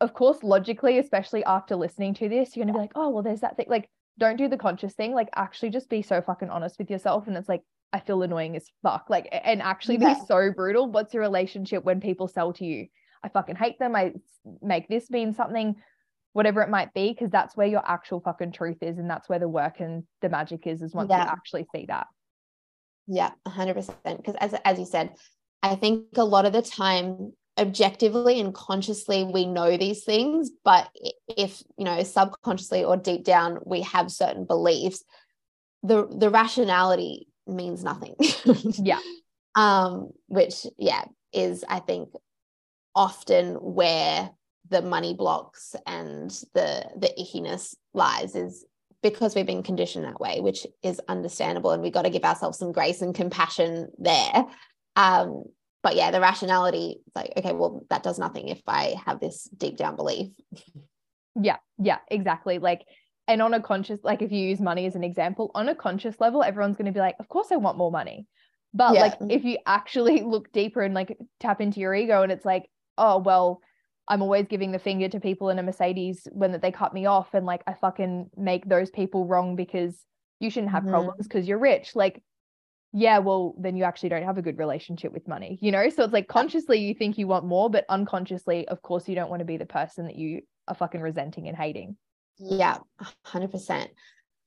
of 0.02 0.14
course, 0.14 0.44
logically, 0.44 0.98
especially 0.98 1.44
after 1.44 1.76
listening 1.76 2.16
to 2.16 2.28
this, 2.28 2.56
you're 2.56 2.66
gonna 2.66 2.78
be 2.78 2.80
like, 2.80 2.94
oh, 2.96 3.10
well, 3.10 3.24
there's 3.24 3.42
that 3.42 3.56
thing. 3.56 3.68
Like, 3.70 3.90
don't 4.18 4.38
do 4.38 4.48
the 4.48 4.58
conscious 4.58 4.94
thing. 4.94 5.14
Like, 5.14 5.30
actually 5.36 5.70
just 5.70 5.90
be 5.90 6.02
so 6.02 6.22
fucking 6.22 6.50
honest 6.50 6.78
with 6.80 6.90
yourself. 6.90 7.28
And 7.28 7.36
it's 7.38 7.50
like, 7.50 7.62
I 7.94 8.00
feel 8.00 8.22
annoying 8.24 8.56
as 8.56 8.70
fuck. 8.84 9.06
Like, 9.10 9.28
and 9.32 9.62
actually 9.62 9.98
yeah. 9.98 10.14
be 10.14 10.20
so 10.28 10.52
brutal. 10.52 10.90
What's 10.90 11.14
your 11.14 11.22
relationship 11.22 11.84
when 11.84 12.02
people 12.02 12.28
sell 12.28 12.54
to 12.54 12.66
you? 12.66 12.88
I 13.24 13.30
fucking 13.30 13.56
hate 13.56 13.80
them. 13.80 13.96
I 13.96 14.14
make 14.62 14.88
this 14.88 15.10
mean 15.10 15.34
something, 15.34 15.76
whatever 16.34 16.62
it 16.62 16.70
might 16.70 16.94
be, 16.94 17.10
because 17.10 17.32
that's 17.32 17.58
where 17.58 17.68
your 17.68 17.84
actual 17.86 18.20
fucking 18.22 18.52
truth 18.52 18.78
is. 18.82 18.98
And 18.98 19.10
that's 19.10 19.28
where 19.28 19.40
the 19.40 19.48
work 19.48 19.80
and 19.80 20.04
the 20.22 20.30
magic 20.30 20.68
is, 20.68 20.82
is 20.82 20.94
once 20.94 21.10
yeah. 21.10 21.24
you 21.24 21.30
actually 21.30 21.66
see 21.74 21.86
that. 21.88 22.08
Yeah, 23.08 23.32
100%. 23.48 23.96
Because 24.04 24.36
as, 24.40 24.56
as 24.64 24.80
you 24.80 24.86
said, 24.86 25.12
I 25.62 25.76
think 25.76 26.06
a 26.16 26.24
lot 26.24 26.46
of 26.46 26.54
the 26.54 26.62
time, 26.62 27.34
objectively 27.58 28.40
and 28.40 28.54
consciously, 28.54 29.24
we 29.24 29.46
know 29.46 29.78
these 29.78 30.04
things, 30.04 30.52
but 30.64 30.90
if, 31.28 31.64
you 31.78 31.86
know, 31.86 32.04
subconsciously 32.04 32.84
or 32.84 32.98
deep 32.98 33.24
down, 33.24 33.60
we 33.66 33.82
have 33.82 34.12
certain 34.12 34.46
beliefs, 34.46 35.04
the, 35.84 36.08
the 36.08 36.30
rationality 36.30 37.28
means 37.48 37.84
nothing. 37.84 38.16
yeah. 38.82 39.00
Um, 39.56 40.12
which, 40.28 40.66
yeah, 40.78 41.06
is, 41.32 41.64
I 41.68 41.80
think, 41.80 42.10
often 42.96 43.56
where 43.56 44.30
the 44.70 44.82
money 44.82 45.14
blocks 45.14 45.76
and 45.86 46.32
the 46.54 46.90
the 46.98 47.12
ickiness 47.20 47.76
lies 47.94 48.36
is 48.36 48.66
because 49.04 49.36
we've 49.36 49.46
been 49.46 49.62
conditioned 49.62 50.06
that 50.06 50.20
way 50.20 50.40
which 50.40 50.66
is 50.82 51.00
understandable 51.08 51.72
and 51.72 51.84
we've 51.84 51.94
got 51.94 52.04
to 52.04 52.10
give 52.10 52.24
ourselves 52.24 52.58
some 52.58 52.72
grace 52.72 53.02
and 53.02 53.14
compassion 53.14 53.90
there 54.00 54.46
um, 54.96 55.44
but 55.86 55.96
yeah, 55.96 56.10
the 56.10 56.20
rationality, 56.20 56.98
it's 57.06 57.16
like, 57.16 57.32
okay, 57.38 57.54
well, 57.54 57.86
that 57.92 58.02
does 58.02 58.18
nothing 58.18 58.48
if 58.48 58.60
I 58.66 58.96
have 59.06 59.20
this 59.20 59.48
deep 59.56 59.78
down 59.78 59.96
belief. 59.96 60.32
Yeah, 61.40 61.58
yeah, 61.78 62.00
exactly. 62.10 62.58
Like, 62.58 62.82
and 63.28 63.40
on 63.40 63.54
a 63.54 63.62
conscious, 63.62 64.00
like 64.04 64.24
if 64.24 64.32
you 64.32 64.40
use 64.40 64.60
money 64.60 64.88
as 64.88 64.96
an 64.96 65.04
example, 65.04 65.52
on 65.54 65.70
a 65.70 65.76
conscious 65.76 66.20
level, 66.20 66.42
everyone's 66.42 66.76
going 66.76 66.88
to 66.88 66.92
be 66.92 67.00
like, 67.00 67.18
of 67.20 67.30
course 67.30 67.50
I 67.52 67.58
want 67.58 67.78
more 67.78 67.92
money. 67.92 68.26
But 68.74 68.96
yeah. 68.96 69.02
like 69.02 69.14
if 69.30 69.46
you 69.46 69.60
actually 69.68 70.22
look 70.24 70.52
deeper 70.52 70.82
and 70.82 70.96
like 70.96 71.20
tap 71.40 71.62
into 71.62 71.80
your 71.80 71.94
ego 71.94 72.24
and 72.24 72.32
it's 72.32 72.46
like, 72.46 72.68
oh, 72.98 73.20
well, 73.20 73.62
I'm 74.08 74.24
always 74.24 74.48
giving 74.48 74.72
the 74.72 74.80
finger 74.80 75.08
to 75.10 75.20
people 75.20 75.52
in 75.52 75.60
a 75.60 75.64
Mercedes 75.64 76.28
when 76.32 76.60
they 76.60 76.72
cut 76.72 76.96
me 76.96 77.06
off 77.06 77.36
and 77.36 77.46
like 77.46 77.62
I 77.68 77.76
fucking 77.76 78.32
make 78.36 78.68
those 78.68 78.90
people 78.90 79.28
wrong 79.28 79.56
because 79.56 79.96
you 80.40 80.50
shouldn't 80.50 80.72
have 80.72 80.82
mm-hmm. 80.82 80.94
problems 80.94 81.28
because 81.28 81.48
you're 81.48 81.60
rich. 81.60 81.96
Like 81.96 82.24
yeah, 82.98 83.18
well, 83.18 83.54
then 83.58 83.76
you 83.76 83.84
actually 83.84 84.08
don't 84.08 84.24
have 84.24 84.38
a 84.38 84.42
good 84.42 84.58
relationship 84.58 85.12
with 85.12 85.28
money, 85.28 85.60
you 85.62 85.70
know? 85.70 85.90
So 85.90 86.06
it's 86.06 86.14
like 86.14 86.30
consciously 86.30 86.80
you 86.80 86.94
think 86.94 87.18
you 87.18 87.28
want 87.28 87.46
more, 87.46 87.70
but 87.70 87.84
unconsciously, 87.90 88.66
of 88.70 88.82
course, 88.82 89.10
you 89.10 89.16
don't 89.16 89.30
want 89.30 89.42
to 89.42 89.46
be 89.46 89.58
the 89.58 89.66
person 89.66 90.06
that 90.06 90.16
you 90.16 90.44
are 90.70 90.76
fucking 90.76 91.02
resenting 91.02 91.50
and 91.50 91.58
hating. 91.58 91.98
Yeah, 92.38 92.78
100%. 93.28 93.88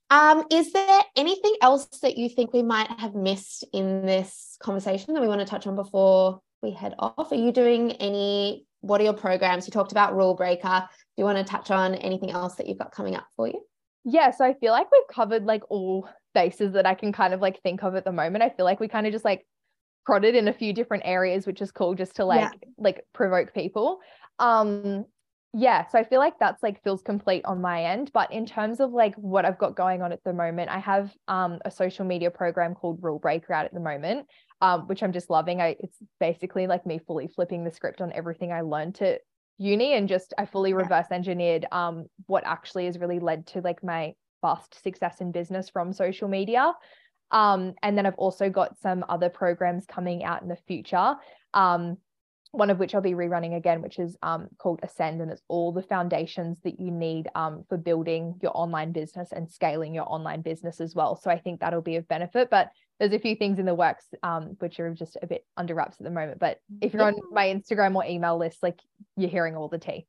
Um, 0.09 0.44
is 0.51 0.72
there 0.72 1.03
anything 1.14 1.57
else 1.61 1.84
that 2.01 2.16
you 2.16 2.30
think 2.30 2.55
we 2.55 2.62
might 2.62 2.90
have 2.99 3.14
missed 3.14 3.66
in 3.74 4.07
this 4.07 4.57
conversation 4.62 5.12
that 5.12 5.20
we 5.20 5.28
want 5.28 5.40
to 5.40 5.46
touch 5.46 5.66
on 5.66 5.76
before 5.76 6.40
we 6.62 6.70
head 6.70 6.94
off? 6.99 7.30
Are 7.30 7.34
you 7.34 7.53
doing 7.53 7.92
any, 7.92 8.64
what 8.80 9.03
are 9.03 9.05
your 9.05 9.12
programs? 9.12 9.66
You 9.66 9.72
talked 9.72 9.92
about 9.92 10.16
Rule 10.16 10.34
Breaker. 10.34 10.88
Do 10.88 11.20
you 11.20 11.24
want 11.26 11.36
to 11.36 11.44
touch 11.44 11.70
on 11.70 11.96
anything 11.96 12.30
else 12.30 12.55
that 12.55 12.66
you've 12.66 12.78
got 12.78 12.92
coming 12.92 13.14
up 13.14 13.26
for 13.36 13.46
you? 13.46 13.61
Yeah, 14.11 14.30
so 14.30 14.44
I 14.44 14.54
feel 14.54 14.72
like 14.72 14.90
we've 14.90 15.14
covered 15.14 15.44
like 15.44 15.62
all 15.68 16.09
spaces 16.30 16.72
that 16.72 16.86
I 16.86 16.94
can 16.94 17.12
kind 17.12 17.34
of 17.34 17.42
like 17.42 17.61
think 17.62 17.82
of 17.82 17.94
at 17.94 18.06
the 18.06 18.12
moment. 18.12 18.42
I 18.42 18.48
feel 18.48 18.64
like 18.64 18.80
we 18.80 18.88
kind 18.88 19.06
of 19.06 19.12
just 19.12 19.24
like 19.24 19.46
prodded 20.06 20.34
in 20.34 20.48
a 20.48 20.52
few 20.52 20.72
different 20.72 21.02
areas, 21.04 21.46
which 21.46 21.61
is 21.61 21.70
cool 21.70 21.94
just 21.94 22.16
to 22.16 22.24
like 22.24 22.40
yeah. 22.40 22.68
like 22.78 23.04
provoke 23.12 23.52
people. 23.52 23.98
Um 24.38 25.04
yeah, 25.52 25.86
so 25.88 25.98
I 25.98 26.04
feel 26.04 26.20
like 26.20 26.38
that's 26.38 26.62
like 26.62 26.82
feels 26.82 27.02
complete 27.02 27.44
on 27.44 27.61
my 27.61 27.84
end. 27.84 28.11
But 28.14 28.32
in 28.32 28.46
terms 28.46 28.80
of 28.80 28.92
like 28.92 29.14
what 29.16 29.44
I've 29.44 29.59
got 29.59 29.76
going 29.76 30.00
on 30.00 30.12
at 30.12 30.24
the 30.24 30.32
moment, 30.32 30.70
I 30.70 30.78
have 30.78 31.14
um 31.26 31.59
a 31.66 31.70
social 31.70 32.06
media 32.06 32.30
program 32.30 32.74
called 32.74 33.00
Rule 33.02 33.18
Breaker 33.18 33.52
out 33.52 33.66
at 33.66 33.74
the 33.74 33.80
moment. 33.80 34.26
um, 34.61 34.86
which 34.88 35.02
I'm 35.02 35.12
just 35.12 35.30
loving. 35.30 35.61
I 35.61 35.76
it's 35.78 35.98
basically 36.18 36.66
like 36.66 36.86
me 36.86 36.98
fully 37.06 37.28
flipping 37.28 37.64
the 37.64 37.70
script 37.70 38.00
on 38.00 38.12
everything 38.12 38.52
I 38.52 38.62
learned 38.62 39.00
at 39.02 39.20
uni 39.59 39.92
and 39.94 40.09
just 40.09 40.32
I 40.38 40.46
fully 40.46 40.72
reverse 40.72 41.09
engineered 41.11 41.66
um 41.72 42.06
what 42.26 42.44
actually 42.46 42.86
has 42.86 42.98
really 42.98 43.18
led 43.18 43.46
to 43.48 43.61
like 43.61 43.82
my 43.82 44.14
fast 44.40 44.82
success 44.82 45.20
in 45.20 45.32
business 45.32 45.68
from 45.68 45.92
social 45.92 46.28
media. 46.28 46.72
Um, 47.30 47.74
and 47.82 47.96
then 47.96 48.06
I've 48.06 48.14
also 48.14 48.48
got 48.48 48.78
some 48.78 49.04
other 49.09 49.28
programs 49.28 49.84
coming 49.86 50.24
out 50.24 50.42
in 50.42 50.48
the 50.48 50.56
future. 50.66 51.16
Um, 51.52 51.98
one 52.52 52.70
of 52.70 52.78
which 52.78 52.94
I'll 52.94 53.02
be 53.02 53.12
rerunning 53.12 53.56
again, 53.56 53.82
which 53.82 53.98
is 53.98 54.16
um, 54.22 54.48
called 54.56 54.80
Ascend, 54.82 55.20
and 55.20 55.30
it's 55.30 55.42
all 55.48 55.70
the 55.70 55.82
foundations 55.82 56.59
that 56.64 56.80
you 56.80 56.90
need 56.90 57.28
um, 57.34 57.64
for 57.68 57.76
building 57.76 58.36
your 58.42 58.52
online 58.56 58.92
business 58.92 59.32
and 59.32 59.50
scaling 59.50 59.94
your 59.94 60.11
online 60.11 60.40
business 60.40 60.80
as 60.80 60.94
well. 60.94 61.16
So 61.16 61.30
I 61.30 61.38
think 61.38 61.61
that'll 61.61 61.82
be 61.82 61.96
of 61.96 62.09
benefit. 62.09 62.48
But 62.50 62.70
there's 62.99 63.12
a 63.12 63.18
few 63.18 63.36
things 63.36 63.59
in 63.59 63.66
the 63.66 63.74
works 63.74 64.05
um, 64.22 64.57
which 64.59 64.80
are 64.80 64.92
just 64.92 65.16
a 65.22 65.26
bit 65.26 65.44
under 65.57 65.74
wraps 65.74 65.96
at 66.01 66.05
the 66.05 66.11
moment. 66.11 66.38
But 66.38 66.61
if 66.80 66.92
you're 66.92 67.03
on 67.03 67.16
my 67.30 67.46
Instagram 67.46 67.94
or 67.94 68.05
email 68.05 68.38
list, 68.38 68.62
like 68.62 68.80
you're 69.16 69.30
hearing 69.30 69.57
all 69.57 69.68
the 69.68 69.78
tea. 69.78 70.07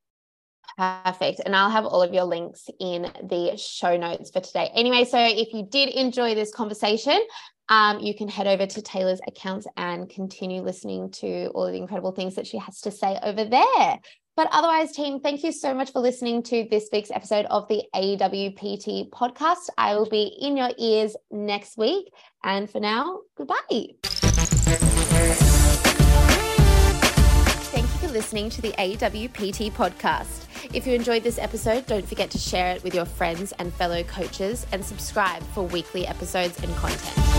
Perfect. 0.78 1.42
And 1.46 1.56
I'll 1.56 1.70
have 1.70 1.86
all 1.86 2.02
of 2.02 2.14
your 2.14 2.24
links 2.24 2.68
in 2.80 3.04
the 3.24 3.58
show 3.58 3.98
notes 3.98 4.32
for 4.32 4.40
today. 4.40 4.70
Anyway, 4.74 5.06
so 5.06 5.18
if 5.20 5.54
you 5.54 5.68
did 5.70 5.90
enjoy 5.90 6.36
this 6.36 6.54
conversation, 6.54 7.20
um, 7.70 8.00
you 8.00 8.16
can 8.16 8.28
head 8.28 8.48
over 8.48 8.66
to 8.66 8.82
Taylor's 8.82 9.22
accounts 9.28 9.68
and 9.78 10.10
continue 10.10 10.62
listening 10.62 11.12
to 11.12 11.48
all 11.48 11.66
of 11.66 11.74
the 11.74 11.80
incredible 11.80 12.12
things 12.12 12.36
that 12.36 12.48
she 12.48 12.58
has 12.58 12.82
to 12.82 12.92
say 12.92 13.18
over 13.22 13.46
there. 13.46 14.00
But 14.40 14.48
otherwise, 14.54 14.94
team, 14.94 15.20
thank 15.20 15.44
you 15.44 15.52
so 15.52 15.74
much 15.74 15.92
for 15.92 16.00
listening 16.00 16.44
to 16.44 16.66
this 16.72 16.88
week's 16.94 17.12
episode 17.12 17.46
of 17.48 17.68
the 17.68 17.84
AWPT 17.94 19.10
podcast. 19.10 19.68
I 19.78 19.96
will 19.96 20.08
be 20.08 20.34
in 20.40 20.56
your 20.56 20.70
ears 20.78 21.18
next 21.30 21.78
week. 21.78 22.14
And 22.42 22.70
for 22.70 22.80
now, 22.80 23.20
goodbye. 23.36 23.58
Thank 27.68 27.84
you 27.84 28.00
for 28.00 28.08
listening 28.08 28.50
to 28.52 28.62
the 28.62 28.72
AWPT 28.80 29.74
podcast. 29.74 30.46
If 30.74 30.88
you 30.88 30.94
enjoyed 30.94 31.24
this 31.24 31.38
episode, 31.38 31.86
don't 31.86 32.08
forget 32.08 32.32
to 32.32 32.38
share 32.38 32.74
it 32.74 32.82
with 32.82 32.96
your 32.96 33.04
friends 33.04 33.52
and 33.60 33.74
fellow 33.74 34.04
coaches 34.04 34.66
and 34.72 34.86
subscribe 34.86 35.44
for 35.54 35.64
weekly 35.66 36.08
episodes 36.08 36.64
and 36.64 36.74
content. 36.78 37.39